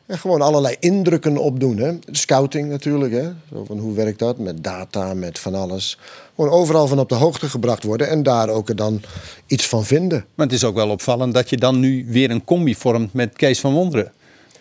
En 0.06 0.18
gewoon 0.18 0.42
allerlei 0.42 0.76
indrukken 0.80 1.38
opdoen. 1.38 1.78
Hè? 1.78 1.92
Scouting 2.12 2.70
natuurlijk. 2.70 3.14
Hè? 3.14 3.30
Zo 3.54 3.64
van 3.66 3.78
hoe 3.78 3.94
werkt 3.94 4.20
dat? 4.20 4.38
Met 4.38 4.64
data, 4.64 5.14
met 5.14 5.40
van 5.40 5.56
alles. 5.56 5.98
Gewoon 6.36 6.52
overal 6.52 6.88
van 6.88 7.00
op 7.00 7.10
de 7.10 7.16
hoogte 7.16 7.50
gebracht 7.50 7.84
worden. 7.84 8.10
En 8.10 8.24
daar 8.24 8.50
ook 8.50 8.78
dan 8.78 9.02
iets 9.48 9.68
van 9.68 9.86
vinden. 9.86 10.26
Maar 10.36 10.46
het 10.46 10.56
is 10.56 10.64
ook 10.64 10.76
wel 10.76 10.90
opvallend 10.90 11.34
dat 11.34 11.50
je 11.50 11.58
dan 11.58 11.80
nu 11.80 12.06
weer 12.10 12.32
een 12.32 12.44
combi 12.44 12.76
vormt 12.76 13.14
met 13.14 13.34
Kees 13.36 13.60
van 13.60 13.74
Wonderen. 13.74 14.12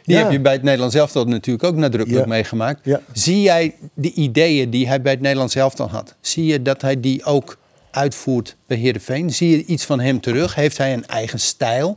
Die 0.03 0.17
Ja. 0.17 0.23
heb 0.23 0.33
je 0.33 0.41
bij 0.41 0.53
het 0.53 0.63
Nederlands 0.63 0.95
elftal 0.95 1.25
natuurlijk 1.25 1.65
ook 1.65 1.77
nadrukkelijk 1.77 2.25
Ja. 2.25 2.31
meegemaakt. 2.31 2.81
Ja. 2.85 3.01
Zie 3.13 3.41
jij 3.41 3.75
de 3.95 4.13
ideeën 4.13 4.71
die 4.71 4.89
hij 4.89 5.03
bij 5.03 5.13
het 5.13 5.21
Nederlands 5.21 5.55
elftal 5.55 5.89
had? 5.91 6.15
Zie 6.21 6.45
je 6.45 6.63
dat 6.63 6.83
hij 6.83 7.01
die 7.01 7.25
ook 7.25 7.57
uitvoert 7.91 8.57
bij 8.67 8.77
Heerenveen? 8.77 9.31
Zie 9.31 9.51
je 9.51 9.65
iets 9.65 9.85
van 9.85 10.01
hem 10.01 10.21
terug? 10.21 10.55
Heeft 10.55 10.79
hij 10.79 10.93
een 10.93 11.07
eigen 11.07 11.41
stijl? 11.41 11.97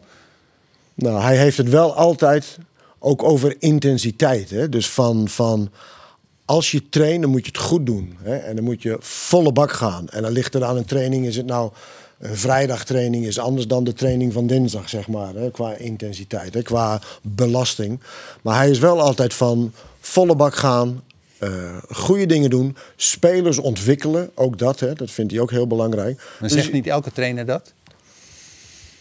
Nou, 0.94 1.22
hij 1.22 1.38
heeft 1.38 1.58
het 1.58 1.70
wel 1.70 1.96
altijd 1.96 2.58
ook 3.06 3.24
over 3.24 3.56
intensiteit. 3.60 4.50
Hè? 4.50 4.70
Dus 4.70 4.90
van, 4.90 5.28
van 5.28 5.70
als 6.46 6.72
je 6.72 6.90
traint, 6.90 7.22
dan 7.22 7.30
moet 7.32 7.46
je 7.46 7.52
het 7.52 7.58
goed 7.62 7.86
doen. 7.86 8.18
Hè? 8.22 8.36
En 8.36 8.56
dan 8.56 8.64
moet 8.64 8.82
je 8.82 8.98
volle 9.00 9.52
bak 9.52 9.72
gaan. 9.72 10.10
En 10.10 10.22
dan 10.22 10.32
ligt 10.32 10.54
er 10.56 10.64
aan 10.64 10.78
een 10.78 10.86
training, 10.86 11.26
is 11.26 11.36
het 11.36 11.46
nou 11.46 11.72
een 12.20 12.36
vrijdagtraining 12.38 13.26
is 13.26 13.40
anders 13.40 13.68
dan 13.68 13.84
de 13.84 13.94
training 13.94 14.34
van 14.34 14.48
dinsdag, 14.48 14.90
zeg 14.90 15.08
maar. 15.08 15.34
Hè? 15.36 15.52
Qua 15.52 15.74
intensiteit, 15.76 16.54
hè? 16.54 16.62
qua 16.62 17.02
belasting. 17.22 18.00
Maar 18.42 18.56
hij 18.58 18.70
is 18.70 18.80
wel 18.80 19.02
altijd 19.02 19.34
van 19.34 19.74
volle 20.00 20.36
bak 20.36 20.56
gaan. 20.56 21.04
eh, 21.40 21.78
goede 21.92 22.26
dingen 22.26 22.50
doen, 22.50 22.76
spelers 22.96 23.58
ontwikkelen, 23.58 24.30
ook 24.36 24.58
dat, 24.58 24.80
hè, 24.80 24.94
dat 24.94 25.12
vindt 25.12 25.32
hij 25.32 25.42
ook 25.42 25.52
heel 25.52 25.68
belangrijk. 25.68 26.18
Dan 26.18 26.48
Dus- 26.48 26.52
zegt 26.52 26.72
niet 26.72 26.88
elke 26.88 27.12
trainer 27.12 27.46
dat. 27.46 27.74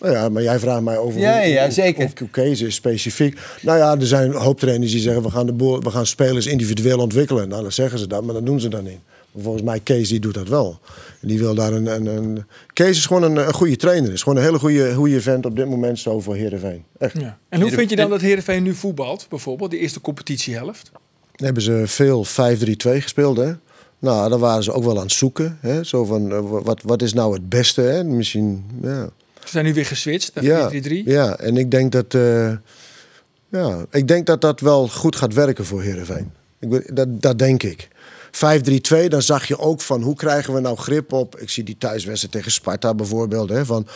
Nou 0.05 0.17
ja, 0.17 0.29
maar 0.29 0.43
jij 0.43 0.59
vraagt 0.59 0.83
mij 0.83 0.99
over 0.99 1.21
Ja, 1.21 1.39
hoe, 1.39 1.49
ja, 1.49 1.71
zeker. 1.71 2.05
Of 2.05 2.37
is 2.37 2.75
specifiek. 2.75 3.39
Nou 3.63 3.79
ja, 3.79 3.97
er 3.99 4.07
zijn 4.07 4.31
een 4.31 4.37
hoop 4.37 4.59
trainers 4.59 4.93
die 4.93 5.01
zeggen... 5.01 5.23
we 5.23 5.31
gaan, 5.31 5.47
de 5.47 5.53
boel, 5.53 5.81
we 5.81 5.91
gaan 5.91 6.07
spelers 6.07 6.47
individueel 6.47 6.99
ontwikkelen. 6.99 7.49
Nou, 7.49 7.63
dan 7.63 7.73
zeggen 7.73 7.99
ze 7.99 8.07
dat, 8.07 8.25
maar 8.25 8.35
dat 8.35 8.47
doen 8.47 8.61
ze 8.61 8.69
dan 8.69 8.85
niet. 8.85 8.99
Maar 9.33 9.43
volgens 9.43 9.63
mij, 9.63 9.81
Kees 9.81 10.09
die 10.09 10.21
doet 10.21 10.35
dat 10.35 10.49
wel. 10.49 10.79
En 11.21 11.29
die 11.29 11.39
wil 11.39 11.55
daar 11.55 11.73
een... 11.73 11.87
een, 11.87 12.07
een... 12.07 12.45
Kees 12.73 12.97
is 12.97 13.07
gewoon 13.07 13.23
een, 13.23 13.37
een 13.37 13.53
goede 13.53 13.77
trainer. 13.77 14.13
Is 14.13 14.23
gewoon 14.23 14.39
een 14.39 14.45
hele 14.45 14.59
goede, 14.59 14.95
goede 14.95 15.21
vent 15.21 15.47
op 15.47 15.57
dit 15.57 15.69
moment 15.69 15.99
zo 15.99 16.21
voor 16.21 16.35
Heerenveen. 16.35 16.85
Echt. 16.99 17.21
Ja. 17.21 17.39
En 17.49 17.61
hoe 17.61 17.71
vind 17.71 17.91
je 17.91 17.97
dan 17.97 18.11
dat 18.11 18.21
Heerenveen 18.21 18.63
nu 18.63 18.75
voetbalt, 18.75 19.27
bijvoorbeeld, 19.29 19.71
die 19.71 19.81
eerste 19.81 20.01
competitiehelft? 20.01 20.91
Dan 21.37 21.45
hebben 21.45 21.63
ze 21.63 21.83
veel 21.87 22.27
5-3-2 22.27 22.31
gespeeld, 22.79 23.37
hè. 23.37 23.53
Nou, 23.99 24.31
daar 24.31 24.39
waren 24.39 24.63
ze 24.63 24.73
ook 24.73 24.85
wel 24.85 24.97
aan 24.97 25.03
het 25.03 25.13
zoeken. 25.13 25.59
Hè? 25.61 25.85
Zo 25.85 26.05
van, 26.05 26.33
eh, 26.33 26.41
wat, 26.51 26.83
wat 26.83 27.03
is 27.03 27.13
nou 27.13 27.33
het 27.33 27.49
beste, 27.49 27.81
hè? 27.81 28.05
Misschien, 28.05 28.65
ja... 28.83 29.11
Ze 29.45 29.51
zijn 29.51 29.65
nu 29.65 29.75
weer 29.75 29.87
geswitcht 29.87 30.35
naar 30.35 30.45
Ja, 30.45 30.71
4-3-3. 30.73 31.05
ja, 31.05 31.39
en 31.39 31.57
ik 31.57 31.71
denk 31.71 31.93
dat, 31.93 32.15
eh, 32.15 32.53
ja, 33.49 33.85
ik 33.91 34.09
denk 34.09 34.27
dat 34.27 34.41
dat 34.41 34.61
wel 34.61 34.89
goed 34.89 35.17
gaat 35.17 35.35
werken 35.35 35.65
voor 35.65 35.83
Heerenveen. 35.83 36.33
Ik, 36.61 36.97
dat, 36.97 37.23
dat 37.23 37.39
denk 37.39 37.63
ik. 37.63 37.89
5-3-2, 38.35 39.09
dan 39.09 39.23
zag 39.23 39.47
je 39.47 39.59
ook 39.59 39.81
van 39.81 40.03
hoe 40.03 40.15
krijgen 40.15 40.55
we 40.55 40.61
nou 40.61 40.77
grip 40.77 41.13
op. 41.13 41.41
Ik 41.41 41.51
zie 41.51 41.65
die 41.65 41.79
thuiswedstrijd 41.79 42.33
tegen 42.35 42.53
Sparta 42.53 42.95
bijvoorbeeld. 42.95 43.49
Hè, 43.49 43.65
van, 43.65 43.87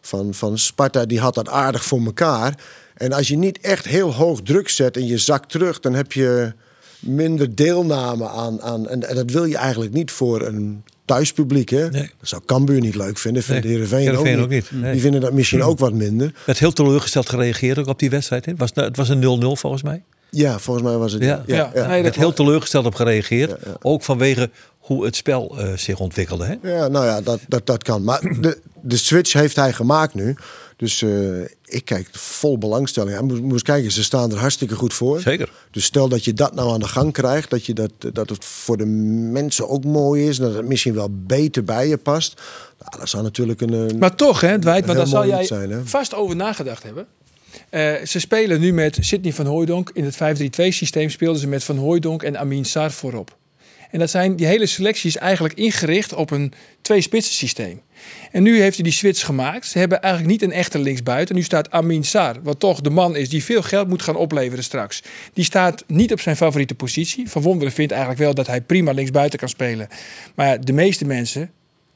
van, 0.00 0.34
van 0.34 0.58
Sparta, 0.58 1.04
die 1.06 1.20
had 1.20 1.34
dat 1.34 1.48
aardig 1.48 1.84
voor 1.84 2.04
elkaar. 2.04 2.54
En 2.94 3.12
als 3.12 3.28
je 3.28 3.36
niet 3.36 3.58
echt 3.60 3.84
heel 3.84 4.14
hoog 4.14 4.40
druk 4.42 4.68
zet 4.68 4.96
en 4.96 5.06
je 5.06 5.18
zakt 5.18 5.50
terug, 5.50 5.80
dan 5.80 5.94
heb 5.94 6.12
je 6.12 6.52
minder 6.98 7.54
deelname 7.54 8.28
aan. 8.28 8.62
aan 8.62 8.88
en, 8.88 9.08
en 9.08 9.14
dat 9.14 9.30
wil 9.30 9.44
je 9.44 9.56
eigenlijk 9.56 9.92
niet 9.92 10.10
voor 10.10 10.42
een 10.42 10.84
thuispubliek. 11.04 11.68
Hè? 11.68 11.90
Nee. 11.90 12.10
Dat 12.18 12.28
zou 12.28 12.42
Cambuur 12.46 12.80
niet 12.80 12.94
leuk 12.94 13.18
vinden, 13.18 13.42
vindt 13.42 13.64
Nee, 13.64 13.72
Heerenveen, 13.72 13.98
Heerenveen 13.98 14.36
ook 14.36 14.42
ook 14.42 14.48
niet. 14.48 14.70
niet, 14.70 14.82
nee. 14.82 14.92
Die 14.92 15.00
vinden 15.00 15.20
dat 15.20 15.32
misschien 15.32 15.62
ook 15.62 15.78
wat 15.78 15.92
minder. 15.92 16.32
werd 16.46 16.58
heel 16.58 16.72
teleurgesteld 16.72 17.28
gereageerd 17.28 17.78
ook 17.78 17.86
op 17.86 17.98
die 17.98 18.10
wedstrijd. 18.10 18.44
Hè? 18.44 18.50
Het, 18.50 18.60
was, 18.60 18.70
het 18.74 18.96
was 18.96 19.08
een 19.08 19.42
0-0 19.42 19.46
volgens 19.60 19.82
mij. 19.82 20.02
Ja, 20.30 20.58
volgens 20.58 20.86
mij 20.86 20.96
was 20.96 21.12
het. 21.12 21.22
Ja. 21.22 21.42
Ja, 21.46 21.72
Er 21.74 22.02
werd 22.02 22.16
heel 22.16 22.32
teleurgesteld 22.32 22.86
op 22.86 22.94
gereageerd. 22.94 23.56
Ook 23.82 24.02
vanwege 24.02 24.50
hoe 24.78 25.04
het 25.04 25.16
spel 25.16 25.58
eh, 25.58 25.76
zich 25.76 25.98
ontwikkelde. 25.98 26.44
Hè? 26.44 26.74
Ja, 26.74 26.88
nou 26.88 27.06
ja, 27.06 27.20
dat, 27.20 27.40
dat, 27.48 27.66
dat 27.66 27.82
kan. 27.82 28.04
Maar 28.04 28.20
de, 28.40 28.58
de 28.82 28.96
switch 28.96 29.32
heeft 29.32 29.56
hij 29.56 29.72
gemaakt 29.72 30.14
nu. 30.14 30.36
Dus 30.76 31.02
eh, 31.02 31.40
ik 31.64 31.84
kijk 31.84 32.08
vol 32.12 32.58
belangstelling. 32.58 33.16
aan. 33.16 33.42
Moest, 33.46 33.64
kijken, 33.64 33.92
ze 33.92 34.02
staan 34.04 34.30
er 34.32 34.38
hartstikke 34.38 34.74
goed 34.74 34.94
voor. 34.94 35.20
Zeker. 35.20 35.52
Dus 35.70 35.84
stel 35.84 36.08
dat 36.08 36.24
je 36.24 36.32
dat 36.32 36.54
nou 36.54 36.72
aan 36.72 36.80
de 36.80 36.88
gang 36.88 37.12
krijgt, 37.12 37.50
dat, 37.50 37.66
je 37.66 37.72
dat, 37.72 37.90
dat 38.12 38.28
het 38.28 38.44
voor 38.44 38.76
de 38.76 38.86
mensen 38.86 39.68
ook 39.68 39.84
mooi 39.84 40.28
is, 40.28 40.36
dat 40.36 40.54
het 40.54 40.66
misschien 40.66 40.94
wel 40.94 41.08
beter 41.12 41.64
bij 41.64 41.88
je 41.88 41.96
past. 41.96 42.42
Nou, 42.78 42.98
dat 42.98 43.08
zou 43.08 43.22
natuurlijk 43.22 43.60
een. 43.60 43.72
een- 43.72 43.98
Maar 43.98 44.14
toch, 44.16 44.40
hè, 44.40 44.58
Dwight, 44.58 44.84
want 44.86 44.98
daar 44.98 45.06
zal 45.06 45.26
jij 45.26 45.44
zijn, 45.44 45.86
vast 45.88 46.14
over 46.14 46.36
nagedacht 46.36 46.82
hebben. 46.82 47.06
Eh, 47.70 47.92
ze 48.04 48.18
spelen 48.20 48.60
nu 48.60 48.72
met 48.72 48.96
Sidney 49.00 49.32
van 49.32 49.46
Hooijdonk. 49.46 49.90
In 49.94 50.04
het 50.04 50.16
5-3-2 50.16 50.72
systeem 50.72 51.10
speelden 51.10 51.40
ze 51.40 51.46
met 51.48 51.64
Van 51.64 51.76
Hooijdonk 51.76 52.22
en 52.22 52.38
Amin 52.38 52.64
Sar 52.64 52.92
voorop. 52.92 53.36
En 53.94 54.00
dat 54.00 54.10
zijn, 54.10 54.36
die 54.36 54.46
hele 54.46 54.66
selectie 54.66 55.08
is 55.08 55.16
eigenlijk 55.16 55.54
ingericht 55.54 56.14
op 56.14 56.30
een 56.30 56.52
twee-spitsen 56.82 57.34
systeem. 57.34 57.80
En 58.32 58.42
nu 58.42 58.60
heeft 58.60 58.74
hij 58.74 58.84
die 58.84 58.92
switch 58.92 59.24
gemaakt. 59.24 59.66
Ze 59.66 59.78
hebben 59.78 60.02
eigenlijk 60.02 60.32
niet 60.32 60.42
een 60.42 60.56
echte 60.56 60.78
linksbuiten. 60.78 61.34
Nu 61.34 61.42
staat 61.42 61.70
Amin 61.70 62.04
Sar, 62.04 62.36
wat 62.42 62.60
toch 62.60 62.80
de 62.80 62.90
man 62.90 63.16
is 63.16 63.28
die 63.28 63.44
veel 63.44 63.62
geld 63.62 63.88
moet 63.88 64.02
gaan 64.02 64.16
opleveren 64.16 64.64
straks. 64.64 65.02
Die 65.32 65.44
staat 65.44 65.84
niet 65.86 66.12
op 66.12 66.20
zijn 66.20 66.36
favoriete 66.36 66.74
positie. 66.74 67.30
Van 67.30 67.42
Wonderen 67.42 67.72
vindt 67.72 67.92
eigenlijk 67.92 68.22
wel 68.22 68.34
dat 68.34 68.46
hij 68.46 68.60
prima 68.60 68.92
linksbuiten 68.92 69.38
kan 69.38 69.48
spelen. 69.48 69.88
Maar 70.34 70.64
de 70.64 70.72
meeste 70.72 71.04
mensen, 71.04 71.50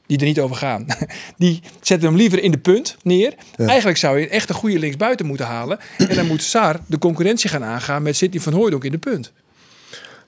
die 0.05 0.17
er 0.17 0.25
niet 0.25 0.39
over 0.39 0.55
gaan. 0.55 0.85
Die 1.37 1.61
zetten 1.81 2.07
hem 2.07 2.17
liever 2.17 2.43
in 2.43 2.51
de 2.51 2.57
punt 2.57 2.97
neer. 3.03 3.33
Eigenlijk 3.57 3.97
zou 3.97 4.19
je 4.19 4.27
echt 4.27 4.49
een 4.49 4.55
goede 4.55 4.79
linksbuiten 4.79 5.25
moeten 5.25 5.45
halen. 5.45 5.79
En 5.97 6.15
dan 6.15 6.27
moet 6.27 6.43
Sar 6.43 6.79
de 6.87 6.97
concurrentie 6.97 7.49
gaan 7.49 7.63
aangaan 7.63 8.01
met 8.01 8.15
Sidney 8.15 8.41
van 8.41 8.53
Hooijdonk 8.53 8.83
in 8.83 8.91
de 8.91 8.97
punt. 8.97 9.31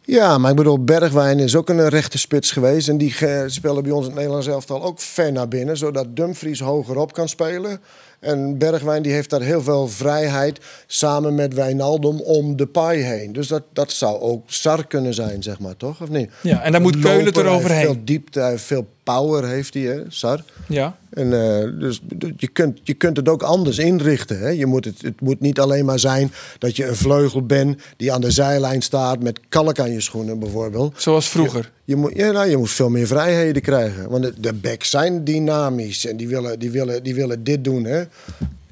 Ja, 0.04 0.38
maar 0.38 0.52
ik 0.52 0.58
bedoel, 0.58 0.84
Bergwijn 0.84 1.40
is 1.40 1.56
ook 1.56 1.70
een 1.70 1.90
rechte 1.90 2.18
spits 2.18 2.52
geweest. 2.52 2.88
En 2.88 2.98
die 2.98 3.16
spelen 3.46 3.84
bij 3.84 3.92
ons 3.92 4.02
in 4.02 4.12
het 4.12 4.16
Nederlands 4.16 4.48
elftal 4.48 4.84
ook 4.84 5.00
ver 5.00 5.32
naar 5.32 5.48
binnen. 5.48 5.78
Zodat 5.78 6.16
Dumfries 6.16 6.60
hogerop 6.60 7.14
kan 7.14 7.30
spelen. 7.30 7.80
En 8.20 8.58
Bergwijn 8.58 9.02
die 9.02 9.12
heeft 9.12 9.30
daar 9.30 9.42
heel 9.42 9.62
veel 9.62 9.88
vrijheid 9.88 10.60
samen 10.88 11.36
met 11.36 11.54
Wijnaldum 11.54 12.20
om 12.20 12.56
de 12.56 12.66
paai 12.66 13.02
heen. 13.02 13.34
Dus 13.34 13.48
dat, 13.48 13.64
dat 13.74 13.92
zou 13.92 14.20
ook 14.20 14.44
Sar 14.48 14.88
kunnen 14.88 15.14
zijn, 15.14 15.44
zeg 15.44 15.60
maar, 15.60 15.78
toch? 15.78 16.02
Of 16.02 16.10
niet? 16.10 16.32
Ja, 16.42 16.62
en 16.62 16.72
dan 16.72 16.82
moet 16.82 17.00
Keulen 17.00 17.38
eroverheen. 17.38 17.82
Veel 17.82 18.02
diepte, 18.04 18.54
veel 18.56 18.88
power 19.04 19.48
heeft 19.48 19.74
hij, 19.74 19.84
hè, 19.84 20.02
Sar. 20.08 20.44
Ja. 20.68 20.98
En, 21.12 21.34
eh, 21.34 21.80
dus 21.80 22.02
je 22.38 22.48
kunt, 22.48 22.80
je 22.84 22.94
kunt 22.94 23.18
het 23.18 23.30
ook 23.30 23.44
anders 23.44 23.78
inrichten. 23.78 24.40
Hè? 24.40 24.50
Je 24.50 24.66
moet 24.66 24.86
het, 24.86 25.02
het 25.02 25.22
moet 25.22 25.40
niet 25.40 25.60
alleen 25.60 25.86
maar 25.86 26.00
zijn 26.00 26.32
dat 26.58 26.76
je 26.76 26.88
een 26.88 26.96
vleugel 26.96 27.46
bent 27.46 27.82
die 27.98 28.14
aan 28.14 28.22
de 28.22 28.32
zijlijn 28.32 28.82
staat 28.82 29.20
met 29.20 29.40
kalk 29.50 29.80
aan 29.80 29.92
je 29.92 30.02
schoenen 30.02 30.40
bijvoorbeeld. 30.40 31.02
Zoals 31.02 31.30
vroeger. 31.30 31.72
Je 31.84 31.96
moet, 31.96 32.12
ja, 32.16 32.32
nou, 32.32 32.50
je 32.50 32.58
moet 32.58 32.72
veel 32.72 32.90
meer 32.90 33.08
vrijheden 33.08 33.62
krijgen. 33.62 34.10
Want 34.10 34.24
de, 34.24 34.34
de 34.40 34.54
backs 34.54 34.90
zijn 34.90 35.24
dynamisch 35.24 36.06
en 36.06 36.18
die 36.18 36.28
willen, 36.28 36.60
die 36.60 36.72
willen, 36.72 37.04
die 37.04 37.16
willen 37.16 37.44
dit 37.44 37.64
doen. 37.64 37.84
Hè? 37.84 38.04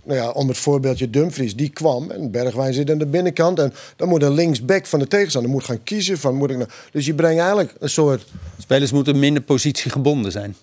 Nou 0.03 0.21
ja, 0.21 0.29
om 0.29 0.47
het 0.47 0.57
voorbeeldje 0.57 1.09
Dumfries, 1.09 1.55
die 1.55 1.69
kwam 1.69 2.11
en 2.11 2.31
Bergwijn 2.31 2.73
zit 2.73 2.91
aan 2.91 2.97
de 2.97 3.05
binnenkant. 3.05 3.59
En 3.59 3.73
dan 3.95 4.07
moet 4.07 4.23
een 4.23 4.33
linksback 4.33 4.85
van 4.85 4.99
de 4.99 5.07
tegenstander 5.07 5.51
moet 5.51 5.63
gaan 5.63 5.83
kiezen 5.83 6.17
van 6.17 6.35
moet 6.35 6.49
ik 6.49 6.57
nou. 6.57 6.69
Dus 6.91 7.05
je 7.05 7.13
brengt 7.13 7.39
eigenlijk 7.39 7.73
een 7.79 7.89
soort. 7.89 8.25
Spelers 8.57 8.91
moeten 8.91 9.19
minder 9.19 9.43
positiegebonden 9.43 10.31
zijn. 10.31 10.55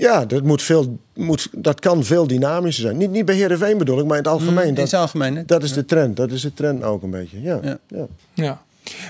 Ja, 0.00 0.24
dat, 0.24 0.42
moet 0.42 0.62
veel, 0.62 0.98
moet, 1.14 1.48
dat 1.52 1.80
kan 1.80 2.04
veel 2.04 2.26
dynamischer 2.26 2.84
zijn. 2.84 2.96
Niet, 2.96 3.10
niet 3.10 3.24
bij 3.24 3.34
Heerenveen 3.34 3.78
bedoel 3.78 3.98
ik, 3.98 4.04
maar 4.04 4.16
in 4.16 4.22
het 4.22 4.32
algemeen. 4.32 4.66
in 4.66 4.74
dat, 4.74 4.90
het 4.90 5.00
algemeen, 5.00 5.36
hè? 5.36 5.44
dat 5.44 5.62
is 5.62 5.72
de 5.72 5.84
trend. 5.84 6.16
Dat 6.16 6.30
is 6.30 6.42
de 6.42 6.54
trend 6.54 6.82
ook 6.82 7.02
een 7.02 7.10
beetje. 7.10 7.42
Ja, 7.42 7.58
Ja. 7.62 7.78
ja. 7.88 8.06
Ja. 8.34 8.62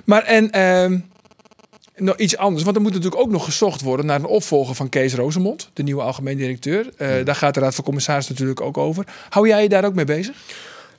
Maar 0.04 0.22
en 0.22 0.50
ehm, 0.50 0.98
nog 1.96 2.16
iets 2.16 2.36
anders. 2.36 2.64
Want 2.64 2.76
er 2.76 2.82
moet 2.82 2.92
natuurlijk 2.92 3.20
ook 3.22 3.30
nog 3.30 3.44
gezocht 3.44 3.80
worden 3.80 4.06
naar 4.06 4.18
een 4.18 4.26
opvolger 4.26 4.74
van 4.74 4.88
Kees 4.88 5.14
Rozemond. 5.14 5.70
De 5.72 5.82
nieuwe 5.82 6.02
algemeen 6.02 6.36
directeur. 6.36 6.90
Eh, 6.96 7.24
Daar 7.24 7.34
gaat 7.34 7.54
de 7.54 7.60
Raad 7.60 7.74
van 7.74 7.84
Commissarissen 7.84 8.32
natuurlijk 8.32 8.60
ook 8.60 8.78
over. 8.78 9.04
Hou 9.28 9.48
jij 9.48 9.62
je 9.62 9.68
daar 9.68 9.84
ook 9.84 9.94
mee 9.94 10.04
bezig? 10.04 10.36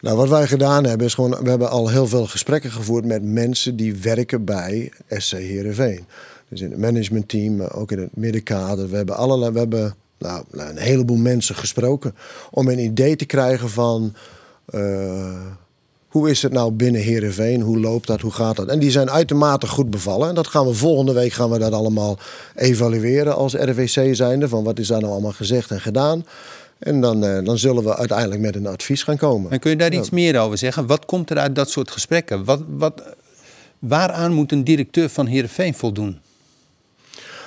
Nou, 0.01 0.17
wat 0.17 0.29
wij 0.29 0.47
gedaan 0.47 0.85
hebben 0.85 1.07
is 1.07 1.13
gewoon... 1.13 1.43
We 1.43 1.49
hebben 1.49 1.69
al 1.69 1.89
heel 1.89 2.07
veel 2.07 2.25
gesprekken 2.25 2.71
gevoerd 2.71 3.05
met 3.05 3.23
mensen 3.23 3.75
die 3.75 3.95
werken 3.95 4.45
bij 4.45 4.91
SC 5.09 5.31
Heerenveen. 5.31 6.05
Dus 6.51 6.61
in 6.61 6.71
het 6.71 6.79
managementteam, 6.79 7.55
maar 7.55 7.75
ook 7.75 7.91
in 7.91 7.99
het 7.99 8.15
middenkader. 8.15 8.89
We 8.89 8.95
hebben, 8.95 9.15
allerlei, 9.15 9.51
we 9.51 9.59
hebben 9.59 9.95
nou, 10.17 10.43
een 10.51 10.77
heleboel 10.77 11.17
mensen 11.17 11.55
gesproken... 11.55 12.15
om 12.51 12.67
een 12.67 12.79
idee 12.79 13.15
te 13.15 13.25
krijgen 13.25 13.69
van... 13.69 14.13
eh, 14.65 15.45
hoe 16.07 16.29
is 16.29 16.41
het 16.41 16.51
nou 16.51 16.71
binnen 16.71 17.01
Heerenveen? 17.01 17.61
Hoe 17.61 17.79
loopt 17.79 18.07
dat? 18.07 18.21
Hoe 18.21 18.31
gaat 18.31 18.55
dat? 18.55 18.67
En 18.67 18.79
die 18.79 18.91
zijn 18.91 19.09
uitermate 19.09 19.67
goed 19.67 19.89
bevallen. 19.89 20.29
En 20.29 20.35
dat 20.35 20.47
gaan 20.47 20.65
we 20.65 20.73
volgende 20.73 21.13
week 21.13 21.31
gaan 21.31 21.49
we 21.49 21.59
dat 21.59 21.71
allemaal 21.71 22.17
evalueren 22.55 23.35
als 23.35 23.53
RVC 23.53 24.15
zijnde. 24.15 24.47
Van 24.47 24.63
wat 24.63 24.79
is 24.79 24.87
daar 24.87 24.99
nou 24.99 25.11
allemaal 25.11 25.31
gezegd 25.31 25.71
en 25.71 25.81
gedaan? 25.81 26.25
En 26.79 27.01
dan, 27.01 27.25
eh, 27.25 27.43
dan 27.43 27.57
zullen 27.57 27.83
we 27.83 27.95
uiteindelijk 27.95 28.41
met 28.41 28.55
een 28.55 28.67
advies 28.67 29.03
gaan 29.03 29.17
komen. 29.17 29.51
En 29.51 29.59
kun 29.59 29.71
je 29.71 29.77
daar 29.77 29.93
iets 29.93 30.09
meer 30.09 30.39
over 30.39 30.57
zeggen? 30.57 30.87
Wat 30.87 31.05
komt 31.05 31.29
er 31.29 31.37
uit 31.37 31.55
dat 31.55 31.69
soort 31.69 31.91
gesprekken? 31.91 32.43
Wat, 32.43 32.61
wat, 32.67 33.03
waaraan 33.79 34.33
moet 34.33 34.51
een 34.51 34.63
directeur 34.63 35.09
van 35.09 35.25
Heerenveen 35.25 35.73
voldoen? 35.73 36.19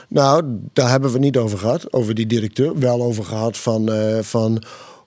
Nou, 0.09 0.44
daar 0.72 0.90
hebben 0.90 1.12
we 1.12 1.18
niet 1.18 1.36
over 1.36 1.59
gehad, 1.59 1.92
over 1.92 2.14
die 2.14 2.26
directeur. 2.26 2.78
Wel 2.78 3.02
over 3.02 3.24
gehad 3.24 3.59
van, 3.59 3.92
eh, 3.92 4.18
van 4.18 4.62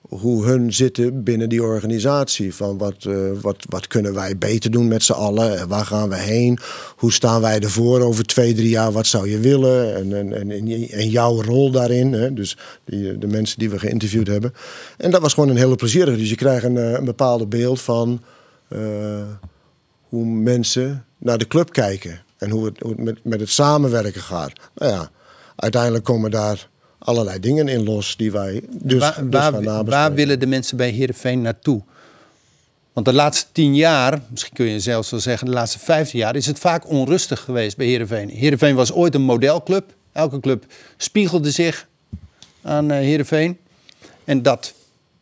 hoe 0.08 0.44
hun 0.44 0.72
zitten 0.72 1.22
binnen 1.22 1.48
die 1.48 1.62
organisatie. 1.62 2.54
Van 2.54 2.78
wat, 2.78 3.04
eh, 3.04 3.14
wat, 3.40 3.56
wat 3.68 3.86
kunnen 3.86 4.14
wij 4.14 4.38
beter 4.38 4.70
doen 4.70 4.88
met 4.88 5.02
z'n 5.02 5.12
allen? 5.12 5.58
En 5.58 5.68
Waar 5.68 5.86
gaan 5.86 6.08
we 6.08 6.16
heen? 6.16 6.58
Hoe 6.96 7.12
staan 7.12 7.40
wij 7.40 7.60
ervoor 7.60 8.00
over 8.00 8.24
twee, 8.24 8.54
drie 8.54 8.68
jaar? 8.68 8.92
Wat 8.92 9.06
zou 9.06 9.30
je 9.30 9.38
willen? 9.38 9.94
En, 9.96 10.16
en, 10.16 10.32
en, 10.32 10.88
en- 10.90 11.08
jouw 11.08 11.42
rol 11.42 11.70
daarin. 11.70 12.12
Hè? 12.12 12.34
Dus 12.34 12.56
die, 12.84 13.18
de 13.18 13.26
mensen 13.26 13.58
die 13.58 13.70
we 13.70 13.78
geïnterviewd 13.78 14.26
hebben. 14.26 14.54
En 14.96 15.10
dat 15.10 15.20
was 15.20 15.34
gewoon 15.34 15.48
een 15.48 15.56
hele 15.56 15.76
plezierige. 15.76 16.18
Dus 16.18 16.28
je 16.28 16.36
krijgt 16.36 16.64
een, 16.64 16.76
eh, 16.76 16.92
een 16.92 17.48
beeld 17.48 17.80
van 17.80 18.22
eh, 18.68 18.78
hoe 20.08 20.24
mensen 20.26 21.04
naar 21.18 21.38
de 21.38 21.46
club 21.46 21.72
kijken. 21.72 22.20
En 22.38 22.50
hoe 22.50 22.64
het, 22.64 22.80
hoe 22.80 22.90
het 22.90 23.00
met, 23.00 23.18
met 23.22 23.40
het 23.40 23.50
samenwerken 23.50 24.22
gaat. 24.22 24.52
Nou 24.74 24.92
ja, 24.92 25.10
uiteindelijk 25.56 26.04
komen 26.04 26.30
daar 26.30 26.68
allerlei 26.98 27.40
dingen 27.40 27.68
in 27.68 27.84
los 27.84 28.16
die 28.16 28.32
wij 28.32 28.62
dus, 28.70 29.00
waar, 29.00 29.14
dus 29.14 29.30
waar, 29.30 29.42
gaan 29.42 29.52
waar 29.52 29.62
nabespreken. 29.62 30.14
willen 30.14 30.40
de 30.40 30.46
mensen 30.46 30.76
bij 30.76 30.90
Heerenveen 30.90 31.40
naartoe? 31.40 31.82
Want 32.92 33.06
de 33.06 33.12
laatste 33.12 33.46
tien 33.52 33.74
jaar, 33.74 34.20
misschien 34.30 34.54
kun 34.54 34.66
je 34.66 34.80
zelfs 34.80 35.10
wel 35.10 35.20
zeggen 35.20 35.46
de 35.46 35.52
laatste 35.52 35.78
vijftien 35.78 36.18
jaar, 36.18 36.36
is 36.36 36.46
het 36.46 36.58
vaak 36.58 36.88
onrustig 36.88 37.40
geweest 37.40 37.76
bij 37.76 37.86
Heerenveen. 37.86 38.28
Heerenveen 38.28 38.74
was 38.74 38.92
ooit 38.92 39.14
een 39.14 39.22
modelclub. 39.22 39.94
Elke 40.12 40.40
club 40.40 40.64
spiegelde 40.96 41.50
zich 41.50 41.88
aan 42.62 42.90
eh 42.90 42.98
Heerenveen. 42.98 43.58
En 44.24 44.42
dat 44.42 44.74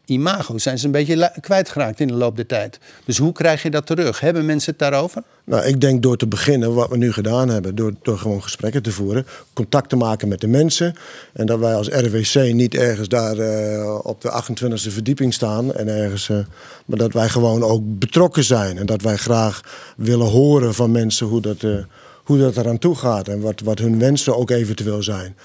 imago 0.06 0.58
zijn 0.58 0.78
ze 0.78 0.86
een 0.86 0.92
beetje 0.92 1.32
kwijtgeraakt 1.40 2.00
in 2.00 2.06
de 2.06 2.14
loop 2.14 2.36
der 2.36 2.46
tijd. 2.46 2.78
Dus 3.04 3.18
hoe 3.18 3.32
krijg 3.32 3.62
je 3.62 3.70
dat 3.70 3.86
terug? 3.86 4.20
Hebben 4.20 4.46
mensen 4.46 4.70
het 4.70 4.78
daarover? 4.78 5.22
Nou, 5.44 5.64
ik 5.64 5.80
denk 5.80 6.02
door 6.02 6.16
te 6.16 6.26
beginnen, 6.26 6.74
wat 6.74 6.90
we 6.90 6.96
nu 6.96 7.12
gedaan 7.12 7.48
hebben, 7.48 7.74
door, 7.74 7.92
door 8.02 8.18
gewoon 8.18 8.42
gesprekken 8.42 8.82
te 8.82 8.92
voeren, 8.92 9.26
contact 9.52 9.88
te 9.88 9.96
maken 9.96 10.28
met 10.28 10.40
de 10.40 10.46
mensen. 10.46 10.94
En 11.32 11.46
dat 11.46 11.58
wij 11.58 11.74
als 11.74 11.88
RWC 11.88 12.52
niet 12.52 12.74
ergens 12.74 13.08
daar 13.08 13.38
eh, 13.38 13.98
op 14.02 14.20
de 14.20 14.42
28e 14.42 14.92
verdieping 14.92 15.34
staan. 15.34 15.74
En 15.74 15.88
ergens, 15.88 16.28
eh, 16.28 16.38
maar 16.86 16.98
dat 16.98 17.12
wij 17.12 17.28
gewoon 17.28 17.62
ook 17.62 17.82
betrokken 17.84 18.44
zijn. 18.44 18.78
En 18.78 18.86
dat 18.86 19.02
wij 19.02 19.16
graag 19.16 19.60
willen 19.96 20.26
horen 20.26 20.74
van 20.74 20.90
mensen 20.90 21.26
hoe 21.26 21.40
dat, 21.40 21.62
eh, 21.62 21.70
hoe 22.24 22.38
dat 22.38 22.56
eraan 22.56 22.78
toe 22.78 22.94
gaat. 22.94 23.28
En 23.28 23.40
wat, 23.40 23.60
wat 23.60 23.78
hun 23.78 23.98
wensen 23.98 24.36
ook 24.36 24.50
eventueel 24.50 25.02
zijn. 25.02 25.36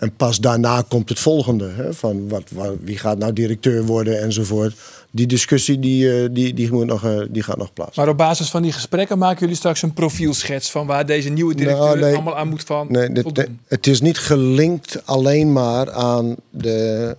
En 0.00 0.12
pas 0.16 0.38
daarna 0.38 0.84
komt 0.88 1.08
het 1.08 1.18
volgende. 1.18 1.68
Hè, 1.68 1.94
van 1.94 2.28
wat, 2.28 2.42
wat, 2.50 2.74
wie 2.84 2.98
gaat 2.98 3.18
nou 3.18 3.32
directeur 3.32 3.84
worden 3.84 4.20
enzovoort. 4.22 4.74
Die 5.10 5.26
discussie 5.26 5.78
die, 5.78 6.22
eh, 6.22 6.28
die, 6.30 6.54
die, 6.54 6.72
moet 6.72 6.86
nog, 6.86 7.04
eh, 7.04 7.20
die 7.28 7.42
gaat 7.42 7.56
nog 7.56 7.72
plaats. 7.72 7.96
Maar 7.96 8.08
op 8.08 8.16
basis 8.16 8.50
van 8.50 8.62
die 8.62 8.72
gesprekken 8.72 9.18
maken 9.18 9.40
jullie 9.40 9.56
straks 9.56 9.82
een 9.82 9.92
profielschets 9.92 10.70
van 10.70 10.86
waar 10.86 11.06
deze 11.06 11.28
nieuwe 11.28 11.54
directeur 11.54 11.84
Nou, 11.86 11.98
nee. 12.00 12.14
allemaal 12.14 12.36
aan 12.36 12.48
moet 12.48 12.62
van 12.64 12.86
Nee, 12.90 13.12
dit- 13.12 13.48
het 13.66 13.86
is 13.86 14.00
niet 14.00 14.18
gelinkt 14.18 15.02
alleen 15.04 15.52
maar 15.52 15.90
aan 15.92 16.36
de 16.50 17.16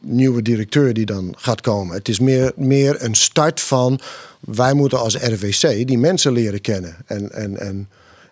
nieuwe 0.00 0.42
directeur 0.42 0.94
die 0.94 1.06
dan 1.06 1.34
gaat 1.36 1.60
komen. 1.60 1.94
Het 1.96 2.08
is 2.08 2.18
meer, 2.18 2.52
meer 2.56 2.96
een 3.04 3.14
start 3.14 3.60
van 3.60 4.00
wij 4.40 4.74
moeten 4.74 4.98
als 5.00 5.16
RWC 5.16 5.86
die 5.86 5.98
mensen 5.98 6.32
leren 6.32 6.60
kennen 6.60 6.96
en, 7.06 7.32
en, 7.32 7.60
en, 7.60 7.88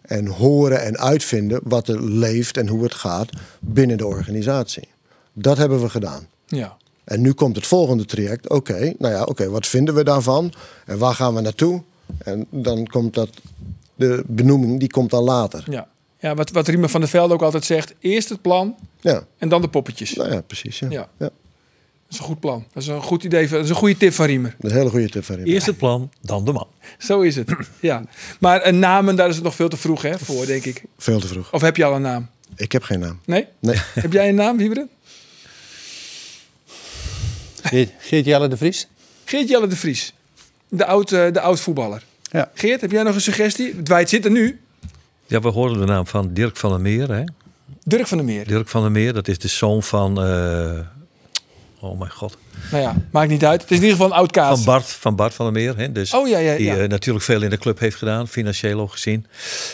en 0.08 0.26
horen 0.26 0.82
en 0.82 0.98
uitvinden 0.98 1.60
wat 1.62 1.88
er 1.88 2.02
leeft 2.02 2.56
en 2.56 2.68
hoe 2.68 2.82
het 2.82 2.94
gaat 2.94 3.30
binnen 3.60 3.96
de 3.96 4.06
organisatie. 4.06 4.88
Dat 5.32 5.56
hebben 5.56 5.80
we 5.80 5.88
gedaan. 5.88 6.26
Ja. 6.46 6.76
En 7.04 7.20
nu 7.20 7.32
komt 7.32 7.56
het 7.56 7.66
volgende 7.66 8.04
traject. 8.04 8.48
Oké, 8.48 8.92
nou 8.98 9.14
ja, 9.14 9.22
oké, 9.22 9.48
wat 9.50 9.66
vinden 9.66 9.94
we 9.94 10.04
daarvan? 10.04 10.52
En 10.86 10.98
waar 10.98 11.14
gaan 11.14 11.34
we 11.34 11.40
naartoe? 11.40 11.82
En 12.18 12.46
dan 12.50 12.86
komt 12.86 13.14
dat, 13.14 13.30
de 13.94 14.22
benoeming, 14.26 14.78
die 14.80 14.90
komt 14.90 15.10
dan 15.10 15.22
later. 15.22 15.64
Ja, 15.70 15.88
ja 16.18 16.34
wat, 16.34 16.50
wat 16.50 16.68
Riemen 16.68 16.90
van 16.90 17.00
der 17.00 17.08
Velde 17.08 17.34
ook 17.34 17.42
altijd 17.42 17.64
zegt. 17.64 17.94
Eerst 18.00 18.28
het 18.28 18.42
plan 18.42 18.74
Ja, 19.00 19.24
en 19.38 19.48
dan 19.48 19.60
de 19.60 19.68
poppetjes. 19.68 20.14
nou 20.14 20.32
ja, 20.32 20.40
precies. 20.40 20.78
Ja. 20.78 20.88
Ja. 20.90 21.08
Ja. 21.18 21.30
Dat 22.08 22.16
is 22.16 22.18
een 22.18 22.24
goed 22.32 22.40
plan. 22.40 22.64
Dat 22.72 22.82
is 22.82 22.88
een 22.88 23.02
goed 23.02 23.24
idee. 23.24 23.48
Dat 23.48 23.64
is 23.64 23.70
een 23.70 23.76
goede 23.76 23.96
tip 23.96 24.12
van 24.12 24.26
Riemer. 24.26 24.50
Dat 24.58 24.64
is 24.64 24.70
een 24.70 24.76
hele 24.78 24.90
goede 24.90 25.08
tip 25.08 25.24
van 25.24 25.34
Riemen. 25.34 25.54
Eerst 25.54 25.66
het 25.66 25.76
plan, 25.76 26.10
dan 26.20 26.44
de 26.44 26.52
man. 26.52 26.66
Zo 26.98 27.20
is 27.20 27.36
het. 27.36 27.54
Ja. 27.80 28.02
Maar 28.40 28.66
een 28.66 28.78
namen, 28.78 29.16
daar 29.16 29.28
is 29.28 29.34
het 29.34 29.44
nog 29.44 29.54
veel 29.54 29.68
te 29.68 29.76
vroeg 29.76 30.02
hè, 30.02 30.18
voor, 30.18 30.46
denk 30.46 30.64
ik. 30.64 30.82
Veel 30.98 31.20
te 31.20 31.26
vroeg. 31.26 31.52
Of 31.52 31.60
heb 31.60 31.76
je 31.76 31.84
al 31.84 31.94
een 31.94 32.02
naam? 32.02 32.28
Ik 32.56 32.72
heb 32.72 32.82
geen 32.82 33.00
naam. 33.00 33.20
Nee? 33.24 33.46
Nee. 33.58 33.76
Heb 33.94 34.12
jij 34.12 34.28
een 34.28 34.34
naam, 34.34 34.56
Wieberen? 34.56 34.88
Geert, 37.62 37.90
Geert 37.98 38.24
Jelle 38.24 38.48
de 38.48 38.56
Vries? 38.56 38.88
Geert 39.24 39.48
Jelle 39.48 39.66
de 39.66 39.76
Vries. 39.76 40.12
De 40.68 40.84
oud, 40.86 41.12
eh, 41.12 41.32
de 41.32 41.40
oud 41.40 41.60
voetballer. 41.60 42.02
Ja. 42.22 42.50
Geert, 42.54 42.80
heb 42.80 42.90
jij 42.90 43.02
nog 43.02 43.14
een 43.14 43.20
suggestie? 43.20 43.82
Dwight 43.82 44.08
zit 44.08 44.24
er 44.24 44.30
nu. 44.30 44.60
Ja, 45.26 45.40
we 45.40 45.48
hoorden 45.48 45.78
de 45.78 45.84
naam 45.84 46.06
van 46.06 46.34
Dirk 46.34 46.56
van 46.56 46.70
der 46.70 46.80
Meer. 46.80 47.12
Hè? 47.12 47.24
Dirk 47.84 48.06
van 48.06 48.18
der 48.18 48.26
Meer. 48.26 48.46
Dirk 48.46 48.68
van 48.68 48.82
der 48.82 48.90
Meer, 48.90 49.12
dat 49.12 49.28
is 49.28 49.38
de 49.38 49.48
zoon 49.48 49.82
van... 49.82 50.22
eh, 50.22 50.78
oh 51.80 51.98
mijn 51.98 52.10
god. 52.10 52.38
Nou 52.70 52.82
ja, 52.82 52.96
maakt 53.10 53.30
niet 53.30 53.44
uit. 53.44 53.60
Het 53.60 53.70
is 53.70 53.76
in 53.76 53.82
ieder 53.82 53.96
geval 53.96 54.10
een 54.12 54.18
oud 54.18 54.30
kaas. 54.30 54.56
Van 54.56 54.64
Bart, 54.64 54.84
van 54.86 55.16
Bart 55.16 55.34
van 55.34 55.44
der 55.52 55.62
Meer. 55.62 55.76
Hè? 55.76 55.92
Dus 55.92 56.14
Oh 56.14 56.28
ja, 56.28 56.38
ja, 56.38 56.56
Die 56.56 56.66
ja. 56.66 56.76
eh, 56.76 56.88
natuurlijk 56.88 57.24
veel 57.24 57.42
in 57.42 57.50
de 57.50 57.58
club 57.58 57.78
heeft 57.78 57.96
gedaan, 57.96 58.28
financieel 58.28 58.80
ook 58.80 58.92
gezien. 58.92 59.26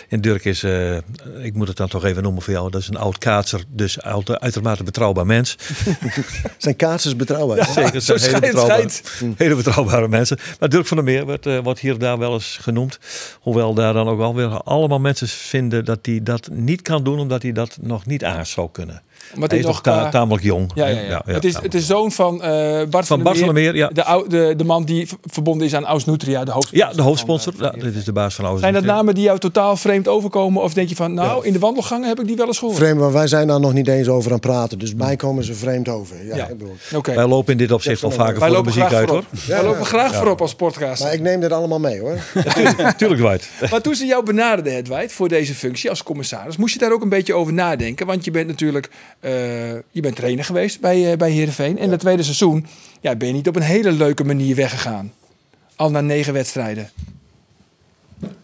En 0.09 0.20
Dirk 0.20 0.45
is, 0.45 0.62
eh, 0.62 0.97
ik 1.43 1.55
moet 1.55 1.68
het 1.68 1.76
dan 1.76 1.89
toch 1.89 2.05
even 2.05 2.22
noemen 2.22 2.43
voor 2.43 2.53
jou, 2.53 2.70
dat 2.70 2.80
is 2.80 2.89
een 2.89 2.97
oud 2.97 3.18
kaatser, 3.18 3.64
dus 3.68 4.03
oud, 4.03 4.41
uitermate 4.41 4.82
betrouwbaar 4.85 5.26
mens. 5.26 5.57
Zijn 6.59 6.76
kaats 6.76 7.07
is 7.07 7.16
betrouwbaar. 7.16 7.66
Zeker, 7.66 8.01
zo 8.01 8.16
zijn 8.16 8.20
hele, 8.20 8.26
schijnt, 8.28 8.41
betrouwbare, 8.55 8.91
schijnt. 8.91 9.39
hele 9.39 9.55
betrouwbare 9.55 10.09
mensen. 10.09 10.39
Maar 10.61 10.68
Dirk 10.68 10.87
van 10.87 10.97
der 10.97 11.07
Meer 11.07 11.24
wordt, 11.24 11.47
eh, 11.47 11.59
wordt 11.59 11.80
hier 11.80 11.93
en 11.93 11.99
daar 11.99 12.18
wel 12.18 12.32
eens 12.32 12.59
genoemd. 12.61 12.99
Hoewel 13.41 13.74
daar 13.74 13.93
dan 13.93 14.09
ook 14.09 14.18
wel 14.18 14.35
weer 14.35 14.62
allemaal 14.62 15.01
mensen 15.01 15.28
vinden 15.28 15.85
dat 15.85 15.99
hij 16.03 16.20
dat 16.22 16.49
niet 16.53 16.82
kan 16.82 17.05
doen, 17.05 17.18
omdat 17.18 17.43
hij 17.43 17.53
dat 17.53 17.78
nog 17.80 18.07
niet 18.07 18.24
aan 18.24 18.47
zou 18.47 18.68
kunnen. 18.72 19.03
Omdat 19.35 19.51
hij 19.51 19.61
is 19.61 19.80
qua- 19.80 20.09
tamelijk 20.11 20.45
jong. 20.45 20.70
Ja, 20.74 20.87
ja, 20.87 21.01
ja. 21.01 21.22
het, 21.24 21.45
is, 21.45 21.55
het 21.55 21.74
is 21.74 21.87
zoon 21.87 22.12
van 22.12 22.43
eh, 22.43 22.74
Bart 22.91 23.07
Van 23.07 23.22
Bart 23.22 23.39
van 23.39 23.45
der 23.47 23.55
Meer, 23.55 23.77
ja. 23.77 23.89
De, 23.93 24.25
de, 24.29 24.55
de 24.57 24.64
man 24.64 24.85
die 24.85 25.09
verbonden 25.22 25.66
is 25.66 25.75
aan 25.75 25.85
Aus 25.87 26.05
Nutria, 26.05 26.45
de 26.45 26.51
hoofdsponsor. 26.51 26.89
Ja, 26.91 26.97
de 26.97 27.03
hoofdsponsor. 27.03 27.53
van, 27.57 27.66
eh, 27.66 27.72
Ja, 27.77 27.83
dit 27.85 27.95
is 27.95 28.05
de 28.05 28.12
baas 28.12 28.35
van 28.35 28.45
Oud. 28.45 28.61
Zijn 28.61 28.72
dat 28.75 28.85
namen 28.85 29.14
die 29.14 29.25
jou 29.25 29.39
totaal 29.39 29.77
vreemd 29.77 30.09
overkomen? 30.09 30.62
Of 30.62 30.75
denk 30.75 30.89
je 30.89 30.95
van, 30.97 31.14
nou, 31.14 31.47
in 31.47 31.53
de 31.53 31.59
wandelgangen 31.59 32.09
heb 32.09 32.20
ik 32.20 32.27
die 32.27 32.37
wel 32.37 32.47
eens 32.47 32.59
gehoord? 32.59 32.77
Vreemd, 32.77 32.99
maar 33.01 33.12
wij 33.12 33.27
zijn 33.27 33.47
daar 33.47 33.61
nog 33.61 33.72
niet 33.72 33.89
eens 33.89 34.09
over 34.09 34.31
aan 34.31 34.37
het 34.37 34.47
praten. 34.47 34.79
Dus 34.79 34.95
mij 34.95 35.16
komen 35.16 35.45
ze 35.45 35.55
vreemd 35.55 35.89
over. 35.89 36.27
Ja, 36.27 36.37
Ja. 36.37 36.43
ik 36.49 36.59
bedoel. 36.59 36.77
Oké. 36.95 37.14
Wij 37.14 37.27
lopen 37.27 37.53
in 37.53 37.59
dit 37.59 37.72
opzicht 37.72 38.01
wel 38.01 38.11
vaker 38.11 38.39
Wij 38.39 38.39
voor 38.39 38.49
de 38.49 38.55
lopen 38.55 38.66
muziek 38.75 38.85
graag 38.87 38.99
uit 38.99 39.09
voorop. 39.09 39.27
hoor. 39.31 39.57
Wij 39.57 39.64
lopen 39.64 39.87
graag 39.87 40.14
voorop 40.14 40.41
als 40.41 40.55
podcast. 40.55 41.03
Maar 41.03 41.12
ik 41.12 41.20
neem 41.20 41.41
dit 41.41 41.53
allemaal 41.53 41.81
mee 41.81 42.01
hoor. 42.01 42.16
Tuurlijk, 42.97 43.20
Dwight. 43.20 43.49
Maar 43.70 43.81
toen 43.83 43.95
ze 43.95 44.07
jou 44.07 44.25
benaderden, 44.25 44.72
Hedwijk, 44.75 45.11
voor 45.11 45.29
deze 45.29 45.55
functie 45.55 45.91
als 45.91 46.03
commissaris, 46.03 46.57
moest 46.57 46.72
je 46.75 46.79
daar 46.81 46.93
ook 46.93 47.03
een 47.03 47.09
beetje 47.09 47.35
over 47.35 47.53
nadenken. 47.53 48.07
Want 48.07 48.25
je 48.25 48.31
bent 48.31 48.47
natuurlijk 48.47 48.89
eh, 49.20 49.33
je 49.91 50.01
bent 50.01 50.16
trainer 50.16 50.45
geweest 50.45 50.81
bij, 50.81 51.11
eh 51.11 51.16
bij 51.18 51.31
Heerenveen. 51.31 51.79
En 51.79 51.91
het 51.91 52.01
tweede 52.01 52.22
seizoen 52.22 52.64
ja, 53.01 53.17
ben 53.17 53.29
je 53.29 53.35
niet 53.35 53.49
op 53.49 53.57
een 53.57 53.62
hele 53.62 53.93
leuke 53.93 54.25
manier 54.25 54.57
weggegaan. 54.57 55.12
Al 55.77 55.91
na 55.91 56.01
negen 56.01 56.33
wedstrijden. 56.33 56.91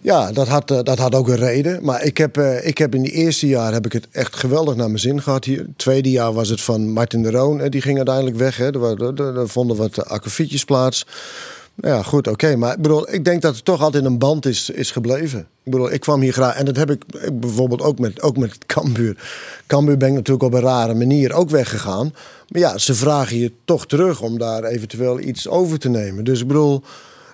Ja, 0.01 0.33
dat 0.33 0.49
had, 0.49 0.71
eh, 0.71 0.79
dat 0.83 0.99
had 0.99 1.14
ook 1.14 1.29
een 1.29 1.37
reden. 1.37 1.85
Maar 1.85 2.05
ik 2.05 2.18
heb, 2.18 2.37
eh, 2.37 2.66
ik 2.66 2.79
heb 2.79 2.95
in 2.95 3.03
die 3.03 3.12
eerste 3.12 3.47
jaar 3.47 3.73
heb 3.73 3.87
ik 3.87 3.93
het 3.93 4.09
echt 4.11 4.37
geweldig 4.37 4.77
naar 4.77 4.87
mijn 4.87 4.99
zin 4.99 5.23
gehad 5.23 5.45
hier. 5.45 5.59
Het 5.59 5.79
tweede 5.79 6.11
jaar 6.11 6.33
was 6.33 6.49
het 6.49 6.61
van 6.61 6.89
Martin 6.91 7.23
de 7.23 7.31
Roon. 7.31 7.61
eh, 7.61 7.71
Die 7.71 7.81
ging 7.81 7.97
uiteindelijk 7.97 8.37
weg. 8.37 8.57
Hè. 8.57 8.73
Er, 9.39 9.49
vonden 9.49 9.77
wat 9.77 10.05
akkefietjes 10.07 10.64
plaats. 10.64 11.07
Ja, 11.75 12.03
goed, 12.03 12.27
oké. 12.29 12.57
Maar 12.57 12.75
ik 12.75 12.83
bedoel, 12.83 13.12
ik 13.12 13.25
denk 13.25 13.43
dat 13.43 13.55
het 13.55 13.64
toch 13.64 13.83
altijd 13.83 14.05
een 14.05 14.18
band 14.18 14.47
is, 14.47 14.71
is 14.71 14.91
gebleven. 14.91 15.39
Ik 15.41 15.71
bedoel, 15.71 15.93
ik 15.93 16.01
kwam 16.01 16.21
hier 16.21 16.33
graag... 16.33 16.55
En 16.55 16.64
dat 16.64 16.77
heb 16.77 16.91
ik 16.91 17.05
bijvoorbeeld 17.41 17.83
ook 17.83 17.99
met, 17.99 18.23
ook 18.23 18.37
met 18.37 18.66
Cambuur. 18.66 19.16
Cambuur 19.66 19.97
ben 19.97 20.09
ik 20.09 20.14
natuurlijk 20.14 20.45
op 20.45 20.53
een 20.55 20.61
rare 20.61 20.95
manier 20.95 21.33
ook 21.33 21.51
weggegaan. 21.51 22.14
Maar 22.51 22.61
ja, 22.61 22.78
ze 22.78 22.94
vragen 22.94 23.36
je 23.38 23.53
toch 23.64 23.86
terug 23.86 24.20
om 24.20 24.38
daar 24.38 24.64
eventueel 24.64 25.20
iets 25.20 25.48
over 25.48 25.78
te 25.78 25.88
nemen. 25.88 26.24
Dus 26.24 26.40
ik 26.40 26.46
bedoel... 26.46 26.82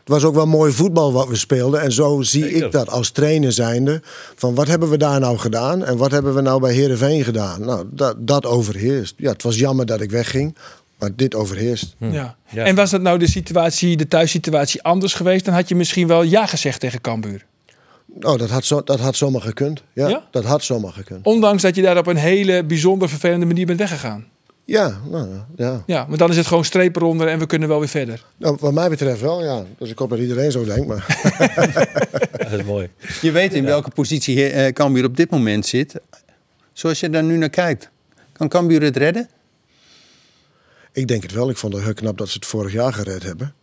Het 0.00 0.14
was 0.14 0.24
ook 0.24 0.34
wel 0.34 0.46
mooi 0.46 0.72
voetbal 0.72 1.12
wat 1.12 1.28
we 1.28 1.36
speelden. 1.36 1.80
En 1.80 1.92
zo 1.92 2.22
zie 2.22 2.42
Zeker. 2.42 2.64
ik 2.64 2.72
dat 2.72 2.90
als 2.90 3.10
trainer 3.10 3.52
zijnde. 3.52 4.02
Van 4.34 4.54
wat 4.54 4.66
hebben 4.66 4.90
we 4.90 4.96
daar 4.96 5.20
nou 5.20 5.38
gedaan? 5.38 5.84
En 5.84 5.96
wat 5.96 6.10
hebben 6.10 6.34
we 6.34 6.40
nou 6.40 6.60
bij 6.60 6.72
Heerenveen 6.74 7.24
gedaan? 7.24 7.60
Nou, 7.60 7.86
dat, 7.90 8.16
dat 8.18 8.46
overheerst. 8.46 9.14
Ja, 9.16 9.32
het 9.32 9.42
was 9.42 9.58
jammer 9.58 9.86
dat 9.86 10.00
ik 10.00 10.10
wegging. 10.10 10.56
Maar 10.98 11.10
dit 11.16 11.34
overheerst. 11.34 11.94
Ja. 11.98 12.36
Ja. 12.50 12.64
En 12.64 12.74
was 12.74 12.90
dat 12.90 13.00
nou 13.00 13.18
de 13.18 13.28
situatie, 13.28 13.96
de 13.96 14.08
thuissituatie 14.08 14.82
anders 14.82 15.14
geweest? 15.14 15.44
Dan 15.44 15.54
had 15.54 15.68
je 15.68 15.74
misschien 15.74 16.06
wel 16.06 16.22
ja 16.22 16.46
gezegd 16.46 16.80
tegen 16.80 17.00
Cambuur. 17.00 17.44
Oh, 18.20 18.38
dat 18.38 18.50
had, 18.50 18.64
zo, 18.64 18.82
dat 18.84 19.00
had 19.00 19.16
zomaar 19.16 19.42
gekund. 19.42 19.82
Ja, 19.92 20.08
Ja? 20.08 20.26
dat 20.30 20.44
had 20.44 20.64
zomaar 20.64 20.92
gekund. 20.92 21.26
Ondanks 21.26 21.62
dat 21.62 21.74
je 21.76 21.82
daar 21.82 21.98
op 21.98 22.06
een 22.06 22.16
hele 22.16 22.64
bijzonder 22.64 23.08
vervelende 23.08 23.46
manier 23.46 23.66
bent 23.66 23.78
weggegaan. 23.78 24.24
Ja, 24.66 25.00
nou, 25.10 25.28
ja. 25.56 25.82
Ja, 25.86 26.06
maar 26.08 26.18
dan 26.18 26.30
is 26.30 26.36
het 26.36 26.46
gewoon 26.46 26.64
streep 26.64 26.96
eronder 26.96 27.28
en 27.28 27.38
we 27.38 27.46
kunnen 27.46 27.68
wel 27.68 27.78
weer 27.78 27.88
verder. 27.88 28.24
Nou, 28.36 28.56
wat 28.60 28.72
mij 28.72 28.88
betreft 28.88 29.20
wel, 29.20 29.42
ja. 29.44 29.64
Dus 29.78 29.90
ik 29.90 29.98
hoop 29.98 30.10
dat 30.10 30.18
iedereen 30.18 30.52
zo 30.52 30.64
denkt. 30.64 30.86
Maar 30.86 31.06
Dat 32.50 32.52
is 32.52 32.64
mooi. 32.64 32.90
Je 33.20 33.30
weet 33.30 33.54
in 33.54 33.64
welke 33.64 33.90
positie 33.90 34.48
eh 34.48 34.72
Cambuur 34.72 35.04
op 35.04 35.16
dit 35.16 35.30
moment 35.30 35.66
zit. 35.66 35.94
Zoals 36.72 37.00
je 37.00 37.10
daar 37.10 37.22
nu 37.22 37.36
naar 37.36 37.48
kijkt. 37.50 37.90
Kan 38.32 38.48
Cambuur 38.48 38.82
het 38.82 38.96
redden? 38.96 39.28
ik 40.92 41.08
denk 41.08 41.22
het 41.22 41.32
wel. 41.32 41.50
Ik 41.50 41.56
vond 41.56 41.72
het 41.72 41.82
heel 41.82 41.94
knap 41.94 42.18
dat 42.18 42.28
ze 42.28 42.34
het 42.34 42.46
vorig 42.46 42.72
jaar 42.72 42.92
gered 42.92 43.22
hebben. 43.22 43.54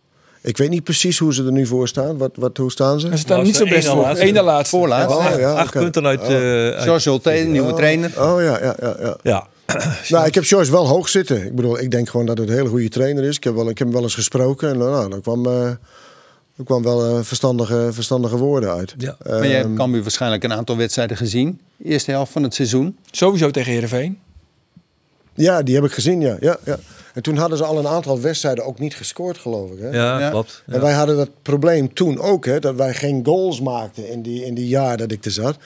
Ik 0.42 0.56
weet 0.56 0.70
niet 0.70 0.84
precies 0.84 1.18
hoe 1.18 1.34
ze 1.34 1.44
er 1.44 1.52
nu 1.52 1.66
voor 1.66 1.88
staan. 1.88 2.18
Wat, 2.18 2.30
wat, 2.34 2.56
hoe 2.56 2.70
staan 2.70 3.00
ze? 3.00 3.08
Ze 3.08 3.16
staan 3.16 3.36
Nou, 3.36 3.46
niet 3.46 3.56
zo 3.56 3.64
best 3.64 3.88
voor. 3.88 4.06
Eén 4.18 4.42
laatste. 4.42 4.76
Voorlaatst. 4.76 5.16
Oh, 5.16 5.38
ja, 5.38 5.52
Acht 5.52 5.72
punten 5.72 6.06
uit... 6.06 6.20
Oh. 6.20 6.26
eh, 6.26 6.34
uit- 6.74 6.82
George 6.82 7.46
nieuwe 7.46 7.74
trainer. 7.74 8.22
Oh 8.22 8.42
ja, 8.42 8.58
ja, 8.62 8.76
ja. 8.80 8.96
ja. 9.00 9.16
ja. 9.22 9.48
Nou, 10.08 10.26
ik 10.26 10.34
heb 10.34 10.44
Joyce 10.44 10.70
wel 10.70 10.86
hoog 10.86 11.08
zitten. 11.08 11.44
Ik 11.46 11.54
bedoel, 11.54 11.78
ik 11.80 11.90
denk 11.90 12.08
gewoon 12.08 12.26
dat 12.26 12.38
het 12.38 12.48
een 12.48 12.54
hele 12.54 12.68
goede 12.68 12.88
trainer 12.88 13.24
is. 13.24 13.36
Ik 13.36 13.44
heb, 13.44 13.54
wel, 13.54 13.68
ik 13.68 13.78
heb 13.78 13.86
hem 13.86 13.96
wel 13.96 14.02
eens 14.04 14.14
gesproken 14.14 14.68
en 14.68 14.78
nou, 14.78 15.10
daar 15.10 15.20
kwam, 15.20 15.46
eh, 15.46 15.66
er 16.56 16.64
kwam 16.64 16.82
wel 16.82 17.04
eh, 17.16 17.22
verstandige, 17.22 17.88
verstandige 17.92 18.36
woorden 18.36 18.70
uit. 18.70 18.94
Ja. 18.98 19.16
Maar 19.24 19.46
jij 19.46 19.54
Ehm, 19.58 19.66
hebt 19.66 19.76
Cambuur 19.78 20.02
waarschijnlijk 20.02 20.44
een 20.44 20.52
aantal 20.52 20.76
wedstrijden 20.76 21.16
gezien. 21.16 21.60
Eerste 21.84 22.10
helft 22.10 22.32
van 22.32 22.42
het 22.42 22.54
seizoen. 22.54 22.96
Sowieso 23.10 23.50
tegen 23.50 23.72
Heerenveen. 23.72 24.18
ja, 25.34 25.62
die 25.62 25.74
heb 25.74 25.84
ik 25.84 25.92
gezien, 25.92 26.20
ja. 26.20 26.36
ja, 26.40 26.56
ja. 26.64 26.78
En 27.14 27.22
toen 27.22 27.36
hadden 27.36 27.58
ze 27.58 27.64
al 27.64 27.78
een 27.78 27.86
aantal 27.86 28.20
wedstrijden 28.20 28.64
ook 28.64 28.78
niet 28.78 28.94
gescoord, 28.94 29.38
geloof 29.38 29.70
ik. 29.70 29.78
Hè? 29.80 29.88
Ja, 29.88 30.18
Ja. 30.20 30.30
klopt. 30.30 30.62
En 30.66 30.80
wij 30.80 30.92
hadden 30.92 31.16
dat 31.16 31.30
probleem 31.42 31.94
toen 31.94 32.20
ook, 32.20 32.44
hè, 32.46 32.58
dat 32.60 32.74
wij 32.74 32.94
geen 32.94 33.24
goals 33.24 33.60
maakten 33.60 34.08
in 34.10 34.22
die, 34.22 34.44
in 34.44 34.54
die 34.54 34.68
jaar 34.68 34.96
dat 34.96 35.10
ik 35.12 35.24
er 35.24 35.30
zat. 35.30 35.56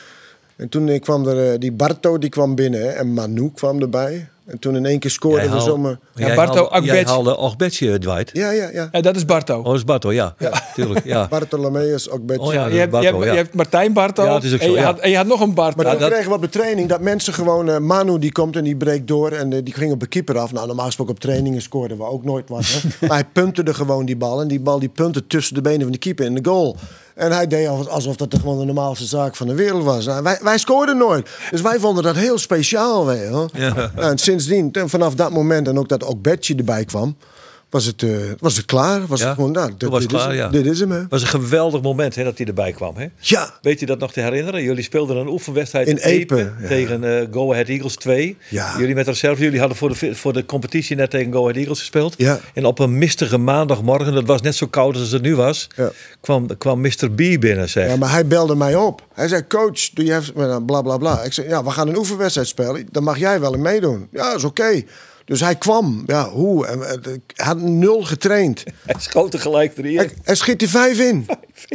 En 0.58 0.68
toen 0.68 0.88
eh, 0.88 1.00
kwam 1.00 1.26
er 1.26 1.52
eh, 1.52 1.58
die 1.58 1.72
Barto 1.72 2.18
die 2.18 2.30
kwam 2.30 2.54
binnen 2.54 2.80
hè, 2.80 2.88
en 2.88 3.12
Manu 3.14 3.50
kwam 3.54 3.80
erbij. 3.80 4.28
En 4.46 4.58
toen 4.58 4.76
in 4.76 4.86
één 4.86 4.98
keer 4.98 5.10
scoorden 5.10 5.44
Jij 5.48 5.54
we 5.54 5.60
zomaar. 5.60 5.98
jij 6.14 6.34
Barto 6.34 6.52
haalde- 6.54 6.70
Jij 6.86 6.90
Agbetje. 6.94 7.06
haalde 7.14 7.36
Ogbetje, 7.36 7.98
Dwight. 7.98 8.30
Ja, 8.32 8.50
ja, 8.50 8.68
ja. 8.72 8.88
Ja, 8.92 9.00
dat 9.00 9.16
is 9.16 9.24
Barto. 9.24 9.58
Oh, 9.58 9.64
dat 9.64 9.74
is 9.74 9.84
Barto, 9.84 10.12
ja. 10.12 10.34
Ja, 10.38 10.62
tuurlijk. 10.74 11.04
Ja. 11.04 11.28
Bartolomeus 11.28 12.10
ook 12.10 12.26
beetje. 12.26 12.42
Oh 12.46 12.52
ja, 12.52 12.66
je, 12.66 12.74
hebt, 12.78 12.84
je, 12.84 12.88
Barto, 13.00 13.08
hebt, 13.12 13.24
ja. 13.24 13.30
je 13.30 13.36
hebt 13.38 13.54
Martijn 13.54 13.92
Barto 13.92 14.24
Ja, 14.24 14.34
het 14.34 14.44
is 14.44 14.52
ook 14.54 14.60
en, 14.60 14.66
zo, 14.66 14.72
je 14.72 14.78
ja. 14.78 14.84
had, 14.84 14.98
en 14.98 15.10
je 15.10 15.16
had 15.16 15.26
nog 15.26 15.40
een 15.40 15.54
Barto. 15.54 15.82
Maar 15.82 15.90
toen 15.90 16.00
dat- 16.00 16.10
kregen 16.10 16.28
we 16.28 16.34
op 16.36 16.42
de 16.42 16.48
training 16.48 16.88
dat 16.88 17.00
mensen 17.00 17.32
gewoon... 17.34 17.68
eh, 17.70 17.78
Manu 17.78 18.18
die 18.18 18.32
komt 18.32 18.56
en 18.56 18.64
die 18.64 18.76
breekt 18.76 19.08
door 19.08 19.30
en 19.30 19.52
eh, 19.52 19.58
die 19.64 19.74
ging 19.74 19.92
op 19.92 20.00
de 20.00 20.06
keeper 20.06 20.38
af. 20.38 20.52
Nou, 20.52 20.66
normaal 20.66 20.86
gesproken 20.86 21.14
op 21.14 21.20
trainingen 21.20 21.62
scoorden 21.62 21.96
we 21.96 22.04
ook 22.04 22.24
nooit 22.24 22.48
wat. 22.48 22.64
Hè. 22.66 22.88
maar 23.06 23.16
hij 23.16 23.26
punterde 23.32 23.74
gewoon 23.74 24.06
die 24.06 24.16
bal. 24.16 24.40
En 24.40 24.48
die 24.48 24.60
bal 24.60 24.78
die 24.78 24.88
puntte 24.88 25.26
tussen 25.26 25.54
de 25.54 25.60
benen 25.62 25.82
van 25.82 25.92
de 25.92 25.98
keeper 25.98 26.24
in 26.26 26.34
de 26.34 26.44
goal. 26.50 26.76
En 27.18 27.32
hij 27.32 27.46
deed 27.46 27.68
alsof- 27.88 28.16
dat 28.16 28.34
gewoon 28.40 28.58
de 28.58 28.64
normaalste 28.64 29.04
zaak 29.04 29.36
van 29.36 29.46
de 29.46 29.54
wereld 29.54 29.84
was. 29.84 30.06
Nou, 30.06 30.22
wij, 30.22 30.38
wij 30.42 30.58
scoorden 30.58 30.96
nooit. 30.96 31.28
Dus 31.50 31.60
wij 31.60 31.78
vonden 31.78 32.02
dat 32.02 32.16
heel 32.16 32.38
speciaal. 32.38 33.12
Je 33.12 33.30
wel. 33.30 33.50
Nou, 33.52 33.90
en 34.10 34.18
sindsdien, 34.18 34.72
en 34.72 34.88
vanaf 34.88 35.14
dat 35.14 35.30
moment 35.30 35.68
en 35.68 35.78
ook 35.78 35.88
dat 35.88 36.04
ook 36.04 36.22
Betje 36.22 36.54
erbij 36.54 36.84
kwam... 36.84 37.16
Was 37.70 37.84
het, 37.84 38.02
eh, 38.02 38.10
was 38.38 38.56
het 38.56 38.66
klaar? 38.66 39.06
Was 39.06 39.20
Ja, 39.20 39.26
het 39.26 39.34
gewoon, 39.34 39.52
nou, 39.52 39.72
dit, 39.78 39.88
was 39.88 40.06
dit 40.06 40.10
het 40.20 40.30
is, 40.30 40.36
ja. 40.36 40.48
dit 40.48 40.66
is 40.66 40.80
hem, 40.80 40.90
hè? 40.90 41.02
was 41.08 41.22
een 41.22 41.28
geweldig 41.28 41.82
moment 41.82 42.14
hè, 42.14 42.24
dat 42.24 42.38
hij 42.38 42.46
erbij 42.46 42.72
kwam. 42.72 42.96
Hè? 42.96 43.06
Ja, 43.18 43.54
Weet 43.62 43.80
je 43.80 43.86
dat 43.86 43.98
nog 43.98 44.12
te 44.12 44.20
herinneren? 44.20 44.62
Jullie 44.62 44.82
speelden 44.82 45.16
een 45.16 45.28
oefenwedstrijd 45.28 45.88
In 45.88 45.96
Epe, 45.96 46.52
ja. 46.60 46.68
tegen 46.68 47.04
eh, 47.20 47.26
Go 47.30 47.52
Ahead 47.52 47.68
Eagles 47.68 47.96
2. 47.96 48.36
Ja. 48.48 48.74
Jullie 48.78 48.94
met 48.94 49.06
reserve, 49.06 49.42
jullie 49.42 49.58
hadden 49.58 49.76
voor 49.76 49.88
de, 49.98 50.14
voor 50.14 50.32
de 50.32 50.44
competitie 50.46 50.96
net 50.96 51.10
tegen 51.10 51.32
Go 51.32 51.40
Ahead 51.42 51.56
Eagles 51.56 51.78
gespeeld. 51.78 52.14
Ja. 52.16 52.40
En 52.54 52.64
op 52.64 52.78
een 52.78 52.98
mistige 52.98 53.38
maandagmorgen, 53.38 54.12
dat 54.14 54.26
was 54.26 54.40
net 54.40 54.54
zo 54.54 54.66
koud 54.66 54.96
als 54.96 55.10
het 55.10 55.22
nu 55.22 55.36
was, 55.36 55.66
Ja. 55.76 55.90
kwam, 56.20 56.56
kwam 56.58 56.80
Mr. 56.80 57.10
B 57.10 57.16
binnen. 57.16 57.68
Zeg. 57.68 57.88
Ja, 57.88 57.96
maar 57.96 58.10
hij 58.10 58.26
belde 58.26 58.54
mij 58.54 58.74
op. 58.74 59.06
Hij 59.14 59.28
zei, 59.28 59.46
coach, 59.46 59.90
doe 59.94 60.04
je 60.04 60.14
even 60.16 60.64
bla 60.64 60.82
bla 60.82 60.96
bla. 60.96 61.22
Ik 61.22 61.32
zei, 61.32 61.48
ja, 61.48 61.64
we 61.64 61.70
gaan 61.70 61.88
een 61.88 61.96
oefenwedstrijd 61.96 62.48
spelen. 62.48 62.86
Dan 62.90 63.02
mag 63.02 63.18
jij 63.18 63.40
wel 63.40 63.54
in 63.54 63.62
meedoen. 63.62 64.08
Ja, 64.12 64.34
is 64.34 64.44
oké. 64.44 64.82
Dus 65.28 65.40
hij 65.40 65.54
kwam. 65.56 66.02
Ja, 66.06 66.28
hoe? 66.28 66.66
En, 66.66 66.82
eh, 66.88 66.96
Hij 67.02 67.46
had 67.46 67.60
nul 67.60 68.02
getraind. 68.02 68.62
Hij 68.86 68.94
schoot 68.98 69.34
er 69.34 69.40
gelijk 69.40 69.78
erin. 69.78 69.96
Hij, 69.96 70.10
hij 70.22 70.34
schiet 70.34 70.62
er 70.62 70.68
vijf 70.82 70.98
in. 70.98 71.26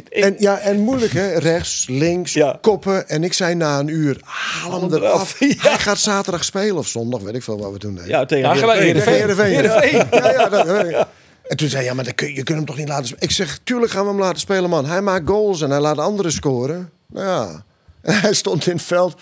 En, 0.10 0.36
ja, 0.38 0.60
en 0.60 0.80
moeilijk, 0.80 1.12
hè? 1.14 1.28
Rechts, 1.38 1.86
links, 1.90 2.34
Ja. 2.34 2.58
koppen. 2.62 3.10
En 3.10 3.24
ik 3.24 3.34
zei 3.34 3.56
na 3.56 3.80
een 3.80 3.88
uur, 3.88 4.18
haal 4.24 4.82
hem 4.82 4.94
eraf. 4.94 5.40
Hij 5.40 5.78
gaat 5.80 5.98
zaterdag 6.00 6.44
spelen 6.44 6.78
of 6.78 6.88
zondag, 6.88 7.22
weet 7.22 7.36
ik 7.36 7.44
veel 7.44 7.58
wat 7.60 7.72
we 7.72 7.78
toen 7.78 7.94
deden. 7.96 8.10
Ja, 8.10 8.26
tegen 8.26 8.70
Heerenveen. 8.80 9.64
Ja, 10.12 10.32
ja, 10.32 10.50
dat, 10.50 11.08
en 11.48 11.58
toen 11.58 11.68
zei 11.68 11.80
hij, 11.82 11.90
ja, 11.90 11.94
maar 11.94 12.04
dan 12.04 12.16
kun, 12.16 12.28
je 12.28 12.36
je 12.36 12.44
kunt 12.44 12.58
hem 12.58 12.68
toch 12.68 12.78
niet 12.78 12.88
laten 12.88 13.06
spelen? 13.06 13.24
Ik 13.24 13.32
zeg, 13.32 13.60
tuurlijk 13.64 13.92
gaan 13.92 14.04
we 14.04 14.10
hem 14.10 14.20
laten 14.20 14.40
spelen, 14.40 14.70
man. 14.70 14.86
Hij 14.86 15.02
maakt 15.02 15.28
goals 15.28 15.62
en 15.62 15.70
hij 15.70 15.80
laat 15.80 15.98
anderen 15.98 16.32
scoren. 16.32 16.90
Nou 17.08 17.28
ja. 17.28 17.64
En 18.02 18.20
hij 18.20 18.34
stond 18.34 18.68
in 18.68 18.74
het 18.76 18.82
veld. 18.86 19.16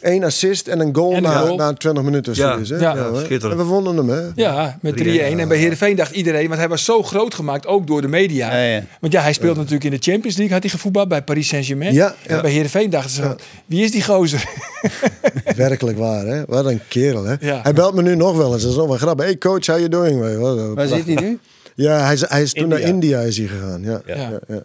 Eén 0.00 0.24
assist 0.24 0.66
en 0.68 0.80
een 0.80 0.94
goal, 0.94 1.14
En 1.14 1.22
na, 1.22 1.38
goal. 1.38 1.56
na 1.56 1.72
20 1.72 2.02
minuten. 2.04 2.32
Ja, 2.36 2.52
zoiets, 2.52 2.70
hè? 2.70 2.76
ja, 2.76 3.14
schitterend. 3.14 3.42
En 3.42 3.56
we 3.56 3.64
wonnen 3.72 3.96
hem, 3.96 4.08
hè? 4.08 4.20
Ja, 4.34 4.78
met 4.82 4.94
3-1. 4.96 4.96
3-1, 4.98 5.38
En 5.38 5.48
bij 5.48 5.58
Heerenveen 5.58 5.96
dacht 5.96 6.10
iedereen, 6.14 6.46
want 6.48 6.58
hij 6.60 6.68
was 6.68 6.84
zo 6.84 7.02
groot 7.02 7.34
gemaakt, 7.34 7.66
ook 7.66 7.86
door 7.86 8.00
de 8.00 8.08
media. 8.08 8.56
Ja, 8.56 8.62
ja. 8.74 8.82
Want 9.00 9.12
ja, 9.12 9.22
hij 9.22 9.32
speelde 9.32 9.56
natuurlijk 9.56 9.84
in 9.84 9.90
de 9.90 10.10
Champions 10.10 10.36
League, 10.36 10.54
had 10.54 10.62
hij 10.62 10.72
gevoetbald 10.72 11.08
bij 11.08 11.22
Paris 11.22 11.48
Saint-Germain. 11.48 11.92
Ja, 11.94 12.14
En 12.26 12.42
bij 12.42 12.50
Heerenveen 12.50 12.90
dachten 12.90 13.10
ze, 13.10 13.36
wie 13.66 13.84
is 13.84 13.90
die 13.90 14.02
gozer? 14.04 14.44
Werkelijk 15.56 15.98
waar, 15.98 16.26
hè? 16.26 16.42
Wat 16.46 16.64
een 16.66 16.80
kerel, 16.88 17.24
hè? 17.24 17.34
Ja. 17.40 17.60
Hij 17.62 17.72
belt 17.72 17.94
me 17.94 18.02
nu 18.02 18.16
nog 18.16 18.36
wel 18.36 18.52
eens. 18.52 18.62
Dat 18.62 18.70
is 18.70 18.76
nog 18.76 18.86
wel 18.88 18.96
grappig. 18.96 19.24
Hey 19.24 19.38
coach, 19.38 19.66
how 19.66 19.76
you 19.76 19.88
doing? 19.88 20.74
Waar 20.74 20.86
zit 20.86 21.06
hij 21.06 21.14
nu? 21.14 21.38
Ja, 21.74 22.04
hij 22.04 22.12
is, 22.12 22.28
hij 22.28 22.42
is 22.42 22.52
toen 22.52 22.62
India. 22.62 22.78
naar 22.78 22.88
India 22.88 23.20
is 23.20 23.36
hij 23.38 23.46
gegaan. 23.46 23.82
Ja. 23.82 24.00
Ja. 24.06 24.14
Ja. 24.16 24.38
Ja, 24.48 24.62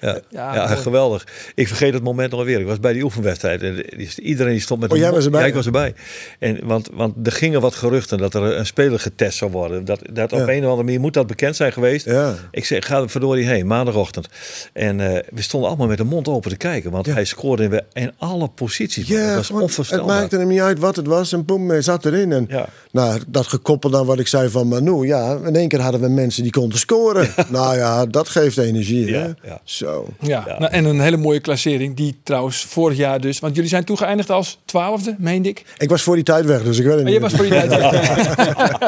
ja, 0.00 0.20
Ja, 0.30 0.66
geweldig. 0.66 1.26
Ik 1.54 1.68
vergeet 1.68 1.92
het 1.94 2.02
moment 2.02 2.30
nog 2.30 2.44
weer. 2.44 2.60
Ik 2.60 2.66
was 2.66 2.80
bij 2.80 2.92
die 2.92 3.02
oefenwedstrijd. 3.02 3.62
En 3.62 3.84
iedereen 4.20 4.52
die 4.52 4.60
stond 4.60 4.80
met 4.80 4.90
Oh, 4.90 4.96
een 4.96 5.02
jij 5.02 5.12
was 5.12 5.24
erbij? 5.24 5.40
Ja, 5.40 5.46
ik 5.46 5.54
was 5.54 5.66
erbij. 5.66 5.94
En, 6.38 6.58
want, 6.66 6.88
want 6.92 7.14
er 7.26 7.32
gingen 7.32 7.60
wat 7.60 7.74
geruchten 7.74 8.18
dat 8.18 8.34
er 8.34 8.42
een 8.42 8.66
speler 8.66 9.00
getest 9.00 9.38
zou 9.38 9.50
worden. 9.50 9.84
Dat, 9.84 10.00
dat 10.12 10.32
op 10.32 10.38
Ja. 10.38 10.44
een 10.48 10.58
of 10.58 10.64
andere 10.64 10.82
manier 10.82 11.00
moet 11.00 11.14
dat 11.14 11.26
bekend 11.26 11.56
zijn 11.56 11.72
geweest. 11.72 12.04
Ja. 12.06 12.34
Ik 12.50 12.64
zeg, 12.64 12.86
ga 12.86 13.00
er 13.00 13.10
verdorie 13.10 13.46
heen, 13.46 13.66
maandagochtend. 13.66 14.28
En 14.72 15.00
eh, 15.00 15.22
we 15.34 15.42
stonden 15.42 15.68
allemaal 15.68 15.86
met 15.88 15.98
de 15.98 16.04
mond 16.04 16.28
open 16.28 16.50
te 16.50 16.56
kijken. 16.56 16.90
Want 16.90 17.06
hij 17.06 17.24
scoorde 17.24 17.62
in, 17.64 17.82
in 17.92 18.12
alle 18.18 18.48
posities. 18.48 19.06
Ja, 19.08 19.34
dat 19.34 19.48
was 19.48 19.76
het 19.90 20.06
maakte 20.06 20.36
hem 20.38 20.48
niet 20.48 20.60
uit 20.60 20.78
wat 20.78 20.96
het 20.96 21.06
was 21.06 21.32
en 21.32 21.44
boem, 21.44 21.68
hij 21.68 21.82
zat 21.82 22.04
erin. 22.04 22.32
En 22.32 22.46
Ja. 22.48 22.68
nou, 22.92 23.20
dat 23.26 23.46
gekoppeld 23.46 23.94
aan 23.94 24.06
wat 24.06 24.18
ik 24.18 24.26
zei 24.28 24.48
van 24.50 24.68
Manu. 24.68 25.06
Ja, 25.06 25.38
in 25.44 25.56
één 25.56 25.68
keer 25.68 25.80
hadden 25.80 26.00
we 26.00 26.08
mensen 26.08 26.42
die 26.42 26.52
konden 26.52 26.78
scoren. 26.78 27.28
nou 27.48 27.76
ja, 27.76 28.06
dat 28.06 28.28
geeft 28.28 28.58
energie. 28.58 29.14
Hè? 29.14 29.30
Ja, 29.86 29.92
ja. 29.92 29.92
Zo. 29.92 30.06
Ja, 30.20 30.44
Ja. 30.46 30.58
Nou, 30.58 30.72
en 30.72 30.84
een 30.84 31.00
hele 31.00 31.16
mooie 31.16 31.40
klassering, 31.40 31.96
die 31.96 32.20
trouwens 32.22 32.64
vorig 32.64 32.96
jaar 32.96 33.20
dus. 33.20 33.38
Want 33.38 33.54
jullie 33.54 33.70
zijn 33.70 33.84
toen 33.84 33.98
geëindigd 33.98 34.30
als 34.30 34.58
twaalfde, 34.64 35.14
meende 35.18 35.48
ik. 35.48 35.64
Ik 35.78 35.88
was 35.88 36.02
voor 36.02 36.14
die 36.14 36.24
tijd 36.24 36.44
weg, 36.44 36.62
dus 36.62 36.78
ik 36.78 36.84
weet 36.84 36.94
het 36.94 37.02
Maar 37.02 37.12
niet. 37.12 37.22
je 37.22 37.28
was 37.28 37.32
voor 37.32 37.44
die 37.44 37.68
tijd. 37.68 37.74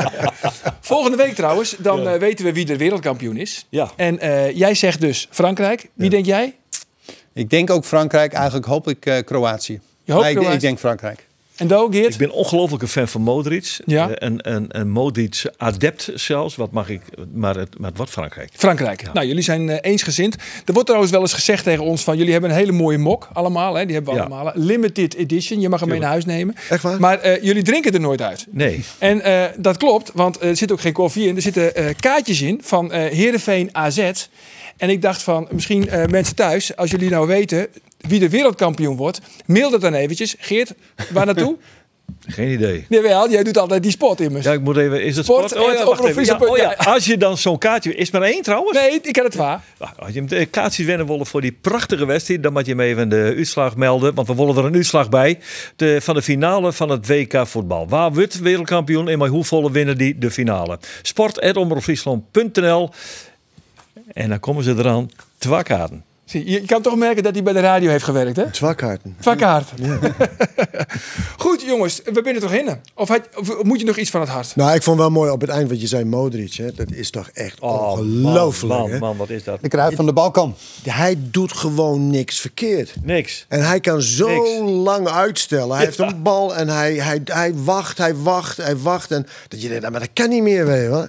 Volgende 0.81 1.17
week 1.17 1.35
trouwens, 1.35 1.77
dan 1.79 2.09
eh, 2.09 2.19
weten 2.19 2.45
we 2.45 2.53
wie 2.53 2.65
de 2.65 2.77
wereldkampioen 2.77 3.37
is. 3.37 3.67
Ja. 3.69 3.91
En 3.97 4.19
eh, 4.19 4.57
jij 4.57 4.75
zegt 4.75 5.01
dus 5.01 5.29
Frankrijk. 5.31 5.89
Wie 5.95 6.11
denk 6.11 6.27
jij? 6.27 6.55
Ik 7.33 7.51
denk 7.51 7.71
ook 7.71 7.85
Frankrijk. 7.85 8.33
Eigenlijk 8.33 8.67
hoop 8.67 8.89
ik 8.89 9.07
eh, 9.07 9.25
Kroatië. 9.25 9.81
Je 10.05 10.13
hoopt 10.13 10.27
ik, 10.27 10.35
Kroatië? 10.35 10.55
ik 10.55 10.61
denk 10.61 10.79
Frankrijk. 10.79 11.27
En 11.59 11.67
Do, 11.67 11.89
Geert? 11.91 12.13
Ik 12.13 12.19
ben 12.19 12.31
ongelooflijk 12.31 12.83
een 12.83 12.89
fan 12.89 13.09
van 13.09 13.21
Modric. 13.21 13.77
Ja. 13.85 14.09
Eh, 14.11 14.29
Een, 14.29 14.39
een, 14.53 14.65
een 14.69 14.91
Modric 14.91 15.43
adept 15.57 16.11
zelfs. 16.15 16.57
Wat 16.57 16.71
mag 16.73 16.89
ik? 16.89 17.01
Maar 17.35 17.57
het, 17.57 17.79
maar 17.79 17.91
wat 17.95 18.11
Frankrijk? 18.11 18.51
Frankrijk. 18.53 19.13
Nou, 19.13 19.27
jullie 19.27 19.43
zijn 19.43 19.69
eh, 19.71 19.91
eensgezind. 19.91 20.35
Er 20.65 20.73
wordt 20.73 20.85
trouwens 20.87 21.13
wel 21.13 21.21
eens 21.21 21.33
gezegd 21.33 21.65
tegen 21.65 21.85
ons 21.85 22.03
van... 22.05 22.17
jullie 22.17 22.33
hebben 22.33 22.51
een 22.51 22.57
hele 22.57 22.73
mooie 22.73 22.99
mok, 22.99 23.29
allemaal. 23.33 23.75
Hè? 23.75 23.85
Die 23.85 23.95
hebben 23.95 24.13
we 24.15 24.19
Ja. 24.21 24.27
allemaal. 24.27 24.53
Limited 24.55 25.15
edition. 25.15 25.61
Je 25.61 25.69
mag 25.69 25.81
hem 25.81 25.89
mee 25.89 25.99
naar 26.01 26.09
huis 26.11 26.25
nemen. 26.25 26.55
Echt 26.71 26.83
waar? 26.83 27.01
Maar 27.01 27.19
eh, 27.21 27.43
jullie 27.43 27.63
drinken 27.63 27.93
er 27.93 28.01
nooit 28.01 28.23
uit. 28.23 28.47
Nee. 28.51 28.85
En 28.99 29.21
eh, 29.21 29.45
dat 29.57 29.77
klopt, 29.77 30.11
want 30.15 30.43
er 30.43 30.57
zit 30.57 30.73
ook 30.73 30.81
geen 30.81 30.93
koffie 30.93 31.29
in. 31.29 31.37
Er 31.37 31.43
zitten 31.43 31.75
eh, 31.75 31.85
kaartjes 32.01 32.41
in 32.41 32.61
van 32.65 32.93
eh 32.93 33.13
Heerenveen 33.13 33.69
AZ. 33.73 34.11
En 34.77 34.91
ik 34.91 35.03
dacht 35.03 35.23
van, 35.23 35.49
misschien 35.51 35.89
eh, 35.89 36.07
mensen 36.07 36.35
thuis... 36.37 36.77
als 36.77 36.91
jullie 36.91 37.11
nou 37.11 37.27
weten 37.27 37.67
wie 37.99 38.21
de 38.21 38.29
wereldkampioen 38.29 38.97
wordt... 38.97 39.21
mail 39.47 39.71
dat 39.71 39.81
dan 39.81 39.95
eventjes. 39.95 40.35
Geert, 40.39 40.75
waar 41.11 41.27
naartoe? 41.27 41.57
Geen 42.27 42.51
idee. 42.51 42.87
Jawel, 42.89 43.31
jij 43.31 43.43
doet 43.43 43.59
altijd 43.59 43.83
die 43.83 43.91
spot 43.91 44.21
immers. 44.21 44.45
Ja, 44.45 44.53
ik 44.53 44.61
moet 44.61 44.77
even. 44.77 45.03
Is 45.03 45.17
het 45.17 45.25
Sport, 45.25 45.51
sport? 45.51 45.67
Oh 45.67 45.73
ja, 45.73 45.85
wacht 45.85 46.05
even. 46.05 46.25
Ja, 46.25 46.37
oh 46.37 46.57
ja, 46.57 46.73
als 46.73 47.05
je 47.05 47.17
dan 47.17 47.39
zo'n 47.39 47.59
kaartje. 47.59 47.95
Is 47.95 48.11
maar 48.11 48.23
één 48.23 48.43
trouwens? 48.43 48.79
Nee, 48.79 49.01
ik 49.03 49.13
ken 49.13 49.25
het 49.25 49.35
waar. 49.35 49.63
Als 49.97 50.13
je 50.13 50.25
een 50.27 50.51
kaartje 50.51 50.85
winnen 50.85 51.07
willen 51.07 51.27
voor 51.27 51.41
die 51.41 51.53
prachtige 51.53 52.07
wedstrijd, 52.07 52.43
dan 52.43 52.53
moet 52.53 52.67
je 52.67 52.71
hem 52.71 52.81
even 52.81 53.09
de 53.09 53.35
uitslag 53.37 53.77
melden. 53.77 54.15
Want 54.15 54.29
we 54.29 54.35
willen 54.35 54.57
er 54.57 54.65
een 54.65 54.75
uitslag 54.75 55.09
bij. 55.09 55.39
De, 55.77 56.01
van 56.01 56.15
de 56.15 56.23
finale 56.23 56.73
van 56.73 56.89
het 56.89 57.07
WK 57.07 57.47
voetbal. 57.47 57.89
Waar 57.89 58.13
wordt 58.13 58.39
wereldkampioen 58.39 59.09
en 59.09 59.19
maar 59.19 59.29
hoeveel 59.29 59.71
winnen 59.71 59.99
die 59.99 60.19
de 60.19 60.31
finale? 60.31 60.79
Sport.omroepfriesland.nl 61.03 62.91
En 64.13 64.29
dan 64.29 64.41
komen 64.41 64.65
ze 64.65 64.75
eraan. 64.79 65.11
Twee 65.39 65.63
kaarten. 65.63 66.05
Zie, 66.29 66.45
je, 66.45 66.61
je 66.61 66.67
kan 66.67 66.83
toch 66.83 66.97
merken 66.97 67.23
dat 67.23 67.35
hij 67.35 67.43
bij 67.43 67.53
de 67.53 67.61
radio 67.61 67.91
heeft 67.91 68.05
gewerkt, 68.05 68.37
hè? 68.37 68.45
Zwakkaarten. 68.53 69.17
Vakkaart. 69.21 69.69
Goed, 71.37 71.63
jongens, 71.63 72.01
we 72.05 72.23
binnen 72.23 72.43
toch 72.43 72.53
in? 72.53 72.69
Of, 72.95 73.09
had- 73.09 73.29
of 73.37 73.63
moet 73.63 73.81
je 73.81 73.87
nog 73.87 73.97
iets 73.97 74.11
van 74.11 74.21
het 74.21 74.31
hart? 74.31 74.57
Nou, 74.57 74.75
ik 74.75 74.83
vond 74.83 74.99
wel 74.99 75.11
mooi 75.11 75.31
op 75.31 75.41
het 75.41 75.51
eind 75.51 75.69
wat 75.69 75.81
je 75.81 75.87
zei, 75.87 76.05
Modric. 76.05 76.55
Hè? 76.55 76.73
Dat 76.73 76.91
is 76.91 77.11
toch 77.11 77.29
echt 77.33 77.61
ongelooflijk. 77.61 78.73
Oh, 78.75 78.81
man, 78.81 78.91
hè? 78.91 78.99
man, 78.99 79.17
wat 79.17 79.31
is 79.31 79.45
dat? 79.45 79.59
De 79.63 79.69
kruid 79.69 79.95
van 79.95 80.07
de 80.07 80.13
balkan. 80.13 80.55
Hij 80.83 81.17
doet 81.19 81.53
gewoon 81.53 82.11
niks 82.11 82.41
verkeerd. 82.41 82.95
Niks. 83.03 83.45
En 83.49 83.67
hij 83.67 83.81
kan 83.81 84.03
zo 84.03 84.29
Niks. 84.29 84.71
lang 84.85 85.09
uitstellen. 85.09 85.77
Hij 85.77 85.85
heeft 85.85 85.99
een 85.99 86.23
bal 86.23 86.55
en 86.57 86.69
hij, 86.69 86.95
hij, 86.95 87.21
hij 87.25 87.55
wacht, 87.55 87.99
hij 87.99 88.15
wacht, 88.15 88.57
hij 88.57 88.77
wacht. 88.77 89.11
En 89.11 89.27
dat 89.49 89.61
je 89.63 89.67
denkt, 89.67 89.81
nou, 89.81 89.93
maar 89.93 90.01
dat 90.03 90.11
kan 90.13 90.29
niet 90.29 90.43
meer. 90.43 90.67
Weet 90.67 90.83
je 90.83 90.89
wel. 90.89 91.07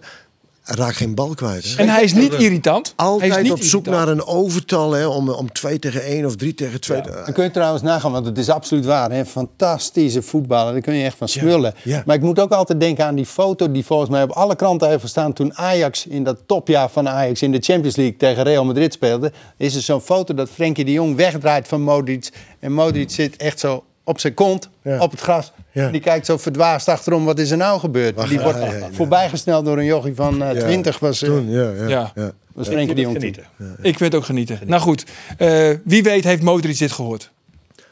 Hij 0.69 0.77
raakt 0.77 0.95
geen 0.97 1.15
bal 1.15 1.33
kwijt. 1.33 1.63
Hè? 1.75 1.83
En 1.83 1.89
hij 1.89 2.03
is 2.03 2.13
niet 2.13 2.33
irritant. 2.33 2.93
hij 2.95 3.05
is 3.05 3.11
Altijd 3.11 3.41
niet 3.43 3.51
op 3.51 3.61
zoek 3.61 3.85
irritant. 3.85 4.05
naar 4.05 4.15
een 4.15 4.25
overtal 4.25 4.91
hè, 4.91 5.07
om, 5.07 5.29
om 5.29 5.51
2 5.51 5.79
tegen 5.79 6.03
1 6.03 6.25
of 6.25 6.35
3 6.35 6.53
tegen 6.53 6.81
2. 6.81 7.01
Dan 7.01 7.33
kun 7.33 7.43
je 7.43 7.51
trouwens 7.51 7.83
nagaan, 7.83 8.11
want 8.11 8.25
het 8.25 8.37
is 8.37 8.49
absoluut 8.49 8.85
waar. 8.85 9.11
Hè? 9.11 9.25
Fantastische 9.25 10.21
voetballer, 10.21 10.73
daar 10.73 10.81
kun 10.81 10.93
je 10.93 11.03
echt 11.05 11.17
van 11.17 11.27
smullen. 11.27 11.73
ja. 11.83 12.03
Maar 12.05 12.15
ik 12.15 12.21
moet 12.21 12.39
ook 12.39 12.51
altijd 12.51 12.79
denken 12.79 13.05
aan 13.05 13.15
die 13.15 13.25
foto 13.25 13.71
die 13.71 13.85
volgens 13.85 14.09
mij 14.09 14.23
op 14.23 14.31
alle 14.31 14.55
kranten 14.55 14.89
heeft 14.89 15.01
gestaan... 15.01 15.33
toen 15.33 15.55
Ajax 15.57 16.07
in 16.07 16.23
dat 16.23 16.37
topjaar 16.45 16.89
van 16.89 17.09
Ajax 17.09 17.41
in 17.41 17.51
de 17.51 17.59
Champions 17.61 17.95
League 17.95 18.17
tegen 18.17 18.43
Real 18.43 18.65
Madrid 18.65 18.93
speelde. 18.93 19.31
Is 19.57 19.75
er 19.75 19.81
zo'n 19.81 20.01
foto 20.01 20.33
dat 20.33 20.49
Frenkie 20.49 20.85
de 20.85 20.91
Jong 20.91 21.15
wegdraait 21.15 21.67
van 21.67 21.81
Modric. 21.81 22.29
En 22.59 22.73
Modric 22.73 23.09
zit 23.09 23.35
echt 23.37 23.59
zo 23.59 23.83
op 24.09 24.19
zijn 24.19 24.33
kont, 24.33 24.69
Ja. 24.83 24.99
op 24.99 25.11
het 25.11 25.19
gras. 25.19 25.51
Ja. 25.71 25.89
Die 25.89 26.01
kijkt 26.01 26.25
zo 26.25 26.37
verdwaasd 26.37 26.87
achterom, 26.87 27.25
wat 27.25 27.39
is 27.39 27.51
er 27.51 27.57
nou 27.57 27.79
gebeurd? 27.79 28.15
Wacht, 28.15 28.29
die 28.29 28.37
ja, 28.37 28.43
wordt 28.43 28.59
ja, 28.59 28.73
ja. 28.73 28.87
voorbijgesneld 28.91 29.65
door 29.65 29.77
een 29.77 29.85
jochie 29.85 30.15
van 30.15 30.43
eh, 30.43 30.53
Ja. 30.53 30.61
20 30.61 30.99
was, 30.99 31.21
eh, 31.21 31.29
Toen, 31.29 31.49
ja, 31.49 31.71
ja, 31.77 31.87
Ja. 31.87 32.11
ja. 32.15 32.31
was 32.53 32.67
Frenkie 32.67 32.95
de 32.95 33.01
Jong. 33.01 33.19
toen. 33.19 33.33
Genieten. 33.33 33.77
Ik 33.81 33.97
weet 33.99 34.15
ook 34.15 34.25
genieten. 34.25 34.59
Nou 34.65 34.81
goed, 34.81 35.05
eh, 35.37 35.69
wie 35.83 36.03
weet 36.03 36.23
heeft 36.23 36.41
Modric 36.41 36.77
dit 36.77 36.91
gehoord. 36.91 37.31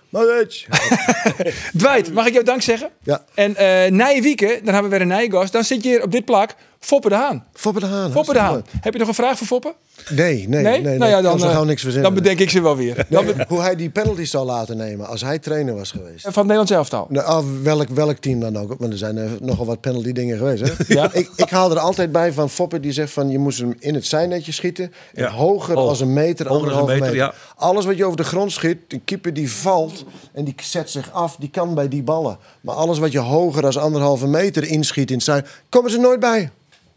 Modric. 0.09 0.67
Dwight, 1.77 2.13
mag 2.13 2.25
ik 2.27 2.33
jou 2.33 2.45
dank 2.45 2.61
zeggen? 2.61 2.89
Ja. 3.03 3.23
En 3.33 3.55
eh 3.55 3.91
Nije 3.91 4.21
Wieken, 4.21 4.47
dan 4.65 4.73
hebben 4.73 4.83
we 4.83 4.89
weer 4.89 5.01
een 5.01 5.07
Nijgast. 5.07 5.53
Dan 5.53 5.63
zit 5.63 5.83
je 5.83 5.89
hier 5.89 6.03
op 6.03 6.11
dit 6.11 6.25
plak. 6.25 6.55
Foppe 6.79 7.09
de 7.09 7.15
Haan. 7.15 7.43
Foppe 7.53 7.79
de 7.79 7.85
Haan. 7.85 8.11
Foppe 8.11 8.33
de 8.33 8.39
Haan. 8.39 8.65
Heb 8.81 8.93
je 8.93 8.99
nog 8.99 9.07
een 9.07 9.13
vraag 9.13 9.37
voor 9.37 9.47
Foppe? 9.47 9.73
Nee, 10.09 10.47
nee, 10.47 10.63
nee. 10.63 10.81
nee, 10.81 10.97
Nou 10.97 11.11
ja, 11.11 11.21
dan, 11.21 11.43
eh, 11.43 11.61
niks 11.61 11.81
verzinnen. 11.81 12.11
dan 12.13 12.21
bedenk 12.23 12.39
ik 12.39 12.49
ze 12.49 12.61
wel 12.61 12.75
weer. 12.75 13.05
Dan 13.09 13.25
Nee, 13.25 13.33
hoe 13.47 13.61
hij 13.61 13.75
die 13.75 13.89
penalties 13.89 14.31
zou 14.31 14.45
laten 14.45 14.77
nemen 14.77 15.07
als 15.07 15.21
hij 15.21 15.39
trainer 15.39 15.75
was 15.75 15.91
geweest. 15.91 16.21
van 16.21 16.31
het 16.33 16.35
Nederlands 16.35 16.71
elftal. 16.71 17.05
Nou, 17.09 17.25
ah, 17.25 17.45
welk, 17.63 17.87
welk 17.89 18.17
team 18.17 18.39
dan 18.39 18.57
ook. 18.57 18.75
Want 18.79 18.91
er 18.91 18.97
zijn 18.97 19.17
er 19.17 19.29
nogal 19.41 19.65
wat 19.65 19.81
penalty 19.81 20.11
dingen 20.11 20.37
geweest. 20.37 20.63
Hè? 20.67 20.83
Ja. 20.93 21.09
ik, 21.21 21.29
ik 21.35 21.49
haal 21.49 21.71
er 21.71 21.79
altijd 21.79 22.11
bij 22.11 22.31
van 22.33 22.49
Foppe 22.49 22.79
die 22.79 22.91
zegt 22.91 23.11
van 23.13 23.29
je 23.29 23.37
moest 23.39 23.59
hem 23.59 23.75
in 23.79 23.93
het 23.93 24.05
zijnetje 24.05 24.51
schieten. 24.51 24.91
En 25.13 25.23
Ja. 25.23 25.29
hoger 25.31 25.75
Hoog. 25.75 25.89
als 25.89 25.99
een 25.99 26.13
meter, 26.13 26.45
een 26.45 26.51
anderhalve 26.51 26.93
meter. 26.93 27.07
meter, 27.11 27.35
Alles 27.55 27.85
wat 27.85 27.97
je 27.97 28.05
over 28.05 28.17
de 28.17 28.23
grond 28.23 28.51
schiet, 28.51 28.77
de 28.87 28.99
keeper 28.99 29.33
die 29.33 29.51
valt 29.51 30.03
en 30.33 30.43
die 30.45 30.55
zet 30.63 30.89
zich 30.89 31.11
af, 31.11 31.35
die 31.35 31.49
kan 31.49 31.73
bij 31.73 31.87
die 31.87 32.03
ballen. 32.03 32.37
Maar 32.61 32.75
alles 32.75 32.99
wat 32.99 33.11
je 33.11 33.19
hoger 33.19 33.65
als 33.65 33.77
anderhalve 33.77 34.27
meter 34.27 34.63
inschiet 34.67 35.09
in 35.09 35.15
het 35.15 35.25
zij, 35.25 35.43
komen 35.69 35.91
ze 35.91 35.97
nooit 35.97 36.19
bij. 36.19 36.49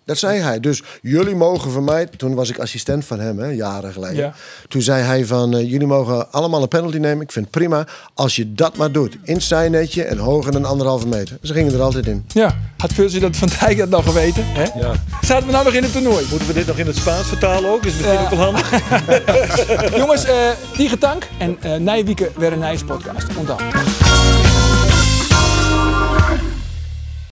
Dat 0.04 0.18
zei 0.18 0.40
hij. 0.40 0.60
Dus 0.60 0.82
jullie 1.02 1.34
mogen 1.34 1.70
van 1.70 1.84
mij... 1.84 2.06
Toen 2.16 2.34
was 2.34 2.50
ik 2.50 2.58
assistent 2.58 3.04
van 3.04 3.20
hem, 3.20 3.38
hè, 3.38 3.46
jaren 3.46 3.92
geleden. 3.92 4.16
Ja. 4.16 4.34
Toen 4.68 4.82
zei 4.82 5.02
hij 5.02 5.24
van... 5.26 5.54
eh, 5.56 5.70
jullie 5.70 5.86
mogen 5.86 6.32
allemaal 6.32 6.62
een 6.62 6.68
penalty 6.68 6.96
nemen. 6.98 7.22
Ik 7.22 7.32
vind 7.32 7.44
het 7.44 7.54
prima 7.54 7.86
als 8.14 8.36
je 8.36 8.54
dat 8.54 8.76
maar 8.76 8.92
doet. 8.92 9.16
In 9.22 9.34
het 9.34 9.42
zijnetje 9.42 10.04
en 10.04 10.18
hoger 10.18 10.52
dan 10.52 10.64
anderhalve 10.64 11.06
meter. 11.06 11.36
Ze 11.42 11.52
gingen 11.52 11.72
er 11.74 11.80
altijd 11.82 12.06
in. 12.06 12.24
Ja, 12.28 12.56
had 12.76 12.92
Vultje 12.92 13.20
dat 13.20 13.36
Van 13.36 13.48
Dijk 13.60 13.78
dat 13.78 13.88
nog 13.88 14.04
geweten? 14.04 14.42
Hè? 14.46 14.62
Ja. 14.80 14.92
Zaten 15.20 15.46
we 15.46 15.52
nou 15.52 15.64
nog 15.64 15.74
in 15.74 15.82
het 15.82 15.92
toernooi? 15.92 16.26
Moeten 16.30 16.48
we 16.48 16.54
dit 16.54 16.66
nog 16.66 16.76
in 16.78 16.86
het 16.86 16.96
Spaans 16.96 17.26
vertalen 17.26 17.70
ook? 17.70 17.84
Is 17.84 17.92
misschien 17.94 18.12
Ja. 18.12 18.22
ook 18.22 18.30
wel 18.30 18.38
handig. 18.38 18.70
Jongens, 20.00 20.24
eh 20.24 20.34
die 20.76 20.88
getank. 20.88 21.26
En 21.38 21.56
eh 21.60 21.74
Nijwieke 21.76 22.30
weer 22.36 22.52
een 22.52 22.58
Nijs 22.58 22.84
podcast. 22.84 23.26
Onthoud. 23.36 23.62